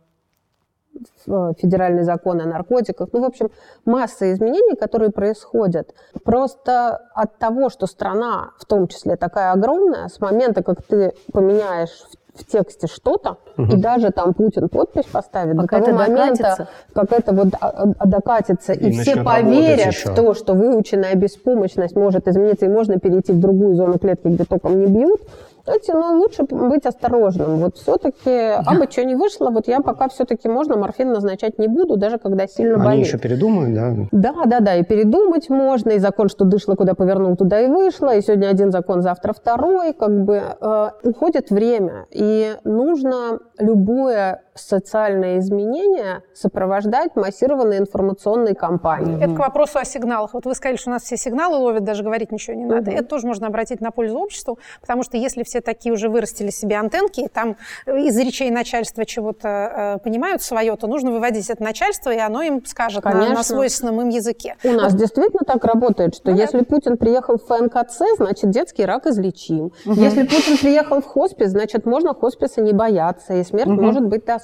в 1.27 1.55
федеральный 1.55 2.03
закон 2.03 2.41
о 2.41 2.47
наркотиках. 2.47 3.09
Ну, 3.13 3.21
в 3.21 3.25
общем, 3.25 3.51
масса 3.85 4.33
изменений, 4.33 4.77
которые 4.77 5.11
происходят. 5.11 5.95
Просто 6.25 7.01
от 7.15 7.39
того, 7.39 7.71
что 7.71 7.87
страна, 7.87 8.51
в 8.59 8.67
том 8.67 8.89
числе, 8.89 9.17
такая 9.17 9.53
огромная, 9.53 10.09
с 10.09 10.21
момента, 10.21 10.63
как 10.63 10.83
ты 10.83 11.13
поменяешь 11.33 12.05
в 12.11 12.17
тексте 12.51 12.87
что-то, 12.87 13.39
угу. 13.57 13.73
и 13.73 13.77
даже 13.77 14.11
там 14.11 14.35
Путин 14.35 14.69
подпись 14.69 15.05
поставит, 15.05 15.57
Пока 15.57 15.79
до 15.79 15.87
того 15.87 15.99
момента, 15.99 16.43
докатится. 16.43 16.69
как 16.95 17.13
это 17.13 17.33
вот 17.33 17.49
а, 17.61 17.93
а, 17.99 18.07
докатится, 18.07 18.73
и, 18.73 18.89
и 18.89 18.93
все 18.93 19.23
поверят 19.23 19.95
в 19.95 20.15
то, 20.15 20.35
что 20.35 20.55
выученная 20.55 21.15
беспомощность 21.15 21.95
может 21.95 22.29
измениться, 22.29 22.67
и 22.67 22.69
можно 22.69 22.99
перейти 22.99 23.33
в 23.33 23.39
другую 23.39 23.75
зону 23.75 23.99
клетки, 23.99 24.29
где 24.29 24.45
током 24.45 24.81
не 24.81 24.87
бьют, 24.87 25.21
знаете, 25.65 25.95
ну, 25.95 26.19
лучше 26.19 26.43
быть 26.45 26.87
осторожным. 26.87 27.57
Вот 27.59 27.77
все-таки, 27.77 28.31
а 28.31 28.75
бы 28.75 28.91
что 28.91 29.05
не 29.05 29.15
вышло, 29.15 29.51
вот 29.51 29.69
я 29.69 29.81
пока 29.81 30.09
все-таки 30.09 30.49
можно 30.49 30.77
морфин 30.77 31.13
назначать 31.13 31.59
не 31.59 31.69
буду, 31.69 31.97
даже 31.97 32.19
когда 32.19 32.47
сильно 32.47 32.79
болит. 32.79 32.91
Они 32.91 33.01
еще 33.03 33.19
передумают, 33.19 33.75
да? 33.75 33.95
Да, 34.11 34.45
да, 34.47 34.61
да, 34.61 34.77
и 34.77 34.85
передумать 34.85 35.49
можно, 35.49 35.91
и 35.91 35.99
закон, 35.99 36.29
что 36.29 36.45
дышло, 36.45 36.75
куда 36.75 36.95
повернул, 36.95 37.37
туда 37.37 37.61
и 37.61 37.69
вышло, 37.69 38.15
и 38.15 38.23
сегодня 38.23 38.49
один 38.49 38.73
закон, 38.73 39.03
завтра 39.03 39.33
второй, 39.33 39.93
как 39.93 40.25
бы 40.25 40.43
э, 40.61 40.89
уходит 41.05 41.51
время, 41.51 42.07
и 42.11 42.55
нужно 42.65 43.39
любое 43.59 44.43
социальные 44.55 45.39
изменения 45.39 46.23
сопровождать 46.35 47.17
массированной 47.17 47.79
информационной 47.79 48.55
кампанией. 48.55 49.23
Это 49.23 49.35
к 49.35 49.39
вопросу 49.39 49.79
о 49.79 49.85
сигналах. 49.85 50.35
Вот 50.35 50.45
вы 50.45 50.55
сказали, 50.55 50.77
что 50.77 50.91
у 50.91 50.93
нас 50.93 51.03
все 51.03 51.17
сигналы 51.17 51.57
ловят, 51.57 51.85
даже 51.85 52.03
говорить 52.03 52.33
ничего 52.33 52.57
не 52.57 52.65
надо. 52.65 52.91
Мгм. 52.91 53.01
Это 53.01 53.09
тоже 53.09 53.27
можно 53.27 53.47
обратить 53.47 53.81
на 53.81 53.91
пользу 53.91 54.19
обществу, 54.19 54.59
потому 54.81 55.03
что 55.03 55.17
если 55.17 55.43
все 55.43 55.61
такие 55.61 55.93
уже 55.93 56.09
вырастили 56.09 56.51
себе 56.51 56.77
антенки, 56.77 57.21
и 57.21 57.29
там 57.29 57.57
из 57.87 58.19
речей 58.19 58.51
начальства 58.51 59.07
чего-то 59.07 59.49
э, 59.49 59.99
понимают 60.03 60.43
свое, 60.43 60.77
то 60.77 60.87
нужно 60.87 61.11
выводить 61.13 61.49
это 61.49 61.63
начальство, 61.63 62.11
и 62.11 62.19
оно 62.19 62.43
им 62.43 62.65
скажет 62.67 63.05
на, 63.05 63.13
на 63.15 63.43
свойственном 63.43 64.01
им 64.03 64.09
языке. 64.09 64.57
У 64.65 64.73
нас 64.73 64.95
действительно 64.95 65.45
так 65.47 65.65
работает, 65.65 66.15
что 66.15 66.31
Ну 66.31 66.37
да. 66.37 66.43
если 66.43 66.63
Путин 66.63 66.97
приехал 66.99 67.39
в 67.39 67.47
ФНКЦ, 67.47 68.03
значит 68.17 68.51
детский 68.51 68.85
рак 68.85 69.07
излечим. 69.07 69.73
Если 69.85 70.25
Путин 70.25 70.59
приехал 70.59 71.01
в 71.01 71.07
хоспис, 71.07 71.51
значит 71.51 71.87
можно 71.87 72.15
хосписа 72.15 72.61
не 72.61 72.73
бояться, 72.73 73.35
и 73.35 73.45
смерть 73.45 73.69
может 73.69 74.07
быть 74.07 74.25
достойной. 74.25 74.42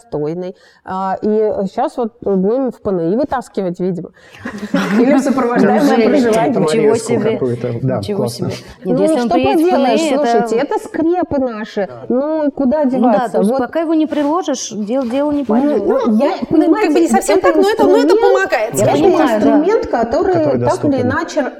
А, 0.84 1.16
И 1.22 1.26
сейчас 1.66 1.96
вот 1.96 2.12
будем 2.22 2.70
в 2.70 2.80
ПНИ 2.80 3.16
вытаскивать, 3.16 3.80
видимо. 3.80 4.10
Или 5.00 5.14
в 5.14 5.20
сопровождаемое 5.20 6.08
проживание. 6.08 6.60
Ничего 6.60 6.94
себе. 6.96 7.78
Да, 7.82 7.98
Ничего 7.98 8.18
классно. 8.18 8.50
себе. 8.50 8.64
Ну, 8.84 9.02
если 9.02 9.18
что 9.18 9.28
поделаешь, 9.28 10.00
ПНИ, 10.00 10.16
слушайте, 10.16 10.56
это 10.56 10.78
скрепы 10.78 11.40
наши. 11.40 11.88
Ну, 12.08 12.50
куда 12.50 12.84
Ну 12.84 12.90
да, 12.90 12.96
деваться? 12.98 13.42
Вот 13.42 13.58
пока 13.58 13.80
его 13.80 13.94
не 13.94 14.06
приложишь, 14.06 14.70
дело, 14.70 15.06
дело 15.06 15.32
не 15.32 15.44
пойдет. 15.44 15.84
Ну, 15.86 16.16
я, 16.18 16.32
Ну, 16.40 16.46
понимаете, 16.56 16.86
как 16.86 16.94
бы 16.94 17.00
не 17.00 17.08
совсем 17.08 17.40
так, 17.40 17.56
но 17.56 17.68
это, 17.68 17.84
но 17.84 17.96
это 17.96 18.14
помогает. 18.16 18.74
Я 18.74 18.84
это 18.84 18.92
понимаю, 18.92 19.16
да. 19.28 19.36
инструмент, 19.36 19.86
который, 19.86 20.32
Который 20.34 20.50
так 20.52 20.60
доступен. 20.60 20.94
или 20.94 21.02
иначе, 21.02 21.52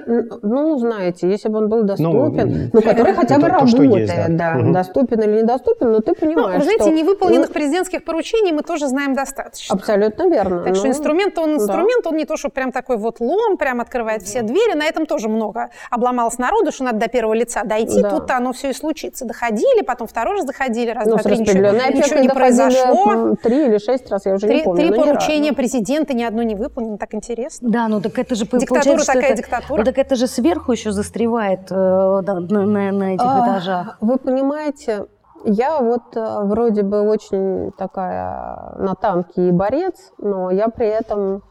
ну, 0.43 0.79
знаете, 0.79 1.29
если 1.31 1.49
бы 1.49 1.59
он 1.59 1.69
был 1.69 1.83
доступен, 1.83 2.49
Ну, 2.49 2.71
ну, 2.73 2.83
который 2.83 3.15
хотя 3.15 3.39
бы 3.39 3.49
работает, 3.49 3.95
есть, 3.95 4.37
да. 4.37 4.59
доступен 4.73 5.21
или 5.23 5.43
недоступен, 5.43 5.93
но 5.93 6.01
ты 6.01 6.13
Ну, 6.13 6.15
понимаешь, 6.15 6.59
вы 6.59 6.65
знаете, 6.65 6.85
что... 6.85 6.93
невыполненных 6.93 7.49
ну, 7.49 7.55
президентских 7.55 8.05
поручений 8.05 8.28
мы 8.53 8.63
тоже 8.63 8.87
знаем 8.89 9.15
достаточно. 9.15 9.75
Абсолютно 9.75 10.29
верно. 10.29 10.65
Так 10.65 10.75
что 10.77 10.85
Ну, 10.87 10.91
инструмент, 10.91 11.39
он 11.39 11.57
да. 11.57 11.63
инструмент, 11.65 12.07
он 12.07 12.17
не 12.17 12.25
то, 12.25 12.37
что 12.37 12.49
прям 12.49 12.73
такой 12.73 12.97
вот 12.97 13.21
лом, 13.21 13.57
прям 13.57 13.81
открывает 13.81 14.23
все 14.23 14.43
двери. 14.43 14.75
На 14.75 14.85
этом 14.87 15.07
тоже 15.07 15.29
много 15.29 15.71
обломалось 15.91 16.39
народу, 16.39 16.73
что 16.73 16.85
надо 16.85 16.99
до 16.99 17.09
первого 17.09 17.35
лица 17.35 17.63
дойти. 17.65 18.03
Да. 18.03 18.11
Тут-то 18.11 18.37
оно 18.37 18.53
все 18.53 18.71
и 18.71 18.73
случится. 18.73 19.25
Доходили, 19.25 19.83
потом 19.83 20.07
второй 20.07 20.37
раз 20.37 20.45
доходили, 20.45 20.91
раз, 20.91 21.07
Ну, 21.07 21.13
два, 21.13 21.23
три, 21.23 21.39
ничего, 21.39 21.59
ничего 21.59 22.19
не 22.21 22.29
доходили, 22.29 22.29
произошло. 22.33 23.35
Три 23.43 23.67
или 23.67 23.79
шесть 23.79 24.11
раз, 24.11 24.27
я 24.27 24.35
уже 24.35 24.47
не 24.47 24.55
Три, 24.55 24.63
помню. 24.65 24.81
три 24.89 24.91
не 24.91 25.05
поручения 25.05 25.53
президента, 25.53 26.15
ни 26.15 26.23
одно 26.23 26.43
не 26.43 26.55
выполнено. 26.55 26.99
Так 26.99 27.15
интересно. 27.15 27.69
Да, 27.71 27.89
ну 27.89 28.01
так 28.01 28.19
это 28.19 28.35
же 28.35 28.45
Диктатура 28.45 28.99
что 28.99 29.07
такая 29.13 29.31
это- 29.33 29.37
диктатура. 29.39 29.79
Ну 29.79 29.85
так 29.85 29.99
это 29.99 30.17
же 30.17 30.27
сверху 30.27 30.73
еще 30.73 30.93
застревает 30.93 31.61
э, 31.71 31.75
да, 32.23 32.35
на, 32.35 32.67
на- 32.67 32.93
на 32.93 33.15
этих 33.15 33.25
А, 33.25 33.45
этажах. 33.47 33.97
Вы 34.01 34.19
понимаете, 34.19 35.07
я 35.49 35.81
вот 35.81 36.17
э, 36.17 36.41
вроде 36.45 36.83
бы 36.83 37.03
очень 37.03 37.73
такая 37.73 38.75
на 38.77 38.95
танке 38.95 39.49
и 39.49 39.51
борец, 39.51 40.13
но 40.19 40.51
я 40.51 40.69
при 40.69 40.87
этом 40.87 41.43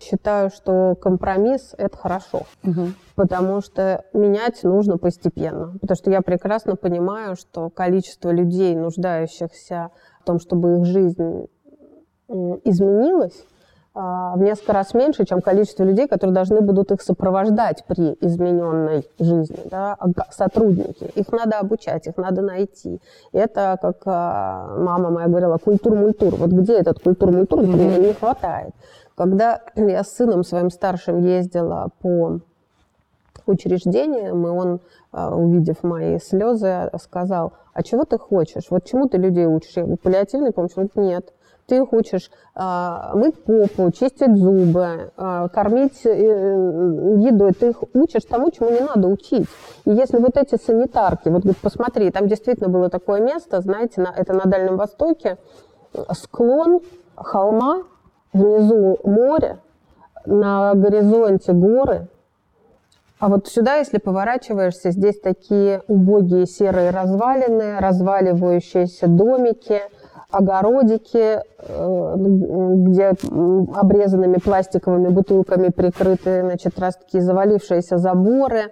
считаю, 0.00 0.50
что 0.50 0.94
компромисс– 1.00 1.74
это 1.78 1.96
хорошо. 1.96 2.42
Мгм. 2.62 2.94
Потому 3.16 3.60
что 3.60 4.04
менять 4.12 4.62
нужно 4.62 4.96
постепенно. 4.96 5.74
Потому 5.80 5.96
что 5.96 6.10
я 6.10 6.22
прекрасно 6.22 6.76
понимаю, 6.76 7.36
что 7.36 7.68
количество 7.70 8.30
людей, 8.30 8.74
нуждающихся 8.74 9.90
в 10.20 10.24
том, 10.24 10.38
чтобы 10.38 10.78
их 10.78 10.86
жизнь 10.86 11.46
изменилась, 12.28 13.44
в 13.92 14.38
несколько 14.38 14.72
раз 14.72 14.94
меньше, 14.94 15.24
чем 15.24 15.40
количество 15.40 15.82
людей, 15.82 16.06
которые 16.06 16.32
должны 16.32 16.60
будут 16.60 16.92
их 16.92 17.02
сопровождать 17.02 17.84
при 17.88 18.16
измененной 18.20 19.04
жизни, 19.18 19.58
да, 19.64 19.96
а 19.98 20.08
сотрудники. 20.30 21.10
Их 21.16 21.32
надо 21.32 21.58
обучать, 21.58 22.06
их 22.06 22.16
надо 22.16 22.40
найти. 22.40 23.00
И 23.32 23.36
это, 23.36 23.76
как 23.82 23.96
а, 24.06 24.76
мама 24.78 25.10
моя 25.10 25.26
говорила, 25.26 25.56
культур-мультур. 25.56 26.36
Вот 26.36 26.50
где 26.50 26.74
этот 26.74 27.00
культур-мультур, 27.00 27.62
мне 27.62 27.98
не 27.98 28.12
хватает. 28.12 28.74
Когда 29.16 29.60
я 29.74 30.04
с 30.04 30.12
сыном 30.12 30.44
своим 30.44 30.70
старшим 30.70 31.18
ездила 31.18 31.88
по 32.00 32.38
учреждениям, 33.46 34.46
и 34.46 34.50
он, 34.50 34.80
а, 35.10 35.34
увидев 35.34 35.82
мои 35.82 36.20
слезы, 36.20 36.90
сказал, 37.02 37.54
а 37.72 37.82
чего 37.82 38.04
ты 38.04 38.18
хочешь? 38.18 38.64
Вот 38.70 38.84
чему 38.84 39.08
ты 39.08 39.18
людей 39.18 39.46
учишь? 39.46 39.72
Я 39.76 39.82
говорю, 39.82 39.98
паллиативной 39.98 40.52
помощи? 40.52 40.74
Говорит, 40.74 40.96
нет. 40.96 41.32
Ты 41.70 41.76
их 41.76 41.92
учишь 41.92 42.32
а, 42.56 43.12
мыть 43.14 43.44
попу, 43.44 43.92
чистить 43.92 44.36
зубы, 44.36 45.12
а, 45.16 45.46
кормить 45.46 46.04
э, 46.04 46.10
едой. 46.10 47.52
Ты 47.52 47.70
их 47.70 47.84
учишь 47.94 48.24
тому, 48.28 48.50
чему 48.50 48.70
не 48.70 48.80
надо 48.80 49.06
учить. 49.06 49.46
И 49.84 49.92
если 49.92 50.18
вот 50.18 50.36
эти 50.36 50.56
санитарки, 50.56 51.28
вот 51.28 51.42
говорит, 51.42 51.58
посмотри, 51.62 52.10
там 52.10 52.26
действительно 52.26 52.68
было 52.68 52.90
такое 52.90 53.20
место, 53.20 53.60
знаете, 53.60 54.00
на, 54.00 54.08
это 54.08 54.32
на 54.32 54.50
Дальнем 54.50 54.78
Востоке, 54.78 55.38
склон 56.12 56.80
холма, 57.14 57.84
внизу 58.32 58.98
море, 59.04 59.58
на 60.26 60.74
горизонте 60.74 61.52
горы, 61.52 62.08
а 63.20 63.28
вот 63.28 63.48
сюда, 63.48 63.76
если 63.76 63.98
поворачиваешься, 63.98 64.92
здесь 64.92 65.20
такие 65.20 65.82
убогие 65.88 66.46
серые 66.46 66.88
развалины, 66.88 67.78
разваливающиеся 67.78 69.08
домики, 69.08 69.82
огородики, 70.30 71.40
э, 71.58 72.14
где 72.16 73.12
обрезанными 73.74 74.38
пластиковыми 74.38 75.08
бутылками 75.08 75.68
прикрыты, 75.68 76.42
значит, 76.42 76.78
раз 76.78 76.96
такие 76.96 77.22
завалившиеся 77.22 77.98
заборы, 77.98 78.60
э, 78.60 78.68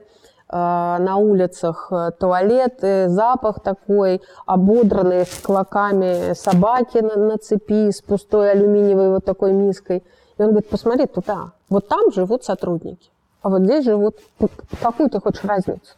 на 0.51 1.17
улицах 1.17 1.89
э, 1.91 2.11
туалеты, 2.19 3.09
запах 3.09 3.61
такой, 3.61 4.21
ободранные 4.47 5.25
с 5.25 5.41
клоками 5.41 6.35
собаки 6.35 6.99
на, 6.99 7.17
на 7.17 7.39
цепи, 7.39 7.91
с 7.91 8.01
пустой 8.01 8.53
алюминиевой 8.53 9.11
вот 9.11 9.25
такой 9.25 9.53
миской. 9.53 10.05
И 10.39 10.43
он 10.43 10.51
говорит, 10.51 10.69
посмотри 10.69 11.07
туда, 11.07 11.53
вот 11.69 11.89
там 11.89 12.13
живут 12.13 12.45
сотрудники. 12.45 13.11
А 13.43 13.51
вот 13.51 13.63
здесь 13.63 13.85
живут... 13.85 14.17
Какую 14.83 15.11
ты 15.11 15.21
хочешь 15.21 15.45
разницу? 15.45 15.95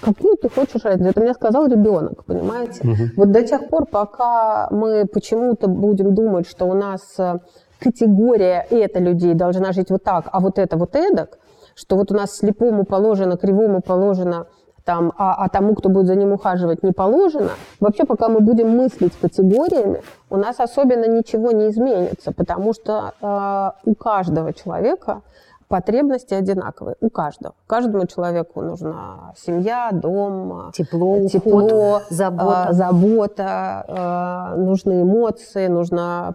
Какую 0.00 0.36
ты 0.36 0.48
хочешь 0.48 0.84
разницу? 0.84 1.10
Это 1.10 1.20
мне 1.20 1.34
сказал 1.34 1.66
ребенок, 1.66 2.24
понимаете? 2.24 3.12
Вот 3.16 3.32
до 3.32 3.42
тех 3.42 3.68
пор, 3.68 3.86
пока 3.86 4.68
мы 4.70 5.06
почему-то 5.06 5.68
будем 5.68 6.14
думать, 6.14 6.48
что 6.48 6.66
у 6.66 6.74
нас 6.74 7.18
э, 7.18 7.38
категория 7.78 8.66
это 8.70 8.98
людей 8.98 9.34
должна 9.34 9.72
жить 9.72 9.90
вот 9.90 10.02
так, 10.02 10.28
а 10.32 10.40
вот 10.40 10.58
это 10.58 10.76
вот 10.76 10.94
эдак, 10.94 11.38
что 11.74 11.96
вот 11.96 12.12
у 12.12 12.14
нас 12.14 12.36
слепому 12.36 12.84
положено, 12.84 13.36
кривому 13.36 13.80
положено, 13.80 14.46
там, 14.84 15.12
а, 15.18 15.44
а 15.44 15.48
тому, 15.48 15.74
кто 15.74 15.88
будет 15.88 16.06
за 16.06 16.14
ним 16.14 16.32
ухаживать, 16.32 16.82
не 16.82 16.92
положено. 16.92 17.50
Вообще, 17.80 18.04
пока 18.04 18.28
мы 18.28 18.40
будем 18.40 18.70
мыслить 18.70 19.14
категориями, 19.20 20.02
у 20.30 20.36
нас 20.36 20.58
особенно 20.58 21.06
ничего 21.06 21.52
не 21.52 21.68
изменится, 21.68 22.32
потому 22.32 22.72
что 22.72 23.12
э, 23.20 23.90
у 23.90 23.94
каждого 23.94 24.52
человека 24.52 25.22
потребности 25.70 26.34
одинаковые, 26.34 26.96
у 27.00 27.10
каждого. 27.10 27.54
Каждому 27.68 28.04
человеку 28.06 28.60
нужна 28.60 29.32
семья, 29.36 29.90
дом, 29.92 30.72
Тепло, 30.72 31.12
уход, 31.12 31.30
тепло, 31.30 32.00
забота. 32.10 32.66
э, 32.70 32.72
забота, 32.72 33.84
э, 33.86 34.60
нужны 34.60 35.02
эмоции, 35.02 35.68
нужно 35.68 36.34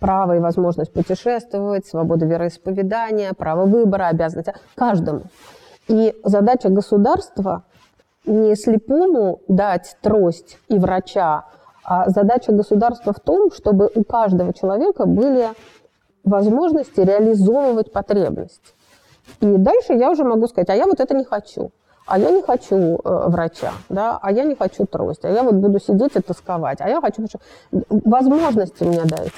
право 0.00 0.36
и 0.36 0.40
возможность 0.40 0.92
путешествовать, 0.92 1.86
свобода 1.86 2.26
вероисповедания, 2.26 3.32
право 3.32 3.64
выбора, 3.64 4.08
обязанность 4.08 4.48
каждому. 4.74 5.22
И 5.86 6.12
задача 6.24 6.68
государства 6.68 7.62
не 8.26 8.56
слепому 8.56 9.40
дать 9.46 9.96
трость 10.02 10.58
и 10.66 10.80
врача, 10.80 11.44
а 11.84 12.08
задача 12.10 12.50
государства 12.50 13.12
в 13.12 13.20
том, 13.20 13.52
чтобы 13.52 13.88
у 13.94 14.02
каждого 14.02 14.52
человека 14.52 15.06
были 15.06 15.46
возможности 16.24 17.00
реализовывать 17.00 17.92
потребность. 17.92 18.74
И 19.40 19.56
дальше 19.56 19.94
я 19.94 20.10
уже 20.10 20.24
могу 20.24 20.46
сказать, 20.46 20.70
а 20.70 20.74
я 20.74 20.86
вот 20.86 21.00
это 21.00 21.14
не 21.14 21.24
хочу. 21.24 21.70
А 22.06 22.18
я 22.18 22.30
не 22.30 22.42
хочу 22.42 22.76
э, 22.76 23.28
врача, 23.28 23.72
да, 23.88 24.18
а 24.20 24.32
я 24.32 24.42
не 24.42 24.56
хочу 24.56 24.86
трость, 24.86 25.24
а 25.24 25.30
я 25.30 25.44
вот 25.44 25.54
буду 25.54 25.78
сидеть 25.78 26.16
и 26.16 26.20
тосковать, 26.20 26.80
а 26.80 26.88
я 26.88 27.00
хочу... 27.00 27.24
Возможности 27.70 28.82
мне 28.82 29.02
дайте. 29.04 29.32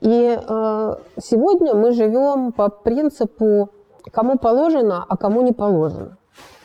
И 0.00 0.38
э, 0.38 0.96
сегодня 1.20 1.74
мы 1.74 1.92
живем 1.92 2.52
по 2.52 2.70
принципу 2.70 3.68
кому 4.10 4.38
положено, 4.38 5.04
а 5.06 5.16
кому 5.16 5.42
не 5.42 5.52
положено. 5.52 6.16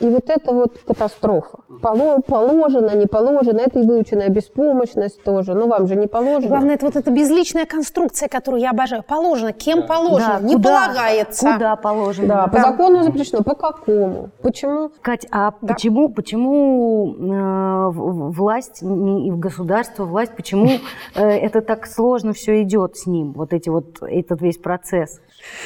И 0.03 0.09
вот 0.09 0.29
это 0.29 0.51
вот 0.53 0.77
катастрофа. 0.85 1.59
Поло- 1.81 2.19
Положено, 2.27 2.93
не 2.95 3.05
положено, 3.05 3.59
это 3.59 3.79
и 3.79 3.83
выученная 3.87 4.27
беспомощность 4.27 5.23
тоже. 5.23 5.53
Ну, 5.53 5.67
вам 5.67 5.87
же 5.87 5.95
не 5.95 6.07
положено. 6.07 6.49
Главное, 6.49 6.75
это 6.75 6.85
вот 6.85 6.97
эта 6.97 7.09
безличная 7.09 7.65
конструкция, 7.65 8.27
которую 8.27 8.61
я 8.61 8.71
обожаю. 8.71 9.01
Положено, 9.03 9.53
кем 9.53 9.87
положено, 9.87 10.39
Да, 10.41 10.45
не 10.47 10.55
куда- 10.55 10.87
полагается. 10.87 11.53
Куда 11.53 11.75
положено. 11.77 12.27
Да, 12.27 12.47
по 12.47 12.57
Да. 12.57 12.63
закону 12.71 13.03
запрещено. 13.03 13.43
По 13.43 13.55
какому? 13.55 14.29
Почему? 14.41 14.91
Кать, 15.01 15.25
а 15.31 15.51
Да. 15.61 15.73
почему, 15.73 16.09
почему 16.09 17.15
э, 17.17 17.89
власть 18.31 18.81
не- 18.81 19.27
и 19.27 19.31
в 19.31 19.39
государство 19.39 20.03
власть, 20.03 20.35
почему 20.35 20.69
э, 21.15 21.25
это 21.29 21.61
так 21.61 21.85
сложно 21.87 22.33
все 22.33 22.61
идет 22.63 22.97
с 22.97 23.05
ним, 23.05 23.31
вот 23.33 23.53
эти 23.53 23.69
вот 23.69 24.01
этот 24.01 24.41
весь 24.41 24.57
процесс? 24.57 25.21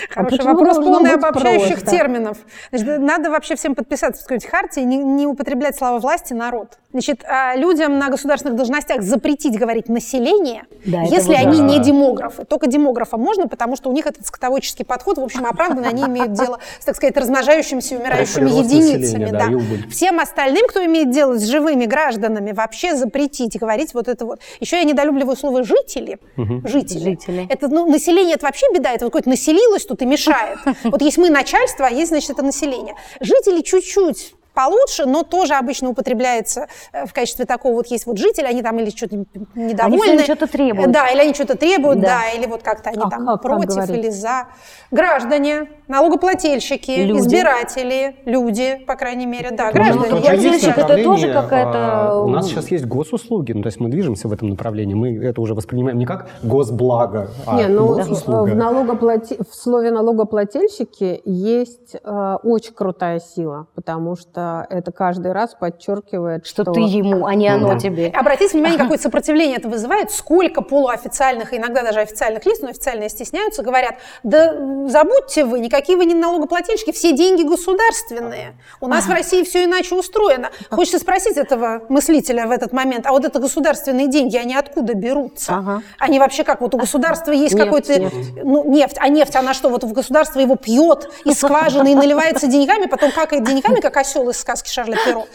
Хороший 0.09 0.37
почему 0.37 0.53
вопрос, 0.55 0.77
полный 0.77 1.13
обобщающих 1.13 1.79
просто? 1.79 1.89
терминов. 1.91 2.37
Значит, 2.71 2.99
надо 2.99 3.29
вообще 3.29 3.55
всем 3.55 3.75
подписаться 3.75 4.23
какой-нибудь 4.27 4.49
хартии, 4.49 4.81
не, 4.81 4.97
не 4.97 5.25
употреблять 5.25 5.77
слова 5.77 5.99
власти 5.99 6.33
народ. 6.33 6.77
Значит, 6.97 7.23
а, 7.25 7.55
людям 7.55 7.99
на 7.99 8.09
государственных 8.09 8.55
должностях 8.55 9.03
запретить 9.03 9.55
говорить 9.55 9.87
«население», 9.87 10.63
Да, 10.83 11.03
это 11.03 11.13
если 11.13 11.35
вот 11.35 11.45
они 11.45 11.57
да. 11.59 11.63
не 11.65 11.79
демографы. 11.79 12.43
Только 12.43 12.65
демографам 12.65 13.21
можно, 13.21 13.47
потому 13.47 13.75
что 13.75 13.91
у 13.91 13.93
них 13.93 14.07
этот 14.07 14.25
скотоводческий 14.25 14.83
подход, 14.83 15.19
в 15.19 15.23
общем, 15.23 15.45
оправдан, 15.45 15.85
они 15.85 16.05
имеют 16.05 16.33
дело 16.33 16.57
с, 16.79 16.85
так 16.85 16.95
сказать, 16.95 17.15
размножающимися 17.15 17.93
и 17.93 17.97
умирающими 17.99 18.49
единицами. 18.49 19.29
да, 19.29 19.45
да. 19.45 19.89
Всем 19.91 20.19
остальным, 20.19 20.65
кто 20.67 20.83
имеет 20.85 21.11
дело 21.11 21.37
с 21.37 21.43
живыми 21.43 21.85
гражданами, 21.85 22.51
вообще 22.51 22.95
запретить 22.95 23.59
говорить 23.59 23.93
вот 23.93 24.07
это 24.07 24.25
вот. 24.25 24.39
Еще 24.59 24.77
я 24.77 24.83
недолюбливаю 24.83 25.37
слово 25.37 25.63
«жители». 25.63 26.17
Жители. 26.63 27.11
Жители. 27.11 27.45
Это, 27.47 27.67
ну, 27.67 27.87
население– 27.87 28.33
это 28.37 28.47
вообще 28.47 28.65
беда. 28.73 28.89
Это 28.89 29.05
вот 29.05 29.11
какое-то 29.11 29.29
населилось 29.29 29.85
тут 29.85 30.01
и 30.01 30.05
мешает. 30.07 30.57
Вот 30.83 31.03
есть 31.03 31.19
мы 31.19 31.29
начальство, 31.29 31.85
а 31.85 31.89
есть, 31.91 32.09
значит, 32.09 32.31
это 32.31 32.41
население. 32.41 32.95
Жители 33.19 33.61
чуть-чуть 33.61 34.33
получше, 34.61 35.05
но 35.05 35.21
тоже 35.23 35.53
обычно 35.53 35.89
употребляется 35.89 36.67
э, 36.93 37.05
в 37.05 37.13
качестве 37.13 37.45
такого 37.45 37.73
вот 37.75 37.87
есть 37.87 38.07
вот 38.07 38.17
жители, 38.17 38.45
они 38.45 38.61
там 38.63 38.79
или 38.79 38.89
что-то 38.89 39.15
недовольны. 39.55 40.01
время 40.03 40.23
что-то 40.23 40.47
требуют. 40.47 40.91
Да, 40.91 41.07
или 41.13 41.19
они 41.21 41.33
что-то 41.33 41.55
требуют, 41.55 41.99
Да. 41.99 42.07
да, 42.07 42.37
или 42.37 42.47
вот 42.47 42.63
как-то 42.63 42.89
они 42.89 42.99
А 43.03 43.09
там 43.09 43.25
как- 43.25 43.35
как 43.35 43.41
против 43.43 43.75
говорить? 43.75 43.97
или 44.05 44.09
за. 44.09 44.47
Граждане, 44.91 45.67
налогоплательщики, 45.87 46.91
Люди. 46.91 47.19
избиратели, 47.19 48.15
люди, 48.25 48.83
по 48.87 48.95
крайней 48.95 49.25
мере, 49.25 49.51
да, 49.51 49.67
Ну, 49.67 49.73
граждане. 49.73 50.57
что 50.59 50.71
это 50.71 51.03
тоже 51.03 51.33
какая-то- 51.33 52.11
а, 52.11 52.21
У 52.23 52.29
нас 52.29 52.47
сейчас 52.47 52.71
есть 52.71 52.85
госуслуги, 52.85 53.51
ну, 53.53 53.61
то 53.61 53.67
есть 53.67 53.79
мы 53.79 53.89
движемся 53.89 54.27
в 54.27 54.33
этом 54.33 54.49
направлении. 54.49 54.95
Мы 54.95 55.17
это 55.23 55.39
уже 55.41 55.53
воспринимаем 55.53 55.97
не 55.99 56.05
как 56.05 56.27
госблаго, 56.43 57.29
а 57.45 57.57
Не, 57.57 57.67
ну 57.67 57.87
госуслуга. 57.93 58.51
в, 58.51 58.55
налогоплати- 58.55 59.37
в 59.49 59.53
слове 59.55 59.91
налогоплательщики 59.91 61.21
есть 61.25 61.95
э, 62.03 62.37
очень 62.43 62.73
крутая 62.73 63.19
сила, 63.19 63.67
потому 63.75 64.15
что 64.15 64.46
это 64.69 64.91
каждый 64.91 65.31
раз 65.31 65.55
подчеркивает, 65.55 66.45
Что 66.45 66.63
что, 66.63 66.71
ты 66.73 66.81
ему, 66.81 67.25
а 67.25 67.35
не 67.35 67.47
оно 67.47 67.73
Да. 67.73 67.79
тебе. 67.79 68.07
Обратите 68.13 68.53
внимание, 68.53 68.79
какое 68.79 68.97
сопротивление 68.97 69.57
это 69.57 69.69
вызывает, 69.69 70.11
сколько 70.11 70.61
полуофициальных, 70.61 71.53
и 71.53 71.57
иногда 71.57 71.83
даже 71.83 71.99
официальных 71.99 72.45
лиц, 72.45 72.59
но 72.61 72.69
официальные 72.69 73.09
стесняются, 73.09 73.63
говорят, 73.63 73.95
да 74.23 74.53
забудьте 74.87 75.45
вы, 75.45 75.59
никакие 75.59 75.97
вы 75.97 76.05
не 76.05 76.13
налогоплательщики, 76.13 76.91
все 76.91 77.13
деньги 77.13 77.43
государственные. 77.43 78.53
У 78.81 78.87
нас 78.87 79.05
в 79.05 79.11
России 79.11 79.43
все 79.43 79.65
иначе 79.65 79.95
устроено. 79.95 80.49
Хочется 80.69 80.99
спросить 80.99 81.37
этого 81.37 81.83
мыслителя 81.89 82.47
в 82.47 82.51
этот 82.51 82.73
момент, 82.73 83.05
а 83.05 83.11
вот 83.11 83.25
это 83.25 83.39
государственные 83.39 84.07
деньги, 84.07 84.37
они 84.37 84.55
откуда 84.55 84.93
берутся? 84.93 85.55
Ага. 85.55 85.81
Они 85.99 86.19
вообще 86.19 86.43
как, 86.43 86.61
вот 86.61 86.73
у 86.75 86.77
государства 86.77 87.31
есть 87.31 87.53
Нефть, 87.53 87.65
какой-то... 87.65 87.99
нефть. 87.99 88.33
Ну, 88.43 88.63
нефть. 88.69 88.97
А 88.99 89.09
нефть, 89.09 89.35
она 89.35 89.53
что, 89.53 89.69
вот 89.69 89.83
в 89.83 89.93
государство 89.93 90.39
его 90.39 90.55
пьет 90.55 91.09
из 91.25 91.37
скважины 91.37 91.91
и 91.91 91.95
наливается 91.95 92.47
деньгами, 92.47 92.85
потом 92.87 93.11
какает 93.11 93.43
деньгами, 93.43 93.79
как 93.79 93.97
осел 93.97 94.29
из 94.29 94.36
сказки 94.37 94.69
Шарля 94.69 94.97
Перо. 95.05 95.27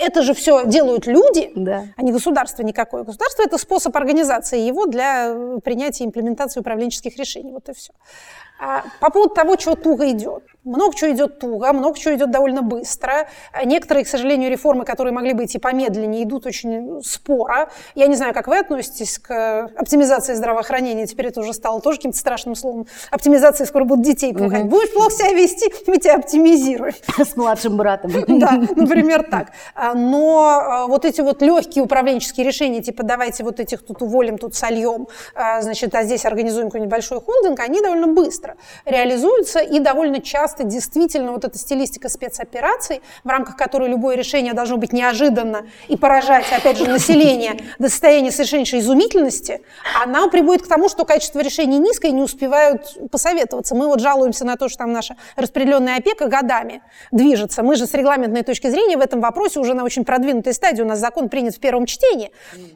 Это 0.00 0.22
же 0.22 0.34
все 0.34 0.64
делают 0.66 1.06
люди, 1.06 1.52
Да. 1.54 1.84
а 1.96 2.02
не 2.02 2.12
государство 2.12 2.62
никакое. 2.62 3.04
Государство– 3.04 3.42
это 3.44 3.58
способ 3.58 3.96
организации 3.96 4.60
его 4.60 4.86
для 4.86 5.28
э, 5.28 5.58
принятия 5.62 6.04
и 6.04 6.06
имплементации 6.06 6.60
управленческих 6.60 7.16
решений. 7.16 7.52
Вот 7.52 7.68
и 7.68 7.74
все. 7.74 7.92
А 8.60 8.84
по 9.00 9.10
поводу 9.10 9.34
того, 9.34 9.56
чего 9.56 9.74
туго 9.74 10.10
идет. 10.10 10.44
Много 10.64 10.96
чего 10.96 11.12
идет 11.12 11.38
туго, 11.38 11.72
много 11.72 11.98
чего 11.98 12.14
идет 12.14 12.30
довольно 12.30 12.62
быстро. 12.62 13.28
Некоторые, 13.64 14.04
к 14.04 14.08
сожалению, 14.08 14.50
реформы, 14.50 14.84
которые 14.84 15.12
могли 15.12 15.34
бы 15.34 15.44
идти 15.44 15.58
помедленнее, 15.58 16.24
идут 16.24 16.46
очень 16.46 17.02
споро. 17.02 17.68
Я 17.94 18.06
не 18.06 18.16
знаю, 18.16 18.32
как 18.32 18.46
вы 18.46 18.58
относитесь 18.58 19.18
к 19.18 19.70
оптимизации 19.76 20.34
здравоохранения. 20.34 21.06
Теперь 21.06 21.26
это 21.26 21.40
уже 21.40 21.52
стало 21.52 21.80
тоже 21.80 21.98
каким-то 21.98 22.16
страшным 22.16 22.54
словом. 22.54 22.86
Оптимизация 23.10 23.66
скоро 23.66 23.84
будут 23.84 24.04
детей 24.04 24.32
пугать. 24.32 24.64
Будешь 24.64 24.92
плохо 24.92 25.10
себя 25.10 25.32
вести, 25.32 25.70
мы 25.86 25.98
тебя 25.98 26.16
оптимизируем. 26.16 26.94
С 27.18 27.36
младшим 27.36 27.76
братом. 27.76 28.12
Да, 28.44 28.52
например, 28.52 29.22
так. 29.30 29.52
Но 29.94 30.48
а, 30.48 30.86
вот 30.86 31.04
эти 31.04 31.20
вот 31.20 31.40
легкие 31.40 31.84
управленческие 31.84 32.44
решения, 32.44 32.82
типа 32.82 33.02
давайте 33.02 33.44
вот 33.44 33.60
этих 33.60 33.84
тут 33.84 34.02
уволим, 34.02 34.38
тут 34.38 34.54
сольем, 34.54 35.08
а, 35.34 35.62
значит, 35.62 35.94
а 35.94 36.02
здесь 36.02 36.24
организуем 36.24 36.68
какой-нибудь 36.68 36.90
большой 36.90 37.20
холдинг, 37.20 37.60
они 37.60 37.80
довольно 37.80 38.08
быстро 38.08 38.56
реализуются 38.84 39.60
и 39.60 39.78
довольно 39.78 40.20
часто 40.20 40.53
действительно 40.62 41.32
вот 41.32 41.44
эта 41.44 41.58
стилистика 41.58 42.08
спецопераций, 42.08 43.02
в 43.24 43.28
рамках 43.28 43.56
которой 43.56 43.88
любое 43.88 44.16
решение 44.16 44.52
должно 44.52 44.76
быть 44.76 44.92
неожиданно 44.92 45.66
и 45.88 45.96
поражать, 45.96 46.44
опять 46.56 46.78
же, 46.78 46.86
население 46.86 47.58
до 47.78 47.88
состояния 47.88 48.30
совершеннейшей 48.30 48.80
изумительности, 48.80 49.62
она 50.02 50.28
приводит 50.28 50.62
к 50.62 50.68
тому, 50.68 50.88
что 50.88 51.04
качество 51.04 51.40
решений 51.40 51.78
низкое 51.78 52.10
и 52.10 52.14
не 52.14 52.22
успевают 52.22 53.10
посоветоваться. 53.10 53.74
Мы 53.74 53.86
вот 53.86 54.00
жалуемся 54.00 54.44
на 54.44 54.56
то, 54.56 54.68
что 54.68 54.78
там 54.78 54.92
наша 54.92 55.16
распределенная 55.36 55.96
опека 55.96 56.28
годами 56.28 56.82
движется. 57.10 57.62
Мы 57.62 57.76
же 57.76 57.86
с 57.86 57.94
регламентной 57.94 58.42
точки 58.42 58.68
зрения 58.68 58.96
в 58.96 59.00
этом 59.00 59.20
вопросе 59.20 59.58
уже 59.58 59.74
на 59.74 59.84
очень 59.84 60.04
продвинутой 60.04 60.54
стадии. 60.54 60.82
У 60.82 60.86
нас 60.86 60.98
закон 60.98 61.28
принят 61.28 61.54
в 61.54 61.60
первом 61.60 61.86
чтении. 61.86 62.30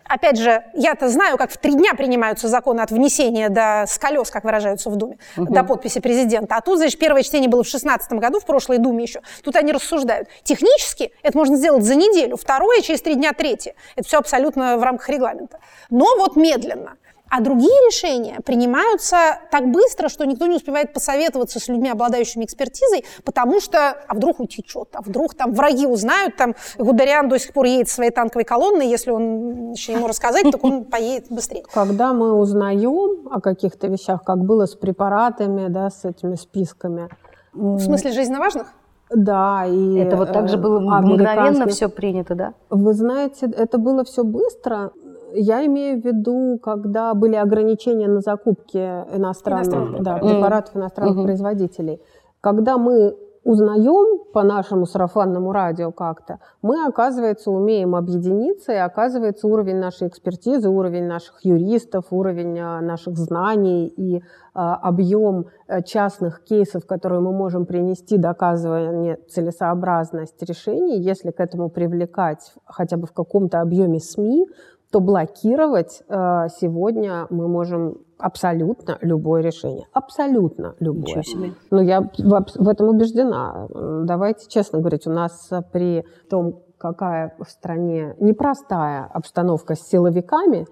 Опять 0.04 0.38
же, 0.38 0.64
я-то 0.74 1.08
знаю, 1.08 1.36
как 1.36 1.50
в 1.52 1.58
три 1.58 1.74
дня 1.74 1.94
принимаются 1.94 2.48
законы 2.48 2.80
от 2.80 2.90
внесения 2.90 3.48
до 3.48 3.84
с 3.86 3.98
колес, 3.98 4.30
как 4.30 4.44
выражаются 4.44 4.90
в 4.90 4.96
Думе, 4.96 5.18
до 5.36 5.64
подписи 5.64 6.00
президента. 6.00 6.56
А 6.56 6.60
тут, 6.60 6.78
значит, 6.78 6.98
первое 6.98 7.22
чтение 7.22 7.48
было 7.48 7.62
в 7.62 7.67
2016 7.70 8.12
году, 8.12 8.40
в 8.40 8.44
прошлой 8.44 8.78
Думе 8.78 9.04
еще. 9.04 9.20
Тут 9.42 9.56
они 9.56 9.72
рассуждают. 9.72 10.28
Технически 10.42 11.12
это 11.22 11.36
можно 11.36 11.56
сделать 11.56 11.84
за 11.84 11.94
неделю, 11.94 12.36
второе, 12.36 12.80
через 12.80 13.02
три 13.02 13.14
дня 13.14 13.32
третье. 13.32 13.74
Это 13.96 14.06
все 14.06 14.18
абсолютно 14.18 14.76
в 14.76 14.82
рамках 14.82 15.08
регламента. 15.08 15.60
Но 15.90 16.06
вот 16.16 16.36
медленно. 16.36 16.96
А 17.30 17.40
другие 17.40 17.74
решения 17.86 18.38
принимаются 18.44 19.38
так 19.50 19.70
быстро, 19.70 20.08
что 20.08 20.24
никто 20.24 20.46
не 20.46 20.56
успевает 20.56 20.94
посоветоваться 20.94 21.60
с 21.60 21.68
людьми, 21.68 21.90
обладающими 21.90 22.44
экспертизой, 22.44 23.04
потому 23.24 23.60
что, 23.60 23.90
а 23.90 24.14
вдруг 24.14 24.40
утечет, 24.40 24.88
а 24.94 25.02
вдруг 25.02 25.34
там 25.34 25.52
враги 25.52 25.86
узнают, 25.86 26.36
там 26.36 26.54
Гудериан 26.78 27.28
до 27.28 27.38
сих 27.38 27.52
пор 27.52 27.66
едет 27.66 27.90
своей 27.90 28.10
танковой 28.10 28.44
колонной, 28.44 28.88
если 28.88 29.10
он 29.10 29.72
еще 29.72 29.92
ему 29.92 30.06
рассказать, 30.06 30.50
так 30.50 30.64
он 30.64 30.84
поедет 30.90 31.26
быстрее. 31.28 31.64
Когда 31.72 32.14
мы 32.14 32.32
узнаем 32.32 33.28
о 33.30 33.40
каких-то 33.40 33.88
вещах, 33.88 34.24
как 34.24 34.38
было 34.38 34.64
с 34.64 34.74
препаратами, 34.74 35.68
да, 35.68 35.90
с 35.90 36.06
этими 36.06 36.36
списками, 36.36 37.10
В 37.52 37.78
смысле 37.80 38.12
жизненно 38.12 38.38
важных? 38.40 38.66
да, 39.10 39.64
и 39.66 39.96
Это 39.96 40.16
вот 40.16 40.32
так 40.32 40.48
же 40.48 40.56
э, 40.56 40.60
было 40.60 40.80
мгновенно 40.80 41.66
все 41.66 41.88
принято, 41.88 42.34
да? 42.34 42.54
Вы 42.68 42.92
знаете, 42.92 43.46
это 43.46 43.78
было 43.78 44.04
все 44.04 44.22
быстро. 44.22 44.90
Я 45.32 45.64
имею 45.66 46.00
в 46.00 46.04
виду, 46.04 46.58
когда 46.62 47.14
были 47.14 47.34
ограничения 47.36 48.06
на 48.08 48.20
закупки 48.20 48.76
иностранных, 48.76 49.66
Иностранных 49.66 50.02
да, 50.02 50.16
препаратов. 50.18 50.76
иностранных 50.76 51.16
Мгм. 51.16 51.24
производителей. 51.24 52.00
Когда 52.42 52.76
мы 52.76 53.16
узнаем 53.44 54.24
по 54.32 54.42
нашему 54.42 54.86
сарафанному 54.86 55.52
радио 55.52 55.90
как-то, 55.90 56.38
мы, 56.62 56.86
оказывается, 56.86 57.50
умеем 57.50 57.94
объединиться, 57.94 58.72
и 58.72 58.76
оказывается 58.76 59.46
уровень 59.46 59.76
нашей 59.76 60.08
экспертизы, 60.08 60.68
уровень 60.68 61.06
наших 61.06 61.44
юристов, 61.44 62.06
уровень 62.10 62.58
а, 62.58 62.80
наших 62.80 63.16
знаний 63.16 63.86
и 63.86 64.22
а, 64.54 64.74
объем 64.74 65.46
э, 65.66 65.82
частных 65.82 66.42
кейсов, 66.44 66.86
которые 66.86 67.20
мы 67.20 67.32
можем 67.32 67.64
принести, 67.64 68.18
доказывая 68.18 69.18
целесообразность 69.28 70.42
решений, 70.42 71.00
если 71.00 71.30
к 71.30 71.40
этому 71.40 71.70
привлекать 71.70 72.54
хотя 72.66 72.96
бы 72.96 73.06
в 73.06 73.12
каком-то 73.12 73.60
объеме 73.60 74.00
СМИ, 74.00 74.46
то 74.90 75.00
блокировать 75.00 76.02
э, 76.08 76.46
сегодня 76.60 77.26
мы 77.30 77.46
можем 77.46 77.98
абсолютно 78.18 78.98
любое 79.00 79.42
решение. 79.42 79.86
Абсолютно 79.92 80.74
любое. 80.80 81.02
Ничего 81.02 81.22
себе. 81.22 81.52
Ну, 81.70 81.80
я 81.80 82.00
в, 82.00 82.68
этом 82.68 82.88
убеждена. 82.88 83.68
Давайте 84.04 84.48
честно 84.48 84.80
говорить, 84.80 85.06
у 85.06 85.10
нас 85.10 85.50
при 85.72 86.04
том, 86.28 86.62
какая 86.78 87.34
в 87.38 87.48
стране 87.50 88.14
непростая 88.18 89.04
обстановка 89.04 89.74
с 89.74 89.80
силовиками, 89.88 90.66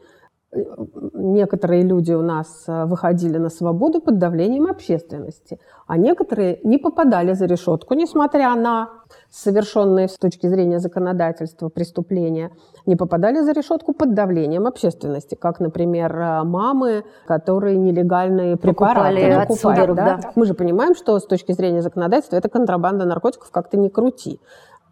некоторые 1.14 1.82
люди 1.82 2.12
у 2.12 2.22
нас 2.22 2.64
э, 2.66 2.84
выходили 2.86 3.38
на 3.38 3.50
свободу 3.50 4.00
под 4.00 4.18
давлением 4.18 4.66
общественности, 4.66 5.58
а 5.86 5.96
некоторые 5.96 6.60
не 6.62 6.78
попадали 6.78 7.32
за 7.32 7.46
решетку, 7.46 7.94
несмотря 7.94 8.54
на 8.54 8.90
совершенные 9.30 10.08
с 10.08 10.16
точки 10.16 10.46
зрения 10.46 10.78
законодательства 10.78 11.68
преступления, 11.68 12.50
не 12.86 12.96
попадали 12.96 13.40
за 13.40 13.52
решетку 13.52 13.92
под 13.92 14.14
давлением 14.14 14.66
общественности, 14.66 15.34
как, 15.34 15.60
например, 15.60 16.16
э, 16.16 16.42
мамы, 16.44 17.04
которые 17.26 17.76
нелегальные 17.76 18.56
препараты 18.56 19.20
Покупали 19.20 19.46
покупают, 19.46 19.96
да? 19.96 20.18
да. 20.22 20.30
Мы 20.34 20.46
же 20.46 20.54
понимаем, 20.54 20.94
что 20.94 21.18
с 21.18 21.26
точки 21.26 21.52
зрения 21.52 21.82
законодательства 21.82 22.36
это 22.36 22.48
контрабанда 22.48 23.04
наркотиков, 23.04 23.50
как-то 23.50 23.76
не 23.76 23.90
крути. 23.90 24.40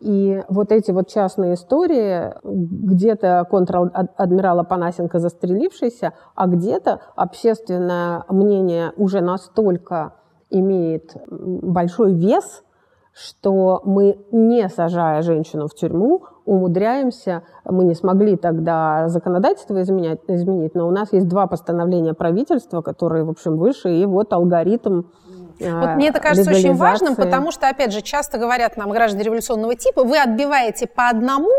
И 0.01 0.43
вот 0.49 0.73
эти 0.73 0.91
вот 0.91 1.09
частные 1.09 1.55
истории, 1.55 2.35
где-то 2.43 3.47
контр-адмирал 3.49 4.61
Апанасенко 4.61 5.19
застрелившийся, 5.19 6.13
а 6.35 6.47
где-то 6.47 7.01
общественное 7.17 8.25
мнение 8.29 8.93
уже 8.97 9.21
настолько 9.21 10.15
имеет 10.51 11.17
большой 11.31 12.13
вес, 12.13 12.65
что 13.15 13.81
мы, 13.85 14.19
не 14.33 14.69
сажая 14.69 15.23
женщину 15.23 15.69
в 15.69 15.75
тюрьму, 15.75 16.25
умудряемся, 16.45 17.45
мы 17.65 17.85
не 17.85 17.95
смогли 17.95 18.37
тогда 18.37 19.09
законодательство 19.09 19.81
изменять, 19.83 20.19
изменить, 20.27 20.75
но 20.75 20.89
у 20.89 20.91
нас 20.91 21.13
есть 21.13 21.29
два 21.29 21.47
постановления 21.47 22.13
правительства, 22.13 22.83
которые, 22.83 23.25
в 23.25 23.31
общем, 23.31 23.57
выше, 23.57 23.95
и 23.95 24.05
вот 24.05 24.33
алгоритм 24.33 25.05
Вот 25.61 25.95
мне 25.95 26.09
это 26.09 26.19
кажется 26.19 26.51
очень 26.51 26.75
важным, 26.75 27.15
потому 27.15 27.53
что, 27.53 27.69
опять 27.69 27.93
же, 27.93 28.03
часто 28.03 28.39
говорят 28.39 28.77
нам 28.77 28.91
граждане 28.91 29.25
революционного 29.25 29.77
типа, 29.77 30.03
вы 30.03 30.19
отбиваете 30.19 30.89
по 30.89 31.09
одному, 31.09 31.51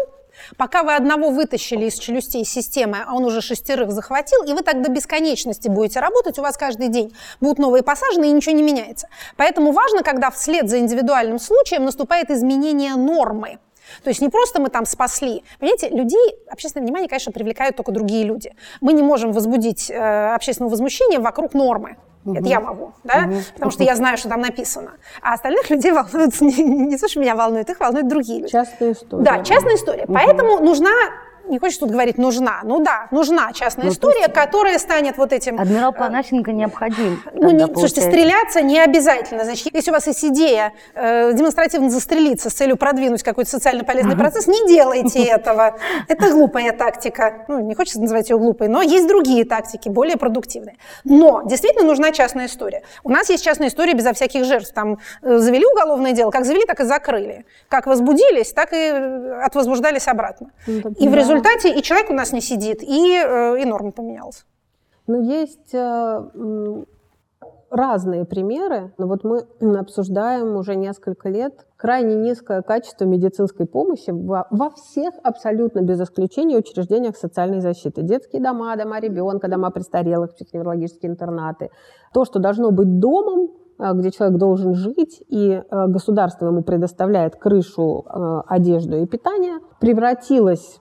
Пока 0.57 0.83
вы 0.83 0.95
одного 0.95 1.29
вытащили 1.29 1.85
из 1.85 1.95
челюстей 1.95 2.45
системы, 2.45 2.99
а 3.05 3.13
он 3.13 3.25
уже 3.25 3.41
шестерых 3.41 3.91
захватил, 3.91 4.43
и 4.43 4.53
вы 4.53 4.61
так 4.61 4.81
до 4.81 4.89
бесконечности 4.89 5.67
будете 5.67 5.99
работать, 5.99 6.39
у 6.39 6.41
вас 6.41 6.57
каждый 6.57 6.89
день 6.89 7.15
будут 7.41 7.59
новые 7.59 7.83
посажены, 7.83 8.29
и 8.29 8.31
ничего 8.31 8.55
не 8.55 8.63
меняется. 8.63 9.07
Поэтому 9.37 9.71
важно, 9.71 10.03
когда 10.03 10.31
вслед 10.31 10.69
за 10.69 10.79
индивидуальным 10.79 11.39
случаем 11.39 11.85
наступает 11.85 12.31
изменение 12.31 12.95
нормы. 12.95 13.59
То 14.03 14.09
есть 14.09 14.21
не 14.21 14.29
просто 14.29 14.59
мы 14.59 14.69
там 14.69 14.85
спасли. 14.85 15.43
Понимаете, 15.59 15.89
людей, 15.89 16.35
общественное 16.49 16.85
внимание, 16.85 17.09
конечно, 17.09 17.31
привлекают 17.31 17.75
только 17.75 17.91
другие 17.91 18.23
люди. 18.23 18.53
Мы 18.81 18.93
не 18.93 19.03
можем 19.03 19.31
возбудить 19.31 19.89
э, 19.89 20.33
общественное 20.33 20.69
возмущение 20.69 21.19
вокруг 21.19 21.53
нормы. 21.53 21.97
Угу. 22.25 22.39
Это 22.39 22.47
я 22.47 22.59
могу, 22.59 22.93
да? 23.03 23.25
Угу. 23.27 23.35
Потому 23.53 23.71
что 23.71 23.83
я 23.83 23.95
знаю, 23.95 24.17
что 24.17 24.29
там 24.29 24.41
написано. 24.41 24.91
А 25.21 25.33
остальных 25.33 25.69
людей 25.69 25.91
волнуют 25.91 26.41
не, 26.41 26.63
не 26.63 26.97
то, 26.97 27.07
что 27.07 27.19
меня 27.19 27.35
волнует, 27.35 27.69
их 27.69 27.79
волнуют 27.79 28.07
другие 28.07 28.39
люди. 28.41 28.51
Частная 28.51 28.93
история. 28.93 29.23
Да, 29.23 29.43
частная 29.43 29.75
история. 29.75 30.03
Угу. 30.05 30.13
Поэтому 30.13 30.59
нужна 30.59 30.91
не 31.47 31.59
хочешь 31.59 31.77
тут 31.77 31.91
говорить 31.91 32.17
нужна. 32.17 32.61
Ну 32.63 32.79
да, 32.79 33.07
нужна 33.11 33.51
частная 33.53 33.85
ну, 33.85 33.91
история, 33.91 34.27
которая 34.27 34.79
станет 34.79 35.17
вот 35.17 35.33
этим... 35.33 35.59
Адмирал 35.59 35.91
э, 35.91 35.95
Панасенко 35.95 36.51
необходим. 36.51 37.21
Ну, 37.33 37.51
не, 37.51 37.65
слушайте, 37.65 38.01
стреляться 38.01 38.61
не 38.61 38.79
обязательно. 38.79 39.43
Значит, 39.43 39.73
если 39.73 39.91
у 39.91 39.93
вас 39.93 40.07
есть 40.07 40.23
идея 40.25 40.73
э, 40.93 41.33
демонстративно 41.33 41.89
застрелиться 41.89 42.49
с 42.49 42.53
целью 42.53 42.77
продвинуть 42.77 43.23
какой-то 43.23 43.49
социально 43.49 43.83
полезный 43.83 44.15
процесс, 44.15 44.47
не 44.47 44.67
делайте 44.67 45.23
этого. 45.25 45.77
Это 46.07 46.31
глупая 46.31 46.71
тактика. 46.71 47.45
Ну, 47.47 47.59
не 47.59 47.75
хочется 47.75 48.01
называть 48.01 48.29
ее 48.29 48.37
глупой, 48.37 48.67
но 48.67 48.81
есть 48.81 49.07
другие 49.07 49.45
тактики, 49.45 49.89
более 49.89 50.17
продуктивные. 50.17 50.77
Но 51.03 51.43
действительно 51.45 51.85
нужна 51.85 52.11
частная 52.11 52.47
история. 52.47 52.83
У 53.03 53.09
нас 53.09 53.29
есть 53.29 53.43
частная 53.43 53.67
история 53.67 53.93
безо 53.93 54.13
всяких 54.13 54.45
жертв. 54.45 54.73
Там 54.73 54.97
э, 55.21 55.37
завели 55.37 55.65
уголовное 55.65 56.13
дело, 56.13 56.31
как 56.31 56.45
завели, 56.45 56.65
так 56.65 56.79
и 56.79 56.83
закрыли. 56.83 57.45
Как 57.69 57.85
возбудились, 57.85 58.51
так 58.51 58.73
и 58.73 58.77
э, 58.77 59.41
отвозбуждались 59.43 60.07
обратно. 60.07 60.51
Ну, 60.67 60.91
и 60.97 61.07
в 61.07 61.13
результате 61.13 61.34
результате 61.35 61.77
и 61.77 61.81
человек 61.81 62.09
у 62.09 62.13
нас 62.13 62.33
не 62.33 62.41
сидит, 62.41 62.81
и, 62.81 63.17
э, 63.17 63.61
и 63.61 63.65
норма 63.65 63.91
поменялась. 63.91 64.45
Ну, 65.07 65.21
есть 65.21 65.73
э, 65.73 66.83
разные 67.69 68.25
примеры, 68.25 68.93
но 68.97 69.07
вот 69.07 69.23
мы 69.23 69.45
обсуждаем 69.77 70.55
уже 70.55 70.75
несколько 70.75 71.29
лет 71.29 71.65
крайне 71.77 72.15
низкое 72.15 72.61
качество 72.61 73.05
медицинской 73.05 73.67
помощи 73.67 74.09
во, 74.09 74.47
во 74.49 74.71
всех 74.71 75.13
абсолютно 75.23 75.81
без 75.81 76.01
исключения 76.01 76.57
учреждениях 76.57 77.17
социальной 77.17 77.59
защиты. 77.59 78.01
Детские 78.01 78.41
дома, 78.41 78.75
дома 78.75 78.99
ребенка, 78.99 79.47
дома 79.47 79.69
престарелых, 79.69 80.33
психоневрологические 80.35 81.11
интернаты. 81.11 81.69
То, 82.13 82.25
что 82.25 82.39
должно 82.39 82.71
быть 82.71 82.99
домом, 82.99 83.51
э, 83.77 83.91
где 83.93 84.09
человек 84.11 84.39
должен 84.39 84.73
жить, 84.73 85.23
и 85.27 85.61
государство 85.69 86.47
ему 86.47 86.63
предоставляет 86.63 87.35
крышу, 87.35 88.05
одежду 88.47 88.97
и 88.97 89.05
питание, 89.05 89.59
превратилось 89.79 90.79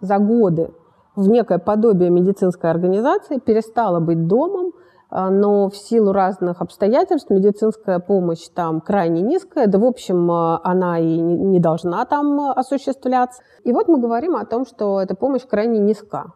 за 0.00 0.18
годы 0.18 0.70
в 1.16 1.28
некое 1.28 1.58
подобие 1.58 2.10
медицинской 2.10 2.70
организации, 2.70 3.38
перестала 3.38 4.00
быть 4.00 4.26
домом, 4.26 4.72
а, 5.08 5.30
но 5.30 5.70
в 5.70 5.76
силу 5.76 6.12
разных 6.12 6.60
обстоятельств 6.60 7.30
медицинская 7.30 7.98
помощь 8.00 8.48
там 8.54 8.80
крайне 8.80 9.22
низкая, 9.22 9.66
да, 9.66 9.78
в 9.78 9.84
общем, 9.84 10.30
а, 10.30 10.60
она 10.62 10.98
и 10.98 11.18
не 11.18 11.58
должна 11.58 12.04
там 12.04 12.38
осуществляться. 12.50 13.42
И 13.64 13.72
вот 13.72 13.88
мы 13.88 13.98
говорим 13.98 14.36
о 14.36 14.44
том, 14.44 14.66
что 14.66 15.00
эта 15.00 15.14
помощь 15.14 15.46
крайне 15.46 15.78
низка. 15.78 16.32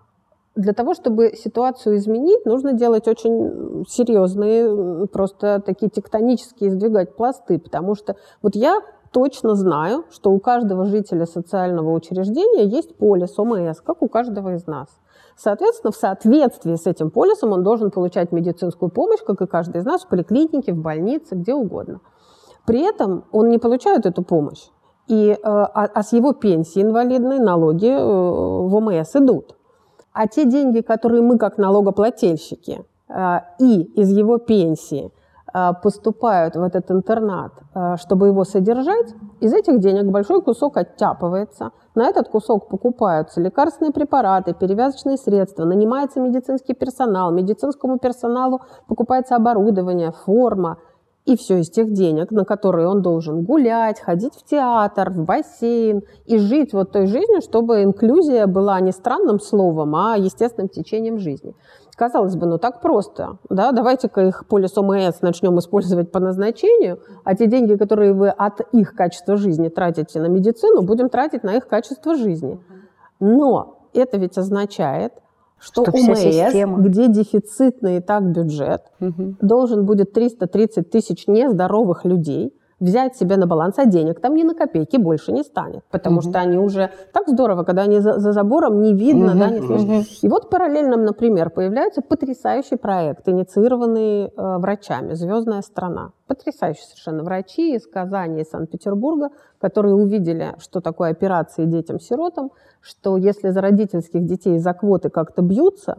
Для 0.57 0.73
того, 0.73 0.95
чтобы 0.95 1.33
ситуацию 1.37 1.97
изменить, 1.97 2.45
нужно 2.45 2.73
делать 2.73 3.07
очень 3.07 3.85
серьезные, 3.89 5.07
просто 5.09 5.63
такие 5.65 5.89
тектонические 5.91 6.71
сдвигать 6.71 7.15
пласты, 7.15 7.59
потому 7.59 7.95
что 7.95 8.17
вот 8.43 8.57
я 8.57 8.81
точно 9.13 9.55
знаю, 9.55 10.05
что 10.11 10.31
у 10.31 10.39
каждого 10.39 10.87
жителя 10.87 11.27
социального 11.27 11.93
учреждения 11.93 12.65
есть 12.65 12.97
полис 12.97 13.39
ОМС, 13.39 13.81
как 13.81 14.03
у 14.03 14.09
каждого 14.09 14.55
из 14.55 14.67
нас. 14.67 14.89
Соответственно, 15.37 15.93
в 15.93 15.97
соответствии 15.97 16.75
с 16.75 16.87
этим 16.87 17.11
полисом 17.11 17.53
он 17.53 17.63
должен 17.63 17.91
получать 17.91 18.31
медицинскую 18.31 18.91
помощь, 18.91 19.21
как 19.27 19.41
и 19.41 19.47
каждый 19.47 19.79
из 19.79 19.85
нас, 19.85 20.03
в 20.03 20.09
поликлинике, 20.09 20.73
в 20.73 20.79
больнице, 20.79 21.35
где 21.35 21.55
угодно. 21.55 22.01
При 22.67 22.81
этом 22.83 23.25
он 23.33 23.49
не 23.49 23.59
получает 23.59 24.07
эту 24.07 24.23
помощь. 24.23 24.69
И, 25.09 25.31
э, 25.31 25.37
а, 25.43 25.87
а 25.93 26.03
с 26.03 26.13
его 26.13 26.35
пенсии 26.35 26.83
инвалидной 26.83 27.39
налоги 27.39 27.89
э, 27.89 28.05
в 28.05 28.75
ОМС 28.75 29.17
идут. 29.17 29.57
А 30.13 30.29
те 30.29 30.45
деньги, 30.45 30.83
которые 30.83 31.23
мы 31.23 31.39
как 31.39 31.59
налогоплательщики 31.59 32.85
э, 33.09 33.39
и 33.59 33.83
из 33.83 34.11
его 34.11 34.39
пенсии– 34.39 35.11
поступают 35.83 36.57
в 36.57 36.63
этот 36.63 36.91
интернат, 36.91 37.53
э, 37.75 37.97
чтобы 37.97 38.29
его 38.29 38.45
содержать, 38.45 39.15
из 39.41 39.53
этих 39.53 39.81
денег 39.81 40.05
большой 40.05 40.43
кусок 40.43 40.77
оттяпывается. 40.77 41.71
На 41.95 42.09
этот 42.09 42.29
кусок 42.29 42.69
покупаются 42.69 43.41
лекарственные 43.41 43.93
препараты, 43.93 44.55
перевязочные 44.55 45.17
средства, 45.17 45.65
нанимается 45.65 46.21
медицинский 46.21 46.75
персонал, 46.75 47.33
медицинскому 47.33 47.99
персоналу 47.99 48.61
покупается 48.87 49.37
оборудование, 49.37 50.13
форма. 50.13 50.79
И 51.27 51.37
все 51.37 51.59
из 51.59 51.71
тех 51.71 51.93
денег, 51.93 52.31
на 52.31 52.45
которые 52.45 52.89
он 52.89 53.03
должен 53.03 53.45
гулять, 53.45 54.01
ходить 54.01 54.35
в 54.35 54.45
театр, 54.45 55.11
в 55.11 55.25
бассейн 55.25 56.03
и 56.25 56.39
жить 56.39 56.73
вот 56.73 56.93
той 56.93 57.07
жизнью, 57.07 57.43
чтобы 57.43 57.83
инклюзия 57.83 58.47
была 58.47 58.81
не 58.81 58.91
странным 58.91 59.39
словом, 59.39 59.95
а 59.95 60.17
естественным 60.17 60.69
течением 60.69 61.19
жизни. 61.19 61.55
Казалось 62.01 62.35
бы, 62.35 62.47
ну 62.47 62.57
так 62.57 62.81
просто, 62.81 63.37
да, 63.51 63.73
давайте-ка 63.73 64.23
их 64.23 64.47
полис 64.47 64.79
ОМС 64.79 65.21
начнем 65.21 65.59
использовать 65.59 66.11
по 66.11 66.19
назначению, 66.19 67.01
а 67.25 67.35
те 67.35 67.47
деньги, 67.47 67.75
которые 67.75 68.15
вы 68.15 68.31
от 68.31 68.63
их 68.73 68.95
качества 68.95 69.37
жизни 69.37 69.69
тратите 69.69 70.19
на 70.19 70.29
медицину, 70.29 70.81
будем 70.81 71.11
тратить 71.11 71.43
на 71.43 71.57
их 71.57 71.69
качество 71.69 72.15
жизни. 72.15 72.59
Но 73.21 73.87
это 73.93 74.17
ведь 74.17 74.39
означает, 74.39 75.13
что, 75.59 75.85
что 75.85 75.93
ОМС, 75.93 76.21
где 76.79 77.09
дефицитный 77.09 77.99
и 77.99 78.01
так 78.01 78.25
бюджет, 78.25 78.81
угу. 78.99 79.37
должен 79.43 79.85
будет 79.85 80.15
330 80.15 80.91
тысяч 80.91 81.27
нездоровых 81.27 82.07
людей 82.07 82.55
взять 82.81 83.17
себе 83.17 83.37
на 83.37 83.47
баланс, 83.47 83.79
а 83.79 83.85
денег 83.85 84.21
там 84.21 84.35
ни 84.35 84.43
на 84.43 84.55
копейки 84.55 84.97
больше 84.97 85.33
не 85.33 85.43
станет, 85.43 85.85
потому 85.91 86.19
угу. 86.19 86.31
что 86.31 86.41
они 86.41 86.59
уже 86.59 86.91
так 87.13 87.29
здорово, 87.29 87.63
когда 87.65 87.83
они 87.83 88.01
за, 88.01 88.19
за 88.19 88.33
забором 88.33 88.81
не 88.81 88.95
видно, 88.95 89.33
угу. 89.33 89.39
да, 89.39 89.51
не 89.51 89.61
слышно. 89.61 89.95
Угу. 89.99 90.05
И 90.23 90.29
вот 90.29 90.51
параллельно, 90.51 90.97
например, 90.97 91.51
появляется 91.51 92.01
потрясающий 92.01 92.77
проект, 92.77 93.29
инициированный 93.29 94.25
э, 94.25 94.31
врачами 94.59 95.13
«Звездная 95.13 95.63
страна». 95.63 96.13
Потрясающие 96.27 96.85
совершенно 96.85 97.23
врачи 97.23 97.75
из 97.75 97.87
Казани 97.87 98.43
и 98.43 98.45
Санкт-Петербурга, 98.45 99.31
которые 99.61 99.95
увидели, 99.95 100.55
что 100.59 100.81
такое 100.81 101.11
операции 101.11 101.67
детям-сиротам, 101.67 102.51
что 102.81 103.17
если 103.17 103.51
за 103.51 103.61
родительских 103.61 104.25
детей 104.25 104.59
за 104.59 104.73
квоты 104.73 105.11
как-то 105.11 105.43
бьются, 105.43 105.99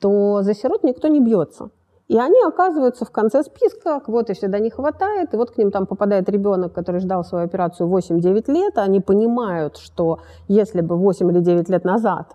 то 0.00 0.42
за 0.42 0.54
сирот 0.54 0.82
никто 0.82 1.06
не 1.08 1.20
бьется. 1.20 1.70
И 2.08 2.18
они 2.18 2.40
оказываются 2.42 3.04
в 3.04 3.10
конце 3.10 3.42
списка, 3.42 4.00
квоты 4.00 4.34
всегда 4.34 4.58
не 4.58 4.70
хватает, 4.70 5.32
и 5.32 5.36
вот 5.36 5.52
к 5.52 5.58
ним 5.58 5.70
там 5.70 5.86
попадает 5.86 6.28
ребенок, 6.28 6.72
который 6.72 7.00
ждал 7.00 7.24
свою 7.24 7.44
операцию 7.44 7.88
8-9 7.88 8.52
лет, 8.52 8.78
они 8.78 9.00
понимают, 9.00 9.76
что 9.78 10.18
если 10.48 10.80
бы 10.80 10.96
8 10.96 11.30
или 11.30 11.40
9 11.40 11.68
лет 11.68 11.84
назад 11.84 12.34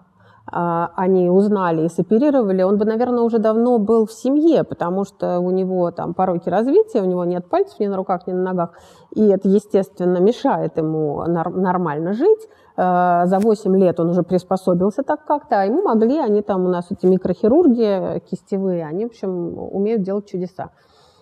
а, 0.50 0.92
они 0.96 1.30
узнали 1.30 1.86
и 1.86 1.90
соперировали, 1.90 2.64
он 2.64 2.78
бы, 2.78 2.86
наверное, 2.86 3.24
уже 3.24 3.38
давно 3.38 3.78
был 3.80 4.06
в 4.06 4.12
семье, 4.12 4.64
потому 4.64 5.04
что 5.04 5.40
у 5.40 5.52
него 5.52 5.92
там 5.92 6.14
пороки 6.14 6.50
развития, 6.50 7.02
у 7.02 7.06
него 7.06 7.26
нет 7.26 7.50
пальцев 7.50 7.80
ни 7.80 7.88
на 7.88 7.98
руках, 7.98 8.28
ни 8.28 8.32
на 8.32 8.44
ногах, 8.44 8.70
и 9.14 9.28
это, 9.28 9.50
естественно, 9.50 10.20
мешает 10.20 10.78
ему 10.78 11.24
нормально 11.26 12.14
жить. 12.14 12.48
Э, 12.78 13.24
за 13.26 13.40
8 13.40 13.76
лет 13.76 14.00
он 14.00 14.10
уже 14.10 14.22
приспособился 14.24 15.04
так 15.04 15.26
как-то, 15.26 15.62
а 15.62 15.66
ему 15.66 15.82
могли, 15.82 16.20
они 16.20 16.42
там 16.42 16.66
у 16.66 16.70
нас 16.70 16.86
эти 16.92 17.08
микрохирурги 17.08 18.22
кистевые, 18.30 18.86
они, 18.86 19.06
в 19.06 19.10
общем, 19.10 19.58
умеют 19.58 20.04
делать 20.04 20.30
чудеса. 20.30 20.70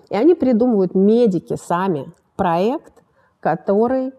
И 0.10 0.16
они 0.16 0.36
придумывают, 0.36 0.96
медики 0.96 1.56
сами, 1.56 2.12
проект, 2.36 2.94
который 3.40 4.08
э, 4.08 4.12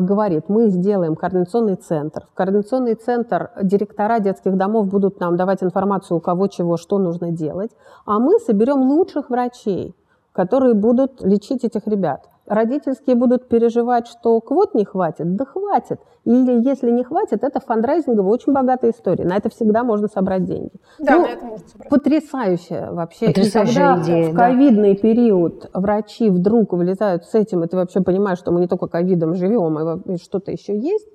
говорит, 0.00 0.48
мы 0.48 0.68
сделаем 0.68 1.16
координационный 1.16 1.76
центр. 1.76 2.26
В 2.32 2.34
координационный 2.34 2.94
центр 2.94 3.50
директора 3.62 4.18
детских 4.18 4.56
домов 4.56 4.86
будут 4.86 5.20
нам 5.20 5.36
давать 5.36 5.62
информацию, 5.62 6.16
у 6.16 6.20
кого 6.20 6.46
чего, 6.46 6.78
что 6.78 6.98
нужно 6.98 7.30
делать, 7.30 7.72
а 8.06 8.18
мы 8.18 8.38
соберем 8.38 8.80
лучших 8.88 9.28
врачей, 9.28 9.94
которые 10.32 10.72
будут 10.72 11.20
лечить 11.20 11.62
этих 11.62 11.86
ребят 11.86 12.26
родительские 12.50 13.14
будут 13.14 13.48
переживать, 13.48 14.08
что 14.08 14.40
квот 14.40 14.74
не 14.74 14.84
хватит, 14.84 15.36
да 15.36 15.44
хватит. 15.44 16.00
Или 16.24 16.68
если 16.68 16.90
не 16.90 17.04
хватит, 17.04 17.44
это 17.44 17.60
фандрайзинговая 17.60 18.32
очень 18.32 18.52
богатая 18.52 18.90
история. 18.90 19.24
На 19.24 19.36
это 19.36 19.48
всегда 19.48 19.84
можно 19.84 20.08
собрать 20.08 20.44
деньги. 20.44 20.72
Да, 20.98 21.16
ну, 21.16 21.22
на 21.22 21.26
это 21.28 21.44
можно 21.46 21.66
собрать. 21.66 21.88
Потрясающая 21.88 22.90
вообще. 22.90 23.26
Потрясающая 23.28 23.72
и 23.72 23.74
когда 23.74 24.02
идея, 24.02 24.32
в 24.32 24.36
ковидный 24.36 24.94
да. 24.94 25.00
период 25.00 25.70
врачи 25.72 26.28
вдруг 26.28 26.72
вылезают 26.72 27.24
с 27.24 27.34
этим, 27.34 27.62
и 27.62 27.68
ты 27.68 27.76
вообще 27.76 28.00
понимаешь, 28.00 28.38
что 28.38 28.50
мы 28.50 28.60
не 28.60 28.66
только 28.66 28.88
ковидом 28.88 29.34
живем, 29.34 29.78
и 30.02 30.16
что-то 30.18 30.50
еще 30.50 30.76
есть. 30.76 31.08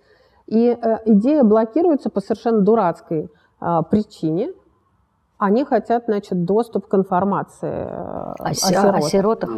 И 0.48 0.70
э, 0.70 0.98
идея 1.06 1.44
блокируется 1.44 2.10
по 2.10 2.22
совершенно 2.22 2.62
дурацкой 2.62 3.30
э, 3.62 3.80
причине– 3.90 4.54
они 5.38 5.66
хотят, 5.66 6.06
значит, 6.08 6.46
доступ 6.46 6.88
к 6.88 6.94
информации 6.96 7.70
э, 7.70 8.34
о, 8.40 8.50
о, 8.50 8.54
сиротах. 8.54 8.96
о 8.96 9.02
сиротах. 9.02 9.50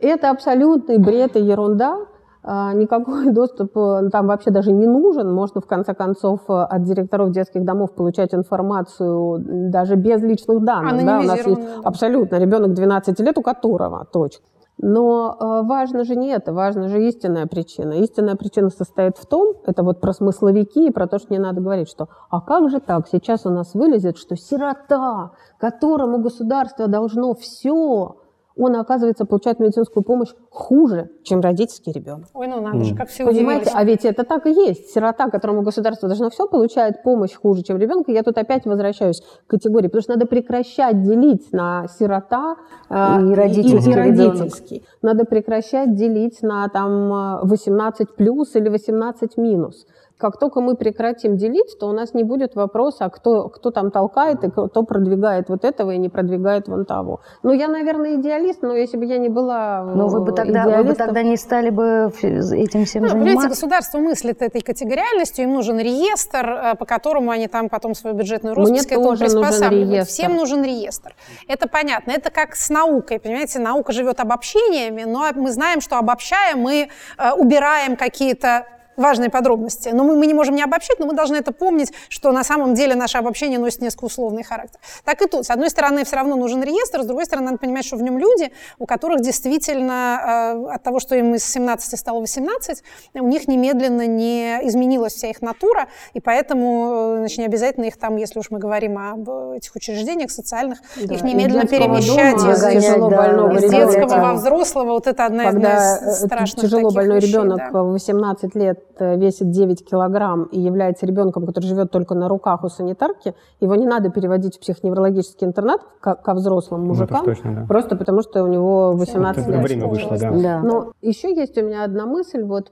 Это 0.00 0.30
абсолютный 0.30 0.98
бред 0.98 1.36
и 1.36 1.40
ерунда. 1.40 1.98
а, 2.44 2.72
никакой 2.74 3.30
доступ 3.32 3.76
э, 3.76 4.10
там 4.10 4.26
вообще 4.26 4.50
даже 4.50 4.72
не 4.72 4.86
нужен. 4.86 5.32
Можно, 5.32 5.60
в 5.60 5.66
конце 5.66 5.94
концов, 5.94 6.40
э, 6.48 6.52
от 6.52 6.82
директоров 6.84 7.30
детских 7.30 7.64
домов 7.64 7.94
получать 7.94 8.34
информацию 8.34 9.42
даже 9.70 9.94
без 9.94 10.22
личных 10.22 10.62
данных. 10.62 11.04
Да, 11.04 11.20
у 11.20 11.22
нас 11.22 11.46
есть 11.46 11.62
абсолютно 11.82 12.36
ребенок 12.36 12.74
12 12.74 13.18
лет, 13.20 13.38
у 13.38 13.42
которого 13.42 14.06
точка. 14.12 14.44
Но 14.78 15.36
э, 15.38 15.66
важно 15.66 16.04
же 16.04 16.16
не 16.16 16.28
это, 16.30 16.52
важна 16.52 16.88
же 16.88 17.06
истинная 17.06 17.46
причина. 17.46 17.92
Истинная 17.92 18.36
причина 18.36 18.70
состоит 18.70 19.16
в 19.16 19.26
том, 19.26 19.54
это 19.64 19.82
вот 19.82 20.00
про 20.00 20.12
смысловики 20.12 20.86
и 20.86 20.90
про 20.90 21.06
то, 21.06 21.18
что 21.18 21.32
не 21.32 21.38
надо 21.38 21.60
говорить, 21.60 21.88
что 21.88 22.08
а 22.30 22.40
как 22.40 22.70
же 22.70 22.80
так, 22.80 23.06
сейчас 23.08 23.46
у 23.46 23.50
нас 23.50 23.74
вылезет, 23.74 24.16
что 24.16 24.36
сирота, 24.36 25.32
которому 25.58 26.18
государство 26.18 26.88
должно 26.88 27.34
все, 27.34 28.16
он, 28.56 28.76
оказывается, 28.76 29.24
получает 29.24 29.60
медицинскую 29.60 30.04
помощь 30.04 30.30
хуже, 30.50 31.10
чем 31.22 31.40
родительский 31.40 31.92
ребенок. 31.92 32.28
Ой, 32.34 32.48
ну 32.48 32.60
надо 32.60 32.78
mm. 32.78 32.84
же, 32.84 32.94
как 32.94 33.08
все 33.08 33.24
Понимаете, 33.24 33.62
удивились. 33.62 33.74
а 33.74 33.84
ведь 33.84 34.04
это 34.04 34.24
так 34.24 34.46
и 34.46 34.50
есть. 34.50 34.90
Сирота, 34.90 35.30
которому 35.30 35.62
государство 35.62 36.08
должно 36.08 36.30
все, 36.30 36.46
получает 36.46 37.02
помощь 37.02 37.34
хуже, 37.34 37.62
чем 37.62 37.78
ребенок. 37.78 38.08
И 38.08 38.12
я 38.12 38.22
тут 38.22 38.36
опять 38.38 38.64
возвращаюсь 38.66 39.22
к 39.46 39.50
категории, 39.50 39.86
потому 39.86 40.02
что 40.02 40.12
надо 40.12 40.26
прекращать 40.26 41.02
делить 41.02 41.52
на 41.52 41.86
сирота 41.98 42.56
э, 42.88 42.94
и 42.94 43.34
родительский. 43.34 43.90
И, 43.90 43.94
и 43.94 43.96
родительский. 43.96 44.86
Надо 45.00 45.24
прекращать 45.24 45.94
делить 45.94 46.42
на 46.42 46.68
там 46.68 47.42
18 47.42 48.14
плюс 48.16 48.54
или 48.54 48.68
18 48.68 49.36
минус. 49.36 49.86
Как 50.22 50.38
только 50.38 50.60
мы 50.60 50.76
прекратим 50.76 51.36
делить, 51.36 51.76
то 51.80 51.88
у 51.88 51.92
нас 51.92 52.14
не 52.14 52.22
будет 52.22 52.54
вопроса, 52.54 53.08
кто, 53.08 53.48
кто 53.48 53.72
там 53.72 53.90
толкает 53.90 54.44
и 54.44 54.50
кто 54.50 54.84
продвигает 54.84 55.48
вот 55.48 55.64
этого 55.64 55.90
и 55.90 55.98
не 55.98 56.08
продвигает 56.08 56.68
вон 56.68 56.84
того. 56.84 57.22
Ну, 57.42 57.50
я, 57.52 57.66
наверное, 57.66 58.20
идеалист, 58.20 58.62
но 58.62 58.72
если 58.72 58.96
бы 58.98 59.04
я 59.04 59.18
не 59.18 59.28
была 59.28 59.82
Но 59.82 60.06
вы 60.06 60.20
бы 60.20 60.30
тогда, 60.30 60.64
вы 60.68 60.84
бы 60.84 60.94
тогда 60.94 61.24
не 61.24 61.36
стали 61.36 61.70
бы 61.70 62.12
этим 62.22 62.84
всем 62.84 63.02
ну, 63.02 63.08
заниматься? 63.08 63.14
Понимаете, 63.14 63.48
государство 63.48 63.98
мыслит 63.98 64.42
этой 64.42 64.60
категориальностью, 64.60 65.42
им 65.42 65.54
нужен 65.54 65.80
реестр, 65.80 66.46
э, 66.46 66.74
по 66.76 66.84
которому 66.84 67.32
они 67.32 67.48
там 67.48 67.68
потом 67.68 67.94
свою 67.94 68.14
бюджетную 68.14 68.54
роспись 68.54 68.86
Мне 68.86 68.96
тоже 68.96 69.24
нужен 69.24 69.70
реестр. 69.70 70.08
Всем 70.08 70.36
нужен 70.36 70.62
реестр. 70.62 71.16
Это 71.48 71.68
понятно. 71.68 72.12
Это 72.12 72.30
как 72.30 72.54
с 72.54 72.70
наукой, 72.70 73.18
понимаете, 73.18 73.58
наука 73.58 73.90
живет 73.90 74.20
обобщениями, 74.20 75.02
но 75.02 75.32
мы 75.34 75.50
знаем, 75.50 75.80
что 75.80 75.98
обобщая, 75.98 76.54
мы 76.54 76.90
э, 77.18 77.32
убираем 77.32 77.96
какие-то 77.96 78.66
важные 78.96 79.30
подробности. 79.30 79.90
Но 79.92 80.04
мы, 80.04 80.16
мы 80.16 80.26
не 80.26 80.34
можем 80.34 80.54
не 80.54 80.62
обобщить, 80.62 80.98
но 80.98 81.06
мы 81.06 81.14
должны 81.14 81.36
это 81.36 81.52
помнить, 81.52 81.92
что 82.08 82.32
на 82.32 82.44
самом 82.44 82.74
деле 82.74 82.94
наше 82.94 83.18
обобщение 83.18 83.58
носит 83.58 83.80
несколько 83.80 84.06
условный 84.06 84.42
характер. 84.42 84.80
Так 85.04 85.22
и 85.22 85.26
тут. 85.26 85.46
С 85.46 85.50
одной 85.50 85.70
стороны, 85.70 86.04
все 86.04 86.16
равно 86.16 86.36
нужен 86.36 86.62
реестр, 86.62 87.02
с 87.02 87.06
другой 87.06 87.24
стороны, 87.24 87.46
надо 87.46 87.58
понимать, 87.58 87.84
что 87.84 87.96
в 87.96 88.02
нем 88.02 88.18
люди, 88.18 88.52
у 88.78 88.86
которых 88.86 89.20
действительно 89.20 90.54
э, 90.68 90.74
от 90.74 90.82
того, 90.82 91.00
что 91.00 91.14
им 91.16 91.34
из 91.34 91.44
17 91.44 91.98
стало 91.98 92.20
18, 92.20 92.82
у 93.14 93.26
них 93.26 93.48
немедленно 93.48 94.06
не 94.06 94.58
изменилась 94.62 95.14
вся 95.14 95.28
их 95.28 95.42
натура, 95.42 95.88
и 96.12 96.20
поэтому 96.20 97.14
э, 97.14 97.18
значит, 97.18 97.38
не 97.38 97.44
обязательно 97.46 97.84
их 97.86 97.96
там, 97.96 98.16
если 98.16 98.38
уж 98.38 98.50
мы 98.50 98.58
говорим 98.58 98.98
об 98.98 99.28
этих 99.54 99.74
учреждениях 99.74 100.30
социальных, 100.30 100.78
да. 100.96 101.14
их 101.14 101.22
немедленно 101.22 101.66
перемещать 101.66 102.36
дома, 102.36 102.52
из, 102.52 102.58
из, 102.58 102.62
да, 102.62 102.72
из 102.72 103.70
детского 103.70 104.20
во 104.20 104.34
взрослого. 104.34 104.92
Вот 104.92 105.06
это 105.06 105.26
одна 105.26 105.44
Когда 105.44 105.96
из 105.96 106.24
страшных 106.24 106.66
тяжело 106.66 106.90
больной 106.90 107.16
вещей, 107.16 107.32
ребенок 107.32 107.72
да. 107.72 107.82
в 107.82 107.92
18 107.92 108.54
лет 108.54 108.81
Э, 108.98 109.16
весит 109.16 109.50
9 109.50 109.84
килограмм 109.84 110.44
и 110.44 110.60
является 110.60 111.06
ребенком, 111.06 111.46
который 111.46 111.64
живет 111.64 111.90
только 111.90 112.14
на 112.14 112.28
руках 112.28 112.62
у 112.62 112.68
санитарки, 112.68 113.34
его 113.58 113.74
не 113.74 113.86
надо 113.86 114.10
переводить 114.10 114.56
в 114.56 114.60
психоневрологический 114.60 115.46
интернат 115.46 115.80
ко, 116.00 116.14
ко 116.14 116.34
взрослым 116.34 116.82
ну, 116.82 116.88
мужикам, 116.88 117.20
ну, 117.20 117.24
точно, 117.24 117.54
да. 117.54 117.66
просто 117.66 117.96
потому 117.96 118.22
что 118.22 118.44
у 118.44 118.46
него 118.46 118.92
18 118.92 119.48
лет. 119.48 119.62
Время 119.62 119.86
вышло, 119.86 120.18
да. 120.18 120.30
да. 120.30 120.60
Но 120.60 120.92
еще 121.00 121.34
есть 121.34 121.56
у 121.56 121.62
меня 121.62 121.84
одна 121.84 122.06
мысль, 122.06 122.42
вот 122.42 122.70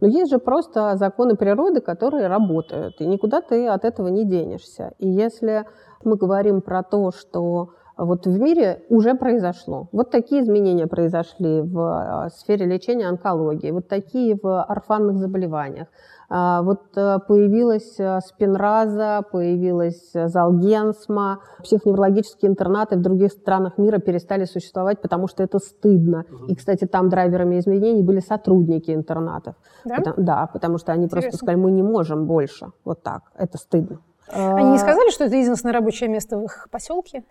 но 0.00 0.06
есть 0.06 0.30
же 0.30 0.38
просто 0.38 0.96
законы 0.96 1.36
природы, 1.36 1.82
которые 1.82 2.26
работают, 2.26 3.00
и 3.00 3.06
никуда 3.06 3.42
ты 3.42 3.68
от 3.68 3.84
этого 3.84 4.08
не 4.08 4.24
денешься. 4.24 4.94
И 4.98 5.06
если 5.06 5.66
мы 6.02 6.16
говорим 6.16 6.62
про 6.62 6.82
то, 6.82 7.12
что 7.12 7.70
вот 8.04 8.26
в 8.26 8.40
мире 8.40 8.82
уже 8.88 9.14
произошло. 9.14 9.88
Вот 9.92 10.10
такие 10.10 10.42
изменения 10.42 10.86
произошли 10.86 11.60
в 11.60 11.78
а, 11.78 12.30
сфере 12.30 12.66
лечения 12.66 13.06
онкологии, 13.06 13.70
вот 13.70 13.88
такие 13.88 14.38
в 14.42 14.62
орфанных 14.62 15.18
заболеваниях. 15.18 15.88
А, 16.32 16.62
вот 16.62 16.96
э, 16.96 17.18
появилась 17.26 17.98
э, 17.98 18.20
спинраза, 18.24 19.22
появилась 19.32 20.12
залгенсма, 20.14 21.40
психоневрологические 21.62 22.52
интернаты 22.52 22.96
в 22.96 23.02
других 23.02 23.32
странах 23.32 23.78
мира 23.78 23.98
перестали 23.98 24.44
существовать, 24.44 25.00
потому 25.02 25.26
что 25.26 25.42
это 25.42 25.58
стыдно. 25.58 26.24
И, 26.46 26.54
кстати, 26.54 26.86
там 26.86 27.08
драйверами 27.08 27.58
изменений 27.58 28.02
были 28.02 28.20
сотрудники 28.20 28.92
интернатов. 28.92 29.56
Да, 29.84 29.96
потому, 29.96 30.14
да, 30.18 30.48
потому 30.52 30.78
что 30.78 30.92
они 30.92 31.06
Интересно. 31.06 31.30
просто 31.30 31.44
сказали, 31.44 31.56
мы 31.60 31.72
не 31.72 31.82
можем 31.82 32.26
больше. 32.26 32.68
Вот 32.84 33.02
так. 33.02 33.22
Это 33.36 33.58
стыдно. 33.58 33.98
Они 34.32 34.70
не 34.70 34.78
сказали, 34.78 35.10
что 35.10 35.24
это 35.24 35.36
единственное 35.36 35.72
рабочее 35.72 36.08
место 36.08 36.38
в 36.38 36.44
их 36.44 36.68
поселке? 36.70 37.24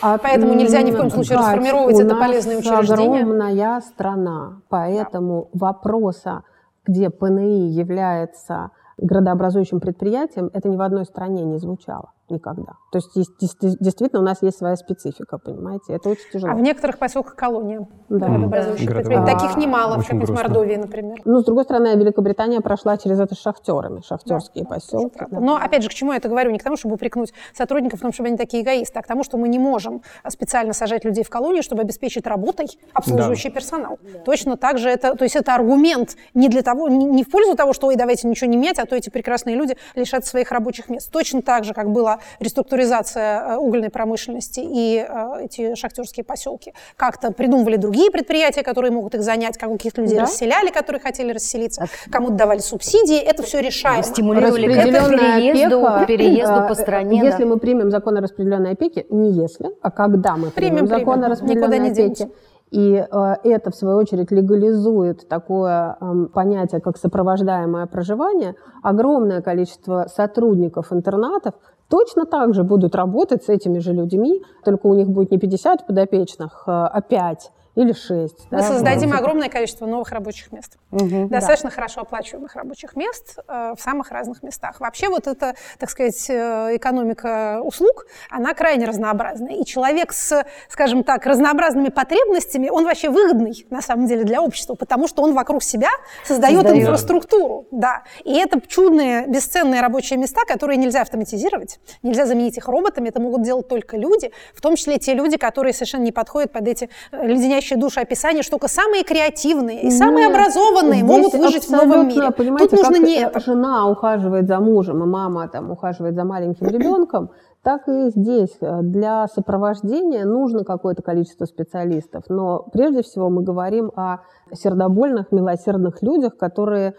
А, 0.00 0.18
Поэтому 0.18 0.54
нельзя 0.54 0.82
ни 0.82 0.90
в 0.90 0.96
коем 0.96 1.10
случае 1.10 1.38
Кать, 1.38 1.46
расформировать 1.46 1.98
это 1.98 2.14
полезное 2.16 2.58
учреждение? 2.58 3.22
огромная 3.22 3.80
страна, 3.80 4.60
поэтому 4.68 5.48
да. 5.52 5.66
вопроса, 5.66 6.42
где 6.84 7.10
ПНИ 7.10 7.70
является 7.70 8.70
градообразующим 8.98 9.80
предприятием, 9.80 10.50
это 10.52 10.68
ни 10.68 10.76
в 10.76 10.82
одной 10.82 11.04
стране 11.04 11.44
не 11.44 11.58
звучало 11.58 12.12
никогда. 12.32 12.74
То 12.90 12.98
есть, 12.98 13.14
есть 13.14 13.58
действительно 13.60 14.20
у 14.20 14.24
нас 14.24 14.42
есть 14.42 14.58
своя 14.58 14.76
специфика, 14.76 15.38
понимаете, 15.38 15.94
это 15.94 16.08
очень 16.08 16.30
тяжело. 16.32 16.52
А 16.52 16.54
в 16.56 16.60
некоторых 16.60 16.98
поселках 16.98 17.36
колония 17.36 17.86
да. 18.08 18.28
да. 18.28 19.24
Таких 19.24 19.56
немало, 19.56 19.98
в 19.98 20.02
какой-нибудь 20.02 20.30
Мордовии, 20.30 20.76
например. 20.76 21.20
Ну, 21.24 21.40
с 21.40 21.44
другой 21.44 21.64
стороны, 21.64 21.96
Великобритания 21.96 22.60
прошла 22.60 22.96
через 22.96 23.20
это 23.20 23.34
с 23.34 23.38
шахтерами, 23.38 24.00
шахтерские 24.00 24.64
да, 24.64 24.70
поселки. 24.70 25.18
Да. 25.30 25.40
Но, 25.40 25.56
опять 25.56 25.82
же, 25.82 25.88
к 25.88 25.94
чему 25.94 26.12
я 26.12 26.18
это 26.18 26.28
говорю? 26.28 26.50
Не 26.50 26.58
к 26.58 26.62
тому, 26.62 26.76
чтобы 26.76 26.94
упрекнуть 26.94 27.32
сотрудников 27.54 28.00
в 28.00 28.02
том, 28.02 28.12
чтобы 28.12 28.28
они 28.28 28.36
такие 28.36 28.62
эгоисты, 28.62 28.98
а 28.98 29.02
к 29.02 29.06
тому, 29.06 29.24
что 29.24 29.36
мы 29.36 29.48
не 29.48 29.58
можем 29.58 30.02
специально 30.28 30.72
сажать 30.72 31.04
людей 31.04 31.24
в 31.24 31.30
колонию, 31.30 31.62
чтобы 31.62 31.82
обеспечить 31.82 32.26
работой 32.26 32.66
обслуживающий 32.92 33.50
да. 33.50 33.54
персонал. 33.54 33.98
Да. 34.02 34.20
Точно 34.20 34.56
так 34.56 34.78
же 34.78 34.88
это, 34.88 35.14
то 35.14 35.24
есть 35.24 35.36
это 35.36 35.54
аргумент 35.54 36.16
не 36.34 36.48
для 36.48 36.62
того, 36.62 36.88
не, 36.88 37.04
не 37.04 37.24
в 37.24 37.30
пользу 37.30 37.56
того, 37.56 37.72
что, 37.72 37.88
ой, 37.88 37.96
давайте 37.96 38.28
ничего 38.28 38.50
не 38.50 38.56
менять, 38.56 38.78
а 38.78 38.86
то 38.86 38.96
эти 38.96 39.10
прекрасные 39.10 39.56
люди 39.56 39.76
лишат 39.94 40.24
своих 40.24 40.50
рабочих 40.52 40.88
мест. 40.88 41.10
Точно 41.10 41.42
так 41.42 41.64
же, 41.64 41.74
как 41.74 41.90
было 41.90 42.18
реструктуризация 42.40 43.54
э, 43.54 43.56
угольной 43.56 43.90
промышленности 43.90 44.60
и 44.60 45.04
э, 45.06 45.44
эти 45.44 45.74
шахтерские 45.74 46.24
поселки. 46.24 46.72
Как-то 46.96 47.32
придумывали 47.32 47.76
другие 47.76 48.10
предприятия, 48.10 48.62
которые 48.62 48.90
могут 48.90 49.14
их 49.14 49.22
занять, 49.22 49.58
как 49.58 49.70
каких-то 49.72 50.02
людей 50.02 50.16
да? 50.16 50.22
расселяли, 50.22 50.70
которые 50.70 51.00
хотели 51.00 51.32
расселиться, 51.32 51.86
кому-то 52.10 52.34
давали 52.34 52.58
субсидии. 52.58 53.18
Это 53.18 53.42
все 53.42 53.60
решаемо. 53.60 54.02
Стимулировали 54.02 54.66
к 54.66 54.84
переезду, 54.84 55.86
опека, 55.86 56.06
переезду 56.06 56.68
по 56.68 56.74
стране. 56.74 57.20
Если 57.22 57.44
да. 57.44 57.48
мы 57.48 57.58
примем 57.58 57.90
закон 57.90 58.16
о 58.16 58.20
распределенной 58.20 58.72
опеке, 58.72 59.06
не 59.10 59.32
если, 59.32 59.70
а 59.80 59.90
когда 59.90 60.36
мы 60.36 60.50
примем, 60.50 60.86
примем 60.86 60.86
закон 60.88 61.14
примем. 61.14 61.24
о 61.24 61.28
распределенной 61.28 61.90
опеке, 61.90 62.28
и 62.72 62.94
э, 62.94 63.34
это, 63.44 63.70
в 63.70 63.74
свою 63.74 63.98
очередь, 63.98 64.30
легализует 64.30 65.28
такое 65.28 65.96
э, 66.00 66.26
понятие, 66.32 66.80
как 66.80 66.96
сопровождаемое 66.96 67.86
проживание. 67.86 68.54
Огромное 68.82 69.42
количество 69.42 70.06
сотрудников 70.08 70.90
интернатов 70.90 71.52
точно 71.88 72.24
так 72.24 72.54
же 72.54 72.64
будут 72.64 72.94
работать 72.94 73.44
с 73.44 73.50
этими 73.50 73.78
же 73.78 73.92
людьми, 73.92 74.42
только 74.64 74.86
у 74.86 74.94
них 74.94 75.10
будет 75.10 75.30
не 75.30 75.38
50 75.38 75.86
подопечных, 75.86 76.62
а 76.66 77.02
5 77.02 77.50
или 77.74 77.92
6. 77.92 78.36
Мы 78.50 78.58
да, 78.58 78.62
создадим 78.62 79.10
вот. 79.10 79.20
огромное 79.20 79.48
количество 79.48 79.86
новых 79.86 80.10
рабочих 80.12 80.52
мест. 80.52 80.76
Угу, 80.90 81.28
Достаточно 81.28 81.70
да. 81.70 81.74
хорошо 81.74 82.02
оплачиваемых 82.02 82.54
рабочих 82.54 82.96
мест 82.96 83.38
э, 83.48 83.74
в 83.76 83.80
самых 83.80 84.10
разных 84.10 84.42
местах. 84.42 84.78
Вообще 84.80 85.08
вот 85.08 85.26
эта, 85.26 85.54
так 85.78 85.88
сказать, 85.88 86.28
э, 86.28 86.76
экономика 86.76 87.60
услуг, 87.62 88.06
она 88.28 88.52
крайне 88.52 88.84
разнообразная. 88.84 89.54
И 89.54 89.64
человек 89.64 90.12
с, 90.12 90.44
скажем 90.68 91.02
так, 91.02 91.24
разнообразными 91.24 91.88
потребностями, 91.88 92.68
он 92.68 92.84
вообще 92.84 93.08
выгодный, 93.08 93.66
на 93.70 93.80
самом 93.80 94.06
деле, 94.06 94.24
для 94.24 94.42
общества, 94.42 94.74
потому 94.74 95.08
что 95.08 95.22
он 95.22 95.32
вокруг 95.32 95.62
себя 95.62 95.90
создает, 96.26 96.62
создает. 96.62 96.82
инфраструктуру. 96.82 97.66
Да. 97.70 98.02
И 98.24 98.34
это 98.34 98.60
чудные, 98.60 99.26
бесценные 99.26 99.80
рабочие 99.80 100.18
места, 100.18 100.42
которые 100.46 100.76
нельзя 100.76 101.00
автоматизировать, 101.00 101.80
нельзя 102.02 102.26
заменить 102.26 102.58
их 102.58 102.68
роботами, 102.68 103.08
это 103.08 103.18
могут 103.18 103.42
делать 103.42 103.66
только 103.66 103.96
люди, 103.96 104.30
в 104.54 104.60
том 104.60 104.76
числе 104.76 104.98
те 104.98 105.14
люди, 105.14 105.38
которые 105.38 105.72
совершенно 105.72 106.02
не 106.02 106.12
подходят 106.12 106.52
под 106.52 106.68
эти 106.68 106.90
э, 107.12 107.26
леденящие 107.26 107.61
леденящие 107.62 107.78
душу 107.78 108.00
описания, 108.00 108.42
что 108.42 108.52
только 108.52 108.68
самые 108.68 109.04
креативные 109.04 109.82
и 109.82 109.90
самые 109.90 110.28
Нет, 110.28 110.36
образованные 110.36 111.04
могут 111.04 111.34
выжить 111.34 111.64
в 111.64 111.70
новом 111.70 112.08
мире. 112.08 112.30
Понимаете, 112.30 112.76
Тут 112.76 112.88
нужно 112.88 113.04
не 113.04 113.20
это. 113.20 113.40
жена 113.40 113.88
ухаживает 113.88 114.46
за 114.46 114.58
мужем, 114.58 115.02
и 115.02 115.06
мама 115.06 115.48
там 115.48 115.70
ухаживает 115.70 116.14
за 116.14 116.24
маленьким 116.24 116.66
ребенком, 116.66 117.30
так 117.62 117.88
и 117.88 118.10
здесь. 118.10 118.56
Для 118.60 119.28
сопровождения 119.28 120.24
нужно 120.24 120.64
какое-то 120.64 121.02
количество 121.02 121.44
специалистов. 121.44 122.24
Но 122.28 122.66
прежде 122.72 123.02
всего 123.02 123.30
мы 123.30 123.42
говорим 123.42 123.92
о 123.96 124.18
сердобольных, 124.52 125.32
милосердных 125.32 126.02
людях, 126.02 126.36
которые 126.36 126.94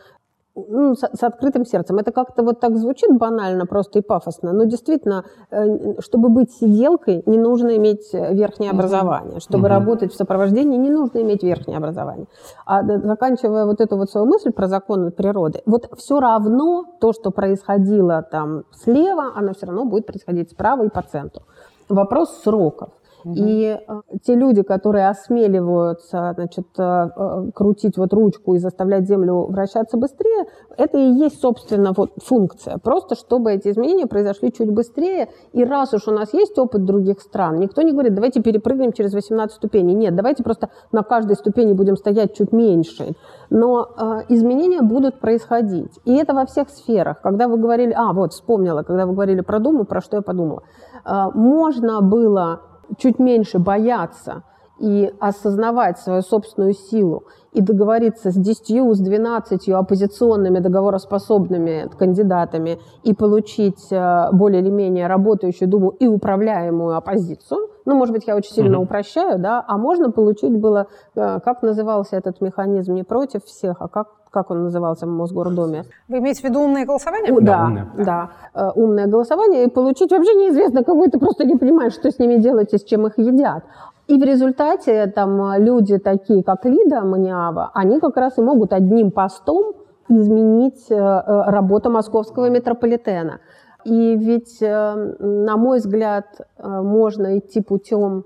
ну, 0.56 0.96
с, 0.96 1.00
с 1.00 1.24
открытым 1.24 1.66
сердцем. 1.66 1.98
Это 1.98 2.12
как-то 2.12 2.44
вот 2.44 2.60
так 2.60 2.78
звучит 2.78 3.10
банально 3.18 3.66
просто 3.66 4.00
и 4.00 4.02
пафосно, 4.02 4.54
но 4.54 4.66
действительно, 4.66 5.26
э, 5.50 6.00
чтобы 6.00 6.30
быть 6.30 6.52
сиделкой, 6.52 7.24
не 7.26 7.38
нужно 7.38 7.76
иметь 7.78 8.14
верхнее 8.14 8.72
угу. 8.72 8.80
образование. 8.80 9.40
Чтобы 9.40 9.64
угу. 9.64 9.70
работать 9.70 10.14
в 10.14 10.16
сопровождении, 10.16 10.78
не 10.78 10.92
нужно 10.92 11.22
иметь 11.22 11.44
верхнее 11.44 11.78
образование. 11.78 12.28
А 12.66 12.84
заканчивая 12.84 13.66
вот 13.66 13.82
эту 13.82 13.98
вот 13.98 14.10
свою 14.10 14.28
мысль 14.28 14.52
про 14.52 14.68
законы 14.68 15.12
природы, 15.12 15.62
вот 15.66 15.90
все 15.98 16.20
равно 16.20 16.86
то, 17.00 17.14
что 17.14 17.32
происходило 17.32 18.22
там 18.22 18.64
слева, 18.72 19.32
оно 19.36 19.54
все 19.54 19.66
равно 19.66 19.86
будет 19.86 20.06
происходить 20.06 20.52
справа 20.52 20.84
и 20.84 20.90
по 20.90 21.02
центру. 21.02 21.44
Вопрос 21.90 22.42
сроков. 22.44 22.90
И 23.26 23.78
э, 23.78 24.02
те 24.24 24.36
люди, 24.36 24.64
которые 24.64 25.08
осмеливаются 25.10 26.34
значит, 26.36 26.68
э, 26.78 27.10
э, 27.16 27.52
крутить 27.54 27.98
вот 27.98 28.14
ручку 28.14 28.56
и 28.56 28.58
заставлять 28.58 29.08
Землю 29.08 29.46
вращаться 29.46 29.98
быстрее, 29.98 30.46
это 30.78 30.98
и 30.98 31.12
есть, 31.12 31.40
собственно, 31.40 31.94
вот 31.96 32.12
функция. 32.24 32.78
Просто 32.78 33.16
чтобы 33.16 33.54
эти 33.54 33.70
изменения 33.70 34.08
произошли 34.08 34.52
чуть 34.52 34.70
быстрее. 34.70 35.30
И 35.54 35.64
раз 35.64 35.94
уж 35.94 36.08
у 36.08 36.12
нас 36.12 36.34
есть 36.34 36.58
опыт 36.58 36.84
других 36.84 37.22
стран, 37.22 37.60
никто 37.60 37.82
не 37.82 37.92
говорит, 37.92 38.14
давайте 38.14 38.42
перепрыгнем 38.42 38.92
через 38.92 39.14
18 39.14 39.56
ступеней. 39.56 39.94
Нет, 39.94 40.16
давайте 40.16 40.44
просто 40.44 40.70
на 40.92 41.04
каждой 41.04 41.36
ступени 41.36 41.74
будем 41.74 41.96
стоять 41.96 42.36
чуть 42.36 42.52
меньше. 42.52 43.14
Но 43.50 43.88
э, 43.98 44.22
изменения 44.30 44.82
будут 44.82 45.20
происходить. 45.20 46.00
И 46.06 46.16
это 46.16 46.34
во 46.34 46.46
всех 46.46 46.70
сферах. 46.70 47.22
Когда 47.22 47.48
вы 47.48 47.58
говорили, 47.58 47.94
а, 47.96 48.14
вот, 48.14 48.34
вспомнила, 48.34 48.84
когда 48.84 49.06
вы 49.06 49.14
говорили 49.14 49.42
про 49.42 49.60
Думу, 49.60 49.86
про 49.86 50.02
что 50.02 50.18
я 50.18 50.22
подумала. 50.22 50.64
Э, 51.06 51.28
можно 51.34 52.02
было 52.02 52.62
чуть 52.98 53.20
меньше 53.20 53.60
бояться 53.60 54.44
и 54.80 55.14
осознавать 55.20 56.00
свою 56.00 56.22
собственную 56.22 56.74
силу 56.74 57.24
и 57.52 57.62
договориться 57.62 58.32
с 58.32 58.36
10, 58.36 58.96
с 58.96 59.00
12 59.00 59.70
оппозиционными 59.70 60.60
договороспособными 60.60 61.90
кандидатами 61.98 62.80
и 63.04 63.14
получить 63.14 63.92
э, 63.92 64.30
более 64.32 64.62
или 64.62 64.70
менее 64.70 65.08
работающую 65.08 65.70
Думу 65.70 65.90
и 65.90 66.08
управляемую 66.08 66.98
оппозицию, 66.98 67.70
ну, 67.86 67.96
может 67.96 68.14
быть, 68.14 68.28
я 68.28 68.36
очень 68.36 68.54
сильно 68.54 68.78
mm 68.78 68.84
упрощаю, 68.84 69.40
да, 69.40 69.64
а 69.68 69.78
можно 69.78 70.12
получить 70.12 70.58
было, 70.58 70.88
э, 71.16 71.40
как 71.40 71.62
назывался 71.62 72.16
этот 72.16 72.42
механизм, 72.42 72.94
не 72.94 73.04
против 73.04 73.44
всех, 73.46 73.78
а 73.80 73.88
как 73.88 74.08
как 74.34 74.52
он 74.52 74.64
назывался 74.64 75.06
в 75.06 75.10
Мосгордуме. 75.10 75.86
Вы 76.10 76.18
имеете 76.18 76.42
в 76.42 76.44
виду 76.46 76.62
умное 76.62 76.86
голосование? 76.86 77.32
У, 77.32 77.40
да, 77.40 77.66
умное. 77.66 77.88
да, 77.98 78.30
э, 78.56 78.70
умное 78.76 79.08
голосование. 79.08 79.66
И 79.66 79.70
получить 79.70 80.12
вообще 80.12 80.34
неизвестно 80.34 80.84
кого, 80.84 81.08
ты 81.08 81.20
просто 81.20 81.46
не 81.46 81.56
понимаешь, 81.56 81.94
что 81.94 82.10
с 82.10 82.18
ними 82.20 82.38
делать 82.38 82.74
и 82.74 82.78
с 82.78 82.84
чем 82.84 83.06
их 83.06 83.18
едят. 83.18 83.64
И 84.08 84.18
в 84.18 84.24
результате 84.24 85.06
там 85.08 85.62
люди 85.64 85.98
такие, 85.98 86.44
как 86.44 86.66
Лида 86.66 87.02
Маниава, 87.02 87.72
они 87.74 88.00
как 88.00 88.18
раз 88.18 88.38
и 88.38 88.42
могут 88.42 88.74
одним 88.74 89.12
постом 89.12 89.74
изменить 90.10 90.90
э, 90.90 90.96
э, 90.96 91.44
работу 91.52 91.92
московского 91.92 92.50
метрополитена. 92.50 93.40
И 93.86 94.16
ведь, 94.16 94.62
на 94.62 95.58
мой 95.58 95.80
взгляд, 95.80 96.26
можно 96.58 97.38
идти 97.38 97.62
путем 97.62 98.24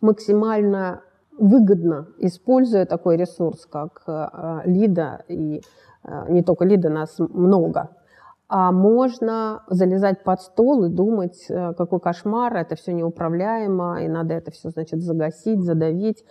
максимально 0.00 1.02
выгодно, 1.40 2.06
используя 2.18 2.86
такой 2.86 3.16
ресурс, 3.16 3.66
как 3.66 4.02
э, 4.06 4.60
Лида, 4.66 5.24
и 5.26 5.62
э, 6.04 6.32
не 6.32 6.42
только 6.42 6.64
Лида, 6.64 6.90
нас 6.90 7.18
много, 7.18 7.90
а 8.48 8.72
можно 8.72 9.62
залезать 9.68 10.22
под 10.22 10.42
стол 10.42 10.84
и 10.84 10.88
думать, 10.90 11.46
э, 11.48 11.72
какой 11.74 11.98
кошмар, 11.98 12.54
это 12.56 12.76
все 12.76 12.92
неуправляемо, 12.92 14.02
и 14.02 14.08
надо 14.08 14.34
это 14.34 14.50
все, 14.50 14.68
значит, 14.70 15.02
загасить, 15.02 15.62
задавить 15.62 16.24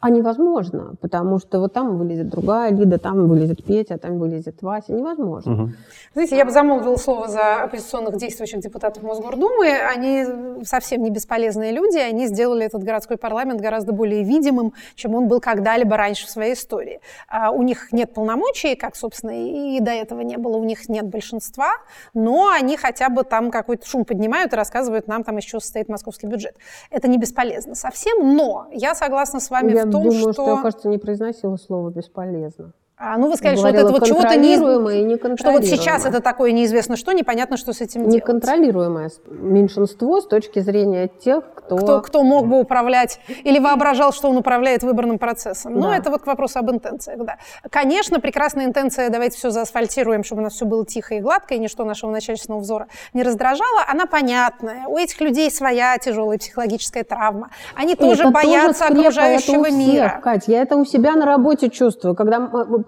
а 0.00 0.10
невозможно, 0.10 0.94
потому 1.00 1.38
что 1.38 1.60
вот 1.60 1.72
там 1.72 1.98
вылезет 1.98 2.28
другая 2.28 2.72
Лида, 2.72 2.98
там 2.98 3.28
вылезет 3.28 3.64
Петя, 3.64 3.98
там 3.98 4.18
вылезет 4.18 4.62
Вася. 4.62 4.92
Невозможно. 4.92 5.52
Угу. 5.52 5.70
Знаете, 6.14 6.36
я 6.36 6.44
бы 6.44 6.50
замолвила 6.50 6.96
слово 6.96 7.28
за 7.28 7.62
оппозиционных 7.64 8.16
действующих 8.16 8.60
депутатов 8.60 9.02
Мосгордумы. 9.02 9.68
Они 9.68 10.24
совсем 10.64 11.02
не 11.02 11.10
бесполезные 11.10 11.72
люди, 11.72 11.98
они 11.98 12.26
сделали 12.26 12.64
этот 12.64 12.82
городской 12.82 13.16
парламент 13.16 13.60
гораздо 13.60 13.92
более 13.92 14.22
видимым, 14.22 14.72
чем 14.94 15.14
он 15.14 15.28
был 15.28 15.40
когда-либо 15.40 15.96
раньше 15.96 16.26
в 16.26 16.30
своей 16.30 16.54
истории. 16.54 17.00
А 17.28 17.50
у 17.50 17.62
них 17.62 17.92
нет 17.92 18.14
полномочий, 18.14 18.74
как, 18.74 18.96
собственно, 18.96 19.32
и 19.32 19.80
до 19.80 19.90
этого 19.90 20.20
не 20.20 20.36
было, 20.36 20.56
у 20.56 20.64
них 20.64 20.88
нет 20.88 21.06
большинства, 21.06 21.72
но 22.14 22.48
они 22.48 22.76
хотя 22.76 23.08
бы 23.08 23.24
там 23.24 23.50
какой-то 23.50 23.86
шум 23.86 24.04
поднимают 24.04 24.52
и 24.52 24.56
рассказывают 24.56 25.06
нам, 25.08 25.24
там 25.24 25.36
еще 25.36 25.60
состоит 25.60 25.88
московский 25.88 26.26
бюджет. 26.26 26.56
Это 26.90 27.08
не 27.08 27.18
бесполезно 27.18 27.74
совсем, 27.74 28.36
но 28.36 28.66
я 28.72 28.94
согласна 28.94 29.40
с 29.40 29.50
вами 29.50 29.69
я 29.76 29.86
в 29.86 29.90
том, 29.90 30.02
думаю, 30.04 30.32
что... 30.32 30.32
что 30.32 30.56
я, 30.56 30.62
кажется, 30.62 30.88
не 30.88 30.98
произносила 30.98 31.56
слово 31.56 31.90
«бесполезно». 31.90 32.72
А, 33.02 33.16
ну, 33.16 33.30
вы 33.30 33.36
сказали, 33.36 33.56
что 33.56 33.66
вот 33.66 33.74
это 33.74 33.88
вот 33.88 34.06
чего-то 34.06 34.36
не... 34.36 34.56
Что 35.36 35.52
вот 35.52 35.64
сейчас 35.64 36.04
это 36.04 36.20
такое 36.20 36.52
неизвестно 36.52 36.96
что, 36.96 37.12
непонятно, 37.12 37.56
что 37.56 37.72
с 37.72 37.80
этим 37.80 38.02
делать. 38.02 38.16
Неконтролируемое 38.16 39.10
меньшинство 39.26 40.20
с 40.20 40.26
точки 40.26 40.58
зрения 40.58 41.08
тех, 41.08 41.42
кто... 41.54 41.76
Кто, 41.76 42.00
кто 42.02 42.22
мог 42.22 42.46
бы 42.46 42.60
управлять 42.60 43.18
или 43.42 43.58
воображал, 43.70 44.12
что 44.12 44.28
он 44.28 44.36
управляет 44.36 44.82
выборным 44.82 45.18
процессом. 45.18 45.80
Да. 45.80 45.80
Ну, 45.80 45.92
это 45.94 46.10
вот 46.10 46.22
к 46.22 46.26
вопросу 46.26 46.58
об 46.58 46.70
интенциях, 46.70 47.24
да. 47.24 47.38
Конечно, 47.70 48.20
прекрасная 48.20 48.66
интенция, 48.66 49.08
давайте 49.08 49.38
все 49.38 49.48
заасфальтируем, 49.48 50.22
чтобы 50.22 50.42
у 50.42 50.44
нас 50.44 50.52
все 50.52 50.66
было 50.66 50.84
тихо 50.84 51.14
и 51.14 51.20
гладко, 51.20 51.54
и 51.54 51.58
ничто 51.58 51.86
нашего 51.86 52.10
начальственного 52.10 52.60
взора 52.60 52.88
не 53.14 53.22
раздражало. 53.22 53.80
Она 53.88 54.04
понятная. 54.04 54.86
У 54.88 54.98
этих 54.98 55.18
людей 55.22 55.50
своя 55.50 55.96
тяжелая 55.96 56.36
психологическая 56.36 57.04
травма. 57.04 57.48
Они 57.74 57.94
тоже 57.94 58.24
это 58.24 58.30
боятся 58.30 58.88
тоже 58.88 59.00
окружающего 59.00 59.70
мира. 59.70 60.20
Кать, 60.22 60.48
я 60.48 60.60
это 60.60 60.76
у 60.76 60.84
себя 60.84 61.16
на 61.16 61.24
работе 61.24 61.70
чувствую. 61.70 62.14
Когда 62.14 62.40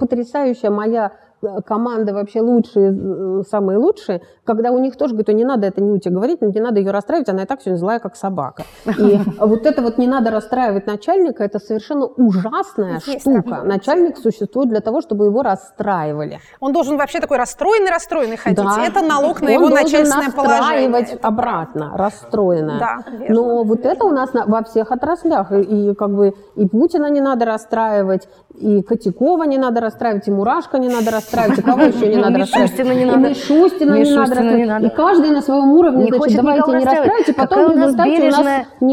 потрясающая 0.03 0.71
моя 0.71 1.13
Э, 1.43 1.61
команды 1.61 2.13
вообще 2.13 2.41
лучшие, 2.41 2.93
э, 2.93 3.43
самые 3.49 3.79
лучшие, 3.79 4.23
когда 4.45 4.73
у 4.73 4.79
них 4.79 4.97
тоже 4.97 5.15
говорят, 5.15 5.37
не 5.37 5.45
надо 5.45 5.69
это 5.69 5.81
тебя 5.99 6.15
говорить, 6.15 6.43
не 6.43 6.61
надо 6.61 6.81
ее 6.81 6.91
расстраивать, 6.91 7.29
она 7.29 7.43
и 7.43 7.47
так 7.47 7.61
сегодня 7.63 7.79
злая, 7.79 7.99
как 8.01 8.17
собака. 8.17 8.65
И 8.87 9.21
вот 9.39 9.67
это 9.67 9.83
вот 9.83 9.99
не 9.99 10.07
надо 10.07 10.31
расстраивать 10.31 10.87
начальника, 10.87 11.45
это 11.45 11.59
совершенно 11.59 12.07
ужасная 12.07 13.01
штука. 13.01 13.63
Начальник 13.65 14.19
существует 14.19 14.69
для 14.69 14.81
того, 14.81 15.01
чтобы 15.01 15.27
его 15.27 15.43
расстраивали. 15.43 16.41
Он 16.61 16.73
должен 16.73 16.97
вообще 16.97 17.21
такой 17.21 17.39
расстроенный, 17.39 17.91
расстроенный 17.91 18.37
ходить. 18.37 18.59
Это 18.59 19.03
налог 19.03 19.41
на 19.43 19.51
его 19.51 19.69
начальственное 19.69 20.31
положение. 20.31 21.19
обратно, 21.23 21.93
расстроенное. 21.97 22.79
Да, 22.79 22.99
Но 23.29 23.63
вот 23.63 23.85
это 23.85 24.05
у 24.05 24.11
нас 24.11 24.31
во 24.33 24.63
всех 24.65 24.91
отраслях. 24.91 25.53
И 25.53 25.95
как 25.95 26.11
бы 26.11 26.35
и 26.57 26.67
Путина 26.67 27.11
не 27.11 27.21
надо 27.21 27.45
расстраивать, 27.45 28.29
и 28.55 28.83
Котякова 28.83 29.45
не 29.45 29.59
надо 29.59 29.81
расстраивать, 29.81 30.29
и 30.29 30.31
Мурашко 30.31 30.79
не 30.79 30.89
надо 30.89 31.11
расстраивать, 31.11 31.59
и 31.59 31.63
кого 31.63 31.83
еще 31.83 32.09
не 32.09 32.17
надо 32.17 32.39
расстраивать. 32.39 32.73
Мишустина 32.73 32.93
не 32.93 33.05
надо. 33.05 33.29
Мишустина 33.29 33.95
не 33.95 34.15
надо 34.15 34.32
расстраивать. 34.35 34.85
И 34.85 34.97
каждый 34.97 35.31
на 35.31 35.43
своем 35.43 35.73
уровне, 35.73 36.07
значит, 36.13 36.37
давайте 36.37 36.71
не 36.71 36.85
расстраивайте, 36.85 37.33
потом 37.35 37.73
в 37.73 37.77
результате 37.77 38.23
у 38.23 38.31
нас... 38.31 38.47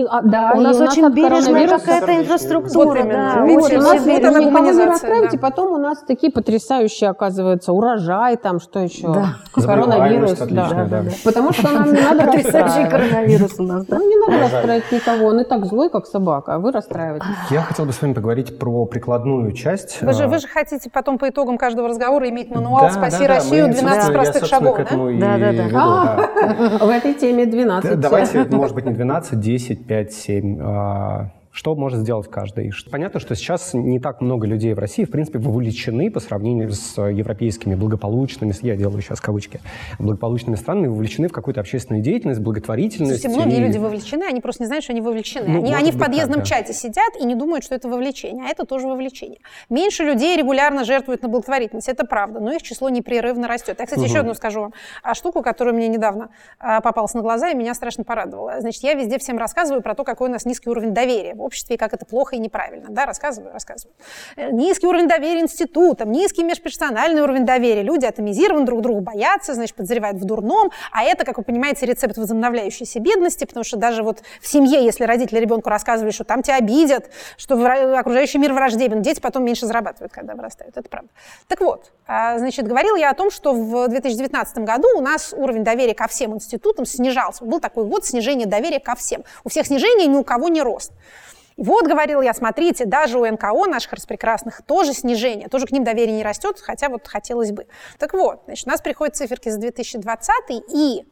А, 0.10 0.22
да, 0.22 0.54
у 0.56 0.62
нас 0.62 0.80
очень 0.80 1.10
бережная 1.10 1.68
какая-то 1.68 2.18
инфраструктура. 2.18 3.04
Да, 3.04 3.46
вот, 3.46 3.72
у 3.72 3.78
нас 3.78 4.06
никого 4.06 4.60
не 4.60 4.86
расстраивайте, 4.86 5.38
потом 5.38 5.74
у 5.74 5.78
нас 5.78 6.00
такие 6.08 6.32
потрясающие, 6.32 7.10
оказывается, 7.10 7.74
урожай, 7.74 8.38
там, 8.38 8.60
что 8.60 8.80
еще? 8.80 9.14
Коронавирус. 9.54 10.38
Да, 10.50 11.04
Потому 11.24 11.54
что 11.54 11.70
нам 11.70 11.94
не 11.94 12.02
надо 12.02 12.26
расстраивать. 12.26 12.90
коронавирус 12.90 13.60
у 13.60 13.64
нас, 13.64 13.86
да? 13.86 13.98
Ну, 13.98 14.10
не 14.10 14.16
надо 14.16 14.44
расстраивать 14.44 14.92
никого, 14.92 15.28
он 15.28 15.40
и 15.42 15.44
так 15.44 15.66
злой, 15.66 15.90
как 15.90 16.06
собака, 16.06 16.56
а 16.56 16.60
вы 16.60 16.72
расстраиваетесь. 16.72 17.28
Я 17.50 17.62
хотел 17.62 17.86
бы 17.86 17.94
с 17.94 18.02
вами 18.02 18.14
поговорить 18.14 18.58
про 18.58 18.86
прикладную 18.86 19.52
часть. 19.54 20.02
Вы 20.02 20.14
же, 20.14 20.28
вы 20.28 20.40
же 20.40 20.48
хотите 20.48 20.90
потом 20.90 21.18
по 21.18 21.30
итогам 21.30 21.58
каждого 21.58 21.88
разговора 21.88 22.30
иметь 22.30 22.50
мануал 22.50 22.82
да, 22.82 22.92
«Спаси 22.92 23.28
да, 23.28 23.36
Россию» 23.36 23.68
да, 23.68 23.74
12 23.74 24.08
мы, 24.08 24.14
простых 24.14 24.42
я, 24.42 24.48
шагов, 24.48 24.78
да? 25.20 25.28
Да, 25.38 25.53
да, 25.53 25.69
да. 26.80 26.86
В 26.86 26.89
этой 26.89 27.13
теме 27.13 27.45
12. 27.45 27.99
Давайте, 27.99 28.45
может 28.45 28.75
быть, 28.75 28.86
не 28.86 28.93
12, 28.93 29.39
10, 29.39 29.86
5, 29.86 30.13
7. 30.13 31.30
Что 31.60 31.76
может 31.76 31.99
сделать 31.99 32.30
каждый? 32.32 32.72
Понятно, 32.89 33.20
что 33.20 33.36
сейчас 33.36 33.74
не 33.74 33.99
так 33.99 34.22
много 34.22 34.47
людей 34.47 34.74
в 34.74 34.80
России, 34.80 35.03
в 35.03 35.12
принципе, 35.12 35.39
вовлечены 35.39 36.10
по 36.10 36.22
сравнению 36.22 36.72
с 36.72 36.97
европейскими 36.97 37.76
благополучными, 37.76 38.53
я 38.62 38.78
делаю 38.78 39.01
сейчас 39.01 39.20
кавычки, 39.20 39.60
благополучными 39.99 40.55
странами, 40.55 40.88
вовлечены 40.88 41.28
в 41.28 41.34
какую-то 41.34 41.60
общественную 41.60 42.01
деятельность, 42.01 42.39
благотворительность. 42.39 43.24
Слушайте, 43.24 43.41
многие 43.41 43.57
и... 43.57 43.68
люди 43.68 43.78
вовлечены, 43.78 44.24
они 44.24 44.39
просто 44.39 44.64
не 44.64 44.68
знают, 44.68 44.86
что 44.86 44.93
они 44.93 45.01
вовлечены. 45.01 45.49
Ну, 45.49 45.60
они 45.60 45.74
они 45.74 45.91
в 45.91 45.99
подъездном 45.99 46.39
так, 46.39 46.49
да. 46.49 46.55
чате 46.55 46.72
сидят 46.72 47.18
и 47.20 47.26
не 47.26 47.36
думают, 47.36 47.66
что 47.66 47.76
это 47.76 47.89
вовлечение, 47.89 48.45
а 48.45 48.51
это 48.51 48.66
тоже 48.66 48.88
вовлечение. 48.88 49.39
Меньше 49.70 50.05
людей 50.05 50.38
регулярно 50.38 50.86
жертвуют 50.86 51.24
на 51.24 51.28
благотворительность, 51.28 51.89
это 51.89 52.05
правда, 52.05 52.39
но 52.39 52.53
их 52.53 52.64
число 52.64 52.88
непрерывно 52.88 53.49
растет. 53.49 53.76
Я, 53.80 53.86
кстати, 53.86 53.99
угу. 53.99 54.07
еще 54.07 54.20
одну 54.20 54.34
скажу 54.34 54.62
вам 54.62 54.74
а, 55.03 55.14
штуку, 55.14 55.41
которая 55.41 55.76
мне 55.76 55.89
недавно 55.89 56.30
а, 56.57 56.80
попалась 56.80 57.14
на 57.16 57.22
глаза 57.22 57.49
и 57.49 57.53
меня 57.53 57.74
страшно 57.74 58.05
порадовала. 58.05 58.62
Значит, 58.62 58.82
я 58.82 58.93
везде 58.93 59.20
всем 59.20 59.38
рассказываю 59.38 59.82
про 59.82 59.93
то, 59.93 60.05
какой 60.05 60.30
у 60.30 60.32
нас 60.32 60.45
низкий 60.45 60.70
уровень 60.70 60.93
доверия 60.93 61.36
обществе 61.50 61.76
и 61.76 61.78
как 61.78 61.93
это 61.93 62.06
плохо 62.06 62.36
и 62.36 62.39
неправильно. 62.39 62.88
Да, 62.89 63.06
рассказываю, 63.06 63.52
рассказываю. 63.52 63.93
Э, 64.36 64.52
низкий 64.52 64.88
уровень 64.88 65.08
доверия 65.08 65.41
институтам, 65.41 66.12
низкий 66.12 66.43
межперсональный 66.43 67.22
уровень 67.22 67.45
доверия. 67.45 67.82
Люди 67.84 68.06
атомизированы 68.06 68.66
друг 68.66 68.82
друга, 68.82 69.02
боятся, 69.02 69.54
значит, 69.54 69.76
подозревают 69.76 70.18
в 70.18 70.26
дурном. 70.26 70.72
А 70.91 71.04
это, 71.04 71.26
как 71.26 71.38
вы 71.38 71.43
понимаете, 71.43 71.86
рецепт 71.86 72.18
возобновляющейся 72.18 73.00
бедности, 73.00 73.45
потому 73.45 73.64
что 73.64 73.78
даже 73.78 74.04
вот 74.04 74.22
в 74.41 74.47
семье, 74.47 74.84
если 74.84 75.04
родители 75.04 75.39
ребенку 75.39 75.70
рассказывали, 75.70 76.12
что 76.12 76.24
там 76.24 76.43
тебя 76.43 76.58
обидят, 76.58 77.10
что 77.38 77.56
окружающий 77.97 78.38
мир 78.38 78.54
враждебен, 78.54 79.02
дети 79.02 79.20
потом 79.20 79.43
меньше 79.43 79.66
зарабатывают, 79.66 80.14
когда 80.14 80.36
вырастают. 80.36 80.78
Это 80.78 80.88
правда. 80.88 81.10
Так 81.47 81.62
вот, 81.62 81.91
а, 82.08 82.38
значит, 82.38 82.68
говорил 82.68 82.95
я 82.95 83.10
о 83.10 83.14
том, 83.14 83.32
что 83.32 83.54
в 83.54 83.88
2019 83.88 84.60
году 84.60 84.88
у 84.97 85.02
нас 85.02 85.34
уровень 85.36 85.64
доверия 85.64 85.93
ко 85.93 86.08
всем 86.08 86.34
институтам 86.36 86.86
снижался. 86.86 87.43
Был 87.43 87.60
такой 87.60 87.86
год 87.86 88.06
снижения 88.06 88.45
доверия 88.45 88.80
ко 88.80 88.95
всем. 88.95 89.24
У 89.43 89.50
всех 89.50 89.68
снижение, 89.68 90.08
ни 90.08 90.16
у 90.16 90.24
кого 90.24 90.50
не 90.50 90.62
рост. 90.62 90.91
И 91.60 91.64
вот, 91.64 91.88
говорил 91.88 92.22
я, 92.22 92.34
смотрите, 92.34 92.86
даже 92.86 93.20
у 93.20 93.26
НКО 93.26 93.66
наших 93.68 93.91
распрекрасных 93.91 94.62
тоже 94.62 94.93
снижение, 94.93 95.49
тоже 95.49 95.66
к 95.66 95.72
ним 95.72 95.84
доверие 95.84 96.16
не 96.16 96.24
растет, 96.24 96.57
хотя 96.62 96.88
вот 96.88 97.05
хотелось 97.05 97.51
бы. 97.51 97.68
Так 97.97 98.14
вот, 98.14 98.43
значит, 98.45 98.66
у 98.66 98.70
нас 98.70 98.82
приходят 98.82 99.18
циферки 99.18 99.49
за 99.49 99.60
2020, 99.60 100.32
и 100.74 101.03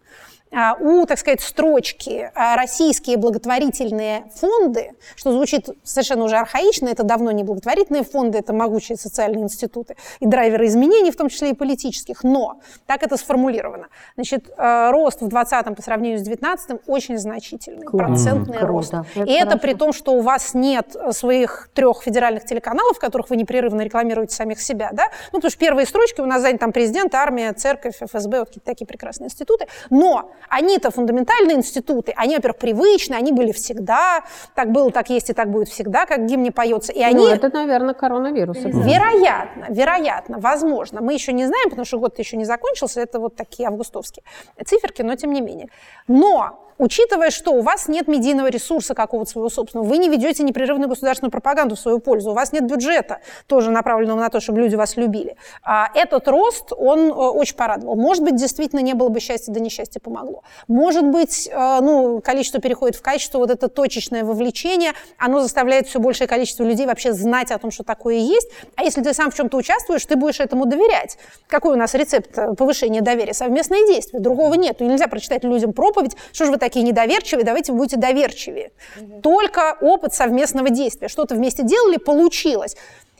у, 0.80 1.06
так 1.06 1.20
сказать, 1.20 1.42
строчки 1.42 2.32
а, 2.34 2.56
«российские 2.56 3.18
благотворительные 3.18 4.26
фонды», 4.36 4.92
что 5.16 5.32
звучит 5.32 5.70
совершенно 5.84 6.24
уже 6.24 6.38
архаично, 6.38 6.88
это 6.88 7.04
давно 7.04 7.32
не 7.32 7.44
благотворительные 7.44 8.04
фонды, 8.04 8.38
это 8.38 8.54
могучие 8.54 8.98
социальные 8.98 9.44
институты 9.44 9.96
и 10.20 10.26
драйверы 10.26 10.68
изменений, 10.68 11.12
в 11.12 11.18
том 11.18 11.30
числе 11.30 11.52
и 11.52 11.54
политических, 11.54 12.24
но 12.24 12.60
так 12.86 13.04
это 13.04 13.18
сформулировано. 13.18 13.88
Значит, 14.16 14.50
а, 14.58 14.92
рост 14.92 15.18
в 15.18 15.28
2020 15.28 15.76
по 15.76 15.82
сравнению 15.82 16.20
с 16.20 16.24
2019 16.24 16.82
очень 16.88 17.18
значительный, 17.18 17.86
Класс. 17.86 18.08
процентный 18.08 18.58
mm, 18.58 18.66
рост. 18.66 18.94
Это 18.94 19.24
и 19.24 19.32
это 19.34 19.58
при 19.58 19.74
том, 19.74 19.94
что 19.94 20.14
у 20.14 20.22
вас 20.22 20.54
нет 20.54 20.96
своих 21.12 21.70
трех 21.74 22.02
федеральных 22.04 22.46
телеканалов, 22.46 22.98
в 22.98 23.00
которых 23.00 23.30
вы 23.30 23.36
непрерывно 23.36 23.82
рекламируете 23.82 24.36
самих 24.36 24.62
себя, 24.62 24.90
да? 24.94 25.10
Ну, 25.32 25.40
потому 25.40 25.52
что 25.52 25.60
первые 25.60 25.86
строчки 25.86 26.22
у 26.22 26.26
нас 26.26 26.42
заняты 26.42 26.60
там 26.60 26.72
президент, 26.72 27.14
армия, 27.16 27.54
церковь, 27.54 27.98
ФСБ, 28.00 28.40
вот 28.40 28.58
такие 28.64 28.86
прекрасные 28.86 29.28
институты, 29.28 29.68
но 29.90 30.32
они-то 30.50 30.92
фундаментальные 30.92 31.58
институты, 31.58 32.14
они, 32.16 32.36
во-первых, 32.36 32.60
привычны, 32.60 33.16
они 33.16 33.32
были 33.32 33.52
всегда, 33.52 34.24
так 34.56 34.72
было, 34.72 34.92
так 34.92 35.10
есть 35.10 35.30
и 35.30 35.34
так 35.34 35.50
будет 35.52 35.68
всегда, 35.70 36.06
как 36.06 36.26
гимне 36.26 36.52
поется. 36.52 36.92
И 36.92 37.02
они... 37.02 37.26
Ну, 37.26 37.28
это, 37.28 37.50
наверное, 37.50 37.94
коронавирус. 37.94 38.58
Вероятно, 38.58 39.68
вероятно, 39.70 40.40
возможно. 40.40 41.02
Мы 41.02 41.14
еще 41.14 41.34
не 41.34 41.46
знаем, 41.46 41.70
потому 41.70 41.86
что 41.86 42.00
год 42.00 42.18
еще 42.20 42.38
не 42.38 42.46
закончился, 42.46 43.02
это 43.02 43.20
вот 43.20 43.36
такие 43.36 43.68
августовские 43.68 44.24
циферки, 44.66 45.02
но 45.02 45.16
тем 45.16 45.32
не 45.32 45.42
менее. 45.42 45.70
Но 46.08 46.67
учитывая, 46.78 47.32
что 47.32 47.52
у 47.52 47.62
вас 47.62 47.88
нет 47.88 48.08
медийного 48.08 48.48
ресурса 48.48 48.94
какого-то 48.94 49.30
своего 49.30 49.50
собственного, 49.50 49.88
вы 49.88 49.98
не 49.98 50.10
ведете 50.10 50.44
непрерывную 50.44 50.90
государственную 50.90 51.32
пропаганду 51.32 51.76
в 51.76 51.80
свою 51.80 52.00
пользу, 52.00 52.32
у 52.32 52.34
вас 52.34 52.52
нет 52.52 52.66
бюджета, 52.66 53.20
тоже 53.48 53.72
направленного 53.72 54.20
на 54.20 54.30
то, 54.30 54.40
чтобы 54.40 54.60
люди 54.60 54.76
вас 54.76 54.98
любили. 54.98 55.36
А 55.64 55.90
этот 55.94 56.28
рост, 56.28 56.72
он 56.76 57.10
э, 57.10 57.14
очень 57.14 57.56
порадовал. 57.56 57.96
Может 57.96 58.24
быть, 58.24 58.36
действительно 58.36 58.80
не 58.80 58.94
было 58.94 59.10
бы 59.10 59.20
счастья, 59.20 59.52
да 59.52 59.60
несчастье 59.60 60.02
помогло. 60.02 60.44
Может 60.68 61.06
быть, 61.06 61.50
э, 61.52 61.80
ну, 61.82 62.22
количество 62.22 62.60
переходит 62.60 62.96
в 62.96 63.02
качество, 63.02 63.40
вот 63.40 63.50
это 63.50 63.68
точечное 63.68 64.24
вовлечение, 64.24 64.94
оно 65.18 65.42
заставляет 65.42 65.88
все 65.88 66.00
большее 66.00 66.28
количество 66.28 66.64
людей 66.64 66.86
вообще 66.86 67.14
знать 67.14 67.52
о 67.52 67.58
том, 67.58 67.72
что 67.72 67.84
такое 67.84 68.16
есть. 68.16 68.50
А 68.76 68.84
если 68.84 69.02
ты 69.02 69.14
сам 69.14 69.32
в 69.32 69.36
чем-то 69.36 69.58
участвуешь, 69.58 70.06
ты 70.06 70.16
будешь 70.16 70.40
этому 70.40 70.66
доверять. 70.66 71.18
Какой 71.48 71.74
у 71.74 71.78
нас 71.78 71.94
рецепт 71.94 72.38
э, 72.38 72.54
повышения 72.54 73.02
доверия? 73.02 73.34
Совместное 73.34 73.86
действие. 73.88 74.22
Другого 74.22 74.54
нет. 74.56 74.80
Нельзя 74.80 75.08
прочитать 75.08 75.44
людям 75.44 75.74
проповедь, 75.74 76.16
что 76.32 76.46
же 76.46 76.52
вы 76.52 76.58
такие 76.58 76.67
недоверчивые, 76.76 77.46
давайте 77.46 77.72
вы 77.72 77.80
будете 77.80 77.98
доверчивее. 77.98 78.72
Угу. 79.02 79.22
Только 79.22 79.78
опыт 79.82 80.14
совместного 80.14 80.70
действия. 80.70 81.08
Что-то 81.08 81.36
вместе 81.36 81.64
делали, 81.64 81.98
получилось. 81.98 82.76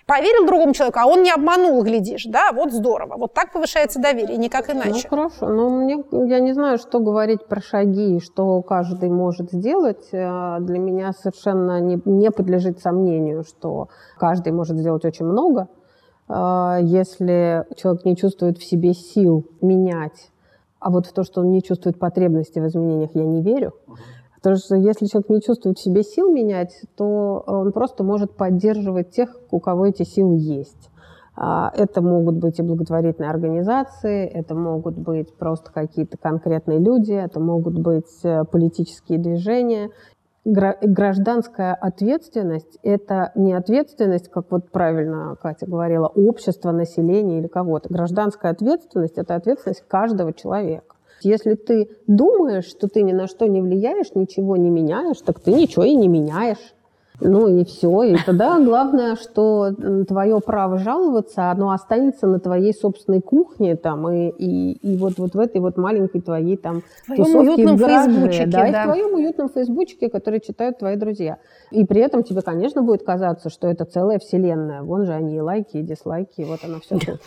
Поверил 0.08 0.48
другому 0.48 0.74
человеку, 0.74 1.00
а 1.02 1.06
он 1.06 1.22
не 1.22 1.32
обманул, 1.32 1.84
глядишь, 1.84 2.24
да, 2.24 2.54
вот 2.54 2.72
здорово. 2.72 3.18
Вот 3.18 3.34
так 3.34 3.52
повышается 3.52 4.00
доверие, 4.00 4.38
никак 4.38 4.70
ну, 4.70 4.76
иначе. 4.76 5.06
Ну, 5.12 5.18
хорошо, 5.18 5.50
но 5.50 5.70
мне, 5.70 6.02
я 6.30 6.40
не 6.40 6.54
знаю, 6.54 6.78
что 6.78 7.02
говорить 7.02 7.46
про 7.46 7.60
шаги, 7.60 8.22
что 8.22 8.62
каждый 8.62 9.10
может 9.10 9.52
сделать. 9.52 10.08
Э, 10.14 10.60
для 10.62 10.80
меня 10.80 11.12
совершенно 11.12 11.82
не, 11.82 12.02
не 12.06 12.32
подлежит 12.32 12.80
сомнению, 12.80 13.44
что 13.44 13.90
каждый 14.18 14.54
может 14.54 14.78
сделать 14.78 15.04
очень 15.04 15.26
много. 15.26 15.68
Э, 16.30 16.78
если 16.82 17.66
человек 17.76 18.06
не 18.06 18.16
чувствует 18.16 18.60
в 18.60 18.64
себе 18.64 18.94
сил 18.94 19.46
менять 19.60 20.32
а 20.80 20.90
вот 20.90 21.06
в 21.06 21.14
то, 21.14 21.24
что 21.24 21.42
он 21.42 21.52
не 21.52 21.62
чувствует 21.62 22.00
потребности 22.00 22.60
в 22.60 22.68
изменениях, 22.68 23.12
я 23.14 23.26
не 23.26 23.42
верю. 23.42 23.74
Потому 24.36 24.58
что 24.58 24.76
если 24.76 25.08
человек 25.08 25.30
не 25.30 25.42
чувствует 25.42 25.78
в 25.78 25.82
себе 25.82 26.04
сил 26.04 26.32
менять, 26.32 26.82
то 26.96 27.44
он 27.46 27.72
просто 27.72 28.04
может 28.04 28.36
поддерживать 28.36 29.12
тех, 29.12 29.36
у 29.52 29.60
кого 29.60 29.88
эти 29.88 30.04
силы 30.04 30.38
есть. 30.38 30.90
А, 31.36 31.72
это 31.76 32.02
могут 32.02 32.36
быть 32.38 32.58
и 32.58 32.64
благотворительные 32.64 33.30
организации, 33.30 34.26
это 34.26 34.56
могут 34.56 34.98
быть 34.98 35.36
просто 35.36 35.72
какие-то 35.72 36.18
конкретные 36.18 36.80
люди, 36.80 37.14
это 37.14 37.40
могут 37.40 37.78
быть 37.80 38.24
э, 38.24 38.44
политические 38.44 39.20
движения 39.20 39.92
гражданская 40.48 41.74
ответственность– 41.74 42.80
это 42.84 43.32
не 43.36 43.54
ответственность, 43.54 44.30
как 44.30 44.50
вот 44.50 44.72
правильно 44.72 45.36
Катя 45.42 45.66
говорила, 45.66 46.08
общества, 46.08 46.72
населения 46.72 47.40
или 47.40 47.48
кого-то. 47.48 47.90
Гражданская 47.90 48.54
ответственность– 48.54 49.14
это 49.18 49.36
ответственность 49.36 49.84
каждого 49.88 50.34
человека. 50.34 50.96
Если 51.22 51.56
ты 51.56 51.90
думаешь, 52.06 52.66
что 52.66 52.88
ты 52.88 53.02
ни 53.02 53.12
на 53.12 53.28
что 53.28 53.48
не 53.48 53.62
влияешь, 53.62 54.14
ничего 54.16 54.56
не 54.56 54.70
меняешь, 54.70 55.18
так 55.22 55.40
ты 55.40 55.52
ничего 55.52 55.84
и 55.84 55.96
не 55.96 56.08
меняешь. 56.08 56.76
Ну 57.20 57.48
и 57.48 57.66
все. 57.66 58.04
И 58.04 58.16
тогда 58.26 58.60
главное, 58.60 59.16
что 59.16 59.72
твое 60.08 60.40
право 60.40 60.78
жаловаться, 60.78 61.50
оно 61.50 61.72
останется 61.72 62.28
на 62.28 62.40
твоей 62.40 62.74
собственной 62.74 63.22
кухне 63.22 63.76
там, 63.76 64.10
и, 64.10 64.30
и, 64.30 64.74
и 64.74 64.98
вот, 64.98 65.18
вот 65.18 65.34
в 65.34 65.40
этой 65.40 65.60
вот 65.60 65.78
маленькой 65.78 66.22
твоей 66.22 66.58
там 66.58 66.84
в 67.08 67.16
твоем 67.16 67.40
уютном 67.40 67.76
в 67.76 67.80
гараже, 67.80 68.12
фейсбучике, 68.12 68.46
да, 68.46 68.60
да, 68.60 68.68
и 68.68 68.72
в 68.72 68.84
твоем 68.84 69.14
уютном 69.16 69.50
фейсбучике, 69.50 70.10
который 70.10 70.40
читают 70.40 70.78
твои 70.78 70.96
друзья. 70.96 71.38
И 71.72 71.86
при 71.86 72.02
этом 72.02 72.24
тебе, 72.24 72.42
конечно, 72.42 72.84
будет 72.84 73.04
казаться, 73.04 73.50
что 73.50 73.68
это 73.68 73.86
целая 73.86 74.20
вселенная. 74.20 74.84
Вон 74.84 75.06
же 75.06 75.14
они 75.14 75.38
и 75.38 75.42
лайки, 75.42 75.78
и 75.78 75.82
дизлайки, 75.82 76.42
и 76.42 76.46
вот 76.46 76.60
оно 76.64 76.80
все 76.80 76.98
тут. 77.00 77.20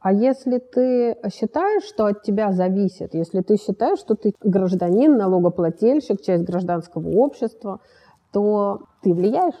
А 0.00 0.12
если 0.12 0.58
ты 0.58 1.16
считаешь, 1.32 1.84
что 1.84 2.06
от 2.06 2.22
тебя 2.22 2.52
зависит, 2.52 3.14
если 3.14 3.40
ты 3.40 3.56
считаешь, 3.56 3.98
что 3.98 4.14
ты 4.14 4.32
гражданин, 4.42 5.16
налогоплательщик, 5.16 6.22
часть 6.22 6.44
гражданского 6.44 7.08
общества, 7.10 7.80
то 8.32 8.80
ты 9.04 9.12
влияешь. 9.12 9.54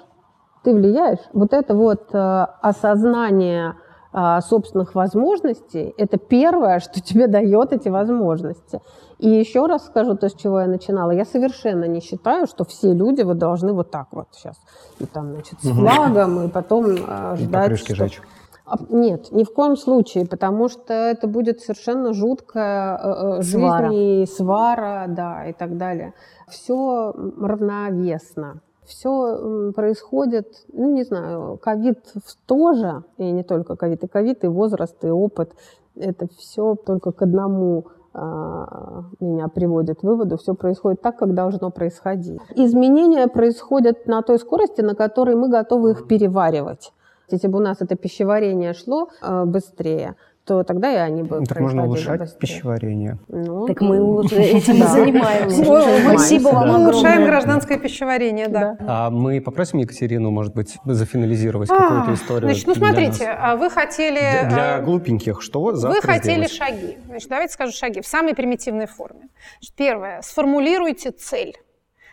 Ты 0.62 0.74
влияешь. 0.74 1.18
Вот 1.34 1.52
это 1.52 1.74
вот 1.74 2.14
э, 2.14 2.46
осознание 2.62 3.74
э, 4.12 4.40
собственных 4.40 4.94
возможностей, 4.94 5.94
это 5.98 6.16
первое, 6.16 6.80
что 6.80 7.02
тебе 7.02 7.26
дает 7.26 7.72
эти 7.72 7.90
возможности. 7.90 8.80
И 9.18 9.28
еще 9.28 9.66
раз 9.66 9.84
скажу 9.86 10.16
то, 10.16 10.28
с 10.28 10.34
чего 10.34 10.60
я 10.60 10.66
начинала. 10.66 11.10
Я 11.10 11.26
совершенно 11.26 11.84
не 11.84 12.00
считаю, 12.00 12.46
что 12.46 12.64
все 12.64 12.92
люди 12.94 13.22
вот 13.22 13.38
должны 13.38 13.74
вот 13.74 13.90
так 13.90 14.08
вот 14.12 14.28
сейчас. 14.32 14.56
И 14.98 15.04
там, 15.04 15.32
значит, 15.32 15.60
с 15.60 15.68
флагом, 15.68 16.46
и 16.46 16.48
потом 16.48 16.86
э, 16.86 17.36
ждать. 17.36 17.72
И 17.72 17.76
что... 17.76 17.94
жечь. 17.94 18.22
А, 18.66 18.76
нет, 18.88 19.30
ни 19.30 19.44
в 19.44 19.52
коем 19.52 19.76
случае, 19.76 20.26
потому 20.26 20.70
что 20.70 20.94
это 20.94 21.26
будет 21.26 21.60
совершенно 21.60 22.14
жуткая 22.14 22.96
э, 22.96 23.38
э 23.40 23.42
свара. 23.42 23.90
жизнь 23.90 24.22
и 24.22 24.26
свара, 24.26 25.04
да, 25.08 25.46
и 25.46 25.52
так 25.52 25.76
далее. 25.76 26.14
Все 26.48 27.12
равновесно. 27.38 28.62
Все 28.86 29.72
происходит, 29.74 30.46
ну, 30.72 30.90
не 30.90 31.04
знаю, 31.04 31.58
ковид 31.62 31.98
тоже, 32.46 33.04
и 33.16 33.30
не 33.30 33.42
только 33.42 33.76
ковид, 33.76 34.04
и 34.04 34.08
ковид, 34.08 34.44
и 34.44 34.48
возраст, 34.48 35.02
и 35.04 35.08
опыт. 35.08 35.52
Это 35.96 36.28
все 36.36 36.74
только 36.74 37.12
к 37.12 37.22
одному 37.22 37.86
а, 38.16 39.04
меня 39.18 39.48
приводит 39.48 40.00
к 40.00 40.02
выводу, 40.04 40.36
все 40.36 40.54
происходит 40.54 41.02
так, 41.02 41.18
как 41.18 41.34
должно 41.34 41.70
происходить. 41.70 42.40
Изменения 42.54 43.26
происходят 43.26 44.06
на 44.06 44.22
той 44.22 44.38
скорости, 44.38 44.82
на 44.82 44.94
которой 44.94 45.34
мы 45.34 45.48
готовы 45.48 45.92
их 45.92 46.06
переваривать. 46.06 46.92
Если 47.28 47.48
бы 47.48 47.58
у 47.58 47.62
нас 47.62 47.78
это 47.80 47.96
пищеварение 47.96 48.72
шло 48.72 49.08
э, 49.20 49.44
быстрее, 49.46 50.14
то 50.44 50.62
тогда 50.62 50.92
и 50.92 50.96
они 50.96 51.22
бы 51.22 51.44
Так 51.44 51.58
можно 51.60 51.84
улучшать 51.84 52.20
быстрее. 52.20 52.38
пищеварение. 52.38 53.18
Ну, 53.28 53.66
так 53.66 53.80
мы 53.80 54.24
этим 54.26 54.74
и 54.74 54.86
занимаемся. 54.86 55.64
Спасибо 56.02 56.48
вам 56.48 56.68
Мы 56.68 56.78
улучшаем 56.80 57.24
гражданское 57.24 57.78
пищеварение, 57.78 58.48
да. 58.48 58.76
А 58.80 59.10
мы 59.10 59.40
попросим 59.40 59.78
Екатерину, 59.78 60.30
может 60.30 60.54
быть, 60.54 60.76
зафинализировать 60.84 61.70
а, 61.70 61.76
какую-то 61.76 62.14
историю 62.14 62.50
Значит, 62.50 62.66
ну 62.66 62.74
смотрите, 62.74 63.26
а 63.26 63.56
вы 63.56 63.70
хотели... 63.70 64.20
Для 64.48 64.80
глупеньких 64.80 65.40
что 65.40 65.60
Вы 65.62 66.00
хотели 66.02 66.46
шаги. 66.46 66.98
Значит, 67.06 67.28
давайте 67.28 67.52
скажу 67.54 67.72
шаги 67.72 68.00
в 68.00 68.06
самой 68.06 68.34
примитивной 68.34 68.86
форме. 68.86 69.28
Первое. 69.76 70.20
Сформулируйте 70.22 71.10
цель 71.10 71.54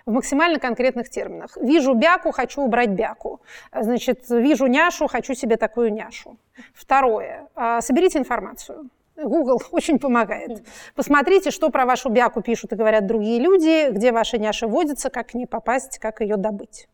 в 0.05 0.11
максимально 0.11 0.59
конкретных 0.59 1.09
терминах. 1.09 1.57
Вижу 1.57 1.93
бяку, 1.93 2.31
хочу 2.31 2.61
убрать 2.61 2.89
бяку. 2.89 3.41
Значит, 3.73 4.29
вижу 4.29 4.67
няшу, 4.67 5.07
хочу 5.07 5.33
себе 5.33 5.57
такую 5.57 5.93
няшу. 5.93 6.37
Второе. 6.73 7.47
А, 7.55 7.81
соберите 7.81 8.19
информацию. 8.19 8.89
Google 9.15 9.61
очень 9.71 9.99
помогает. 9.99 10.65
Посмотрите, 10.95 11.51
что 11.51 11.69
про 11.69 11.85
вашу 11.85 12.09
бяку 12.09 12.41
пишут 12.41 12.73
и 12.73 12.75
говорят 12.75 13.05
другие 13.05 13.39
люди, 13.39 13.91
где 13.91 14.11
ваши 14.11 14.37
няши 14.37 14.67
водятся, 14.67 15.09
как 15.09 15.29
к 15.29 15.33
ней 15.33 15.45
попасть, 15.45 15.99
как 15.99 16.21
ее 16.21 16.37
добыть. 16.37 16.87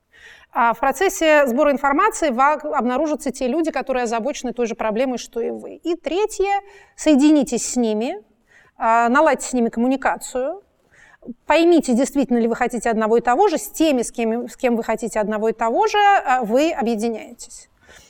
А 0.52 0.74
в 0.74 0.80
процессе 0.80 1.46
сбора 1.46 1.72
информации 1.72 2.30
обнаружатся 2.30 3.32
те 3.32 3.48
люди, 3.48 3.72
которые 3.72 4.04
озабочены 4.04 4.54
той 4.54 4.66
же 4.66 4.76
проблемой, 4.76 5.18
что 5.18 5.40
и 5.40 5.52
вы. 5.52 5.76
И 5.76 5.96
третье, 5.96 6.62
соединитесь 6.96 7.74
с 7.74 7.76
ними, 7.76 8.24
а, 8.78 9.10
наладьте 9.10 9.48
с 9.48 9.54
ними 9.54 9.70
коммуникацию, 9.70 10.64
поймите, 11.46 11.94
действительно 11.94 12.38
ли 12.38 12.48
вы 12.48 12.56
хотите 12.56 12.90
одного 12.90 13.18
и 13.18 13.22
того 13.22 13.48
же, 13.48 13.58
с 13.58 13.70
теми, 13.70 14.02
с 14.02 14.12
кем, 14.12 14.48
с 14.48 14.56
кем 14.56 14.76
вы 14.76 14.84
хотите 14.84 15.20
одного 15.20 15.50
и 15.50 15.54
того 15.54 15.88
же, 15.88 15.98
а, 15.98 16.44
вы 16.44 16.72
объединяетесь. 16.72 17.70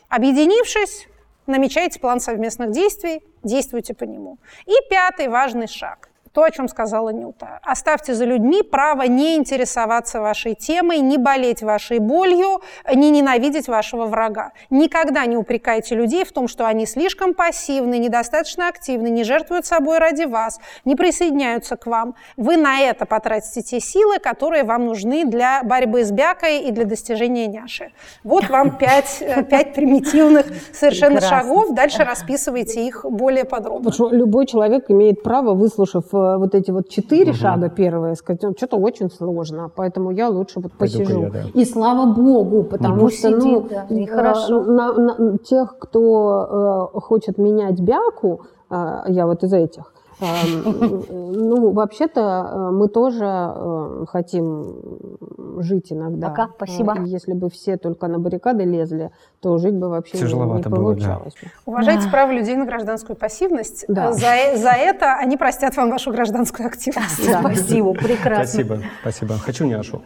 Объединившись, 0.10 1.08
намечайте 1.46 2.00
план 2.00 2.20
совместных 2.20 2.72
действий, 2.72 3.24
действуйте 3.44 3.94
по 3.94 4.04
нему. 4.04 4.38
И 4.66 4.74
пятый 4.90 5.28
важный 5.28 5.68
шаг 5.68 6.10
то, 6.38 6.44
о 6.44 6.52
чем 6.52 6.68
сказала 6.68 7.10
Нюта. 7.10 7.60
Оставьте 7.64 8.14
за 8.14 8.24
людьми 8.24 8.62
право 8.62 9.02
не 9.08 9.38
интересоваться 9.38 10.22
вашей 10.22 10.54
темой, 10.54 11.00
не 11.00 11.18
болеть 11.18 11.64
вашей 11.64 11.98
болью, 11.98 12.62
не 12.94 13.10
ненавидеть 13.10 13.68
вашего 13.68 14.06
врага. 14.06 14.52
Никогда 14.70 15.26
не 15.26 15.36
упрекайте 15.36 15.96
людей 15.96 16.26
в 16.26 16.32
том, 16.32 16.48
что 16.48 16.68
они 16.68 16.86
слишком 16.86 17.34
пассивны, 17.34 17.98
недостаточно 17.98 18.68
активны, 18.68 19.08
не 19.08 19.24
жертвуют 19.24 19.66
собой 19.66 19.98
ради 19.98 20.26
вас, 20.26 20.60
не 20.86 20.96
присоединяются 20.96 21.76
к 21.76 21.88
вам. 21.88 22.14
Вы 22.36 22.58
на 22.58 22.82
это 22.82 23.08
потратите 23.08 23.64
те 23.64 23.80
силы, 23.80 24.20
которые 24.20 24.64
вам 24.64 24.86
нужны 24.86 25.26
для 25.26 25.64
борьбы 25.64 26.04
с 26.04 26.12
бякой 26.12 26.60
и 26.60 26.72
для 26.72 26.86
достижения 26.86 27.48
няши. 27.48 27.94
Вот 28.24 28.48
вам 28.48 28.78
пять, 28.78 29.18
э, 29.22 29.44
пять 29.44 29.74
примитивных 29.74 30.46
совершенно 30.72 31.20
Прекрасно. 31.20 31.40
шагов. 31.40 31.74
Дальше 31.74 32.04
расписывайте 32.04 32.86
их 32.86 33.06
более 33.10 33.44
подробно. 33.44 33.90
Потому 33.90 34.10
что 34.10 34.16
любой 34.16 34.46
человек 34.46 34.92
имеет 34.92 35.24
право, 35.24 35.56
выслушав 35.56 36.14
э, 36.14 36.27
вот 36.38 36.56
эти 36.56 36.72
вот 36.72 36.90
четыре 36.90 37.32
угу. 37.32 37.38
шага 37.38 37.70
первые, 37.70 38.16
сказать, 38.16 38.42
ну, 38.44 38.54
что-то 38.58 38.78
очень 38.78 39.10
сложно, 39.10 39.72
поэтому 39.74 40.12
я 40.12 40.30
лучше 40.30 40.60
вот 40.60 40.74
посижу. 40.74 41.22
Я, 41.24 41.30
да. 41.30 41.44
И 41.54 41.66
слава 41.66 42.12
богу, 42.14 42.64
потому 42.64 43.04
ну, 43.04 43.10
что, 43.10 43.30
ну, 43.30 43.68
да, 43.70 43.86
и 43.90 44.04
э, 44.04 44.08
хорошо. 44.08 44.64
На, 44.64 44.94
на, 44.94 45.38
тех, 45.38 45.78
кто 45.80 46.92
э, 46.96 47.00
хочет 47.00 47.38
менять 47.38 47.80
бяку, 47.80 48.42
э, 48.70 49.04
я 49.08 49.26
вот 49.26 49.44
из 49.44 49.54
этих, 49.54 49.94
ну, 50.20 51.72
вообще-то 51.72 52.22
э, 52.22 52.72
мы 52.72 52.88
тоже 52.88 53.26
э, 53.26 54.06
хотим 54.08 54.76
жить 55.60 55.92
иногда. 55.92 56.30
Пока, 56.30 56.50
спасибо. 56.56 57.00
Если 57.06 57.34
бы 57.34 57.50
все 57.50 57.78
только 57.78 58.08
на 58.08 58.18
баррикады 58.18 58.64
лезли, 58.64 59.12
то 59.42 59.58
жить 59.58 59.76
бы 59.76 59.90
вообще 59.90 60.18
Тяжеловато 60.18 60.70
не 60.70 60.76
получалось. 60.76 61.34
Было, 61.40 61.44
да. 61.44 61.72
Уважайте 61.72 62.04
да. 62.06 62.10
право 62.10 62.32
людей 62.32 62.56
на 62.56 62.66
гражданскую 62.66 63.16
пассивность. 63.16 63.86
Да. 63.88 64.12
За, 64.12 64.56
за 64.56 64.72
это 64.72 65.16
они 65.18 65.38
простят 65.38 65.78
вам 65.78 65.92
вашу 65.92 66.12
гражданскую 66.12 66.68
активность. 66.68 67.28
Да. 67.28 67.40
Спасибо, 67.42 67.94
прекрасно. 67.94 68.46
Спасибо, 68.46 68.80
спасибо. 69.02 69.34
Хочу 69.38 69.66
няшу. 69.66 70.02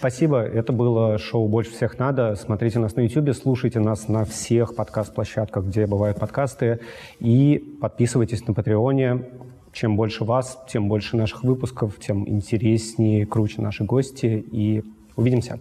Спасибо. 0.00 0.40
Это 0.40 0.72
было 0.72 1.18
шоу 1.18 1.46
«Больше 1.46 1.72
всех 1.72 1.98
надо». 1.98 2.34
Смотрите 2.34 2.78
нас 2.78 2.96
на 2.96 3.02
YouTube, 3.02 3.36
слушайте 3.36 3.80
нас 3.80 4.08
на 4.08 4.24
всех 4.24 4.74
подкаст-площадках, 4.74 5.66
где 5.66 5.86
бывают 5.86 6.18
подкасты. 6.18 6.80
И 7.18 7.58
подписывайтесь 7.82 8.46
на 8.46 8.54
Патреоне. 8.54 9.26
Чем 9.74 9.98
больше 9.98 10.24
вас, 10.24 10.58
тем 10.66 10.88
больше 10.88 11.18
наших 11.18 11.44
выпусков, 11.44 11.98
тем 11.98 12.26
интереснее, 12.26 13.26
круче 13.26 13.60
наши 13.60 13.84
гости. 13.84 14.42
И 14.50 14.82
увидимся. 15.16 15.58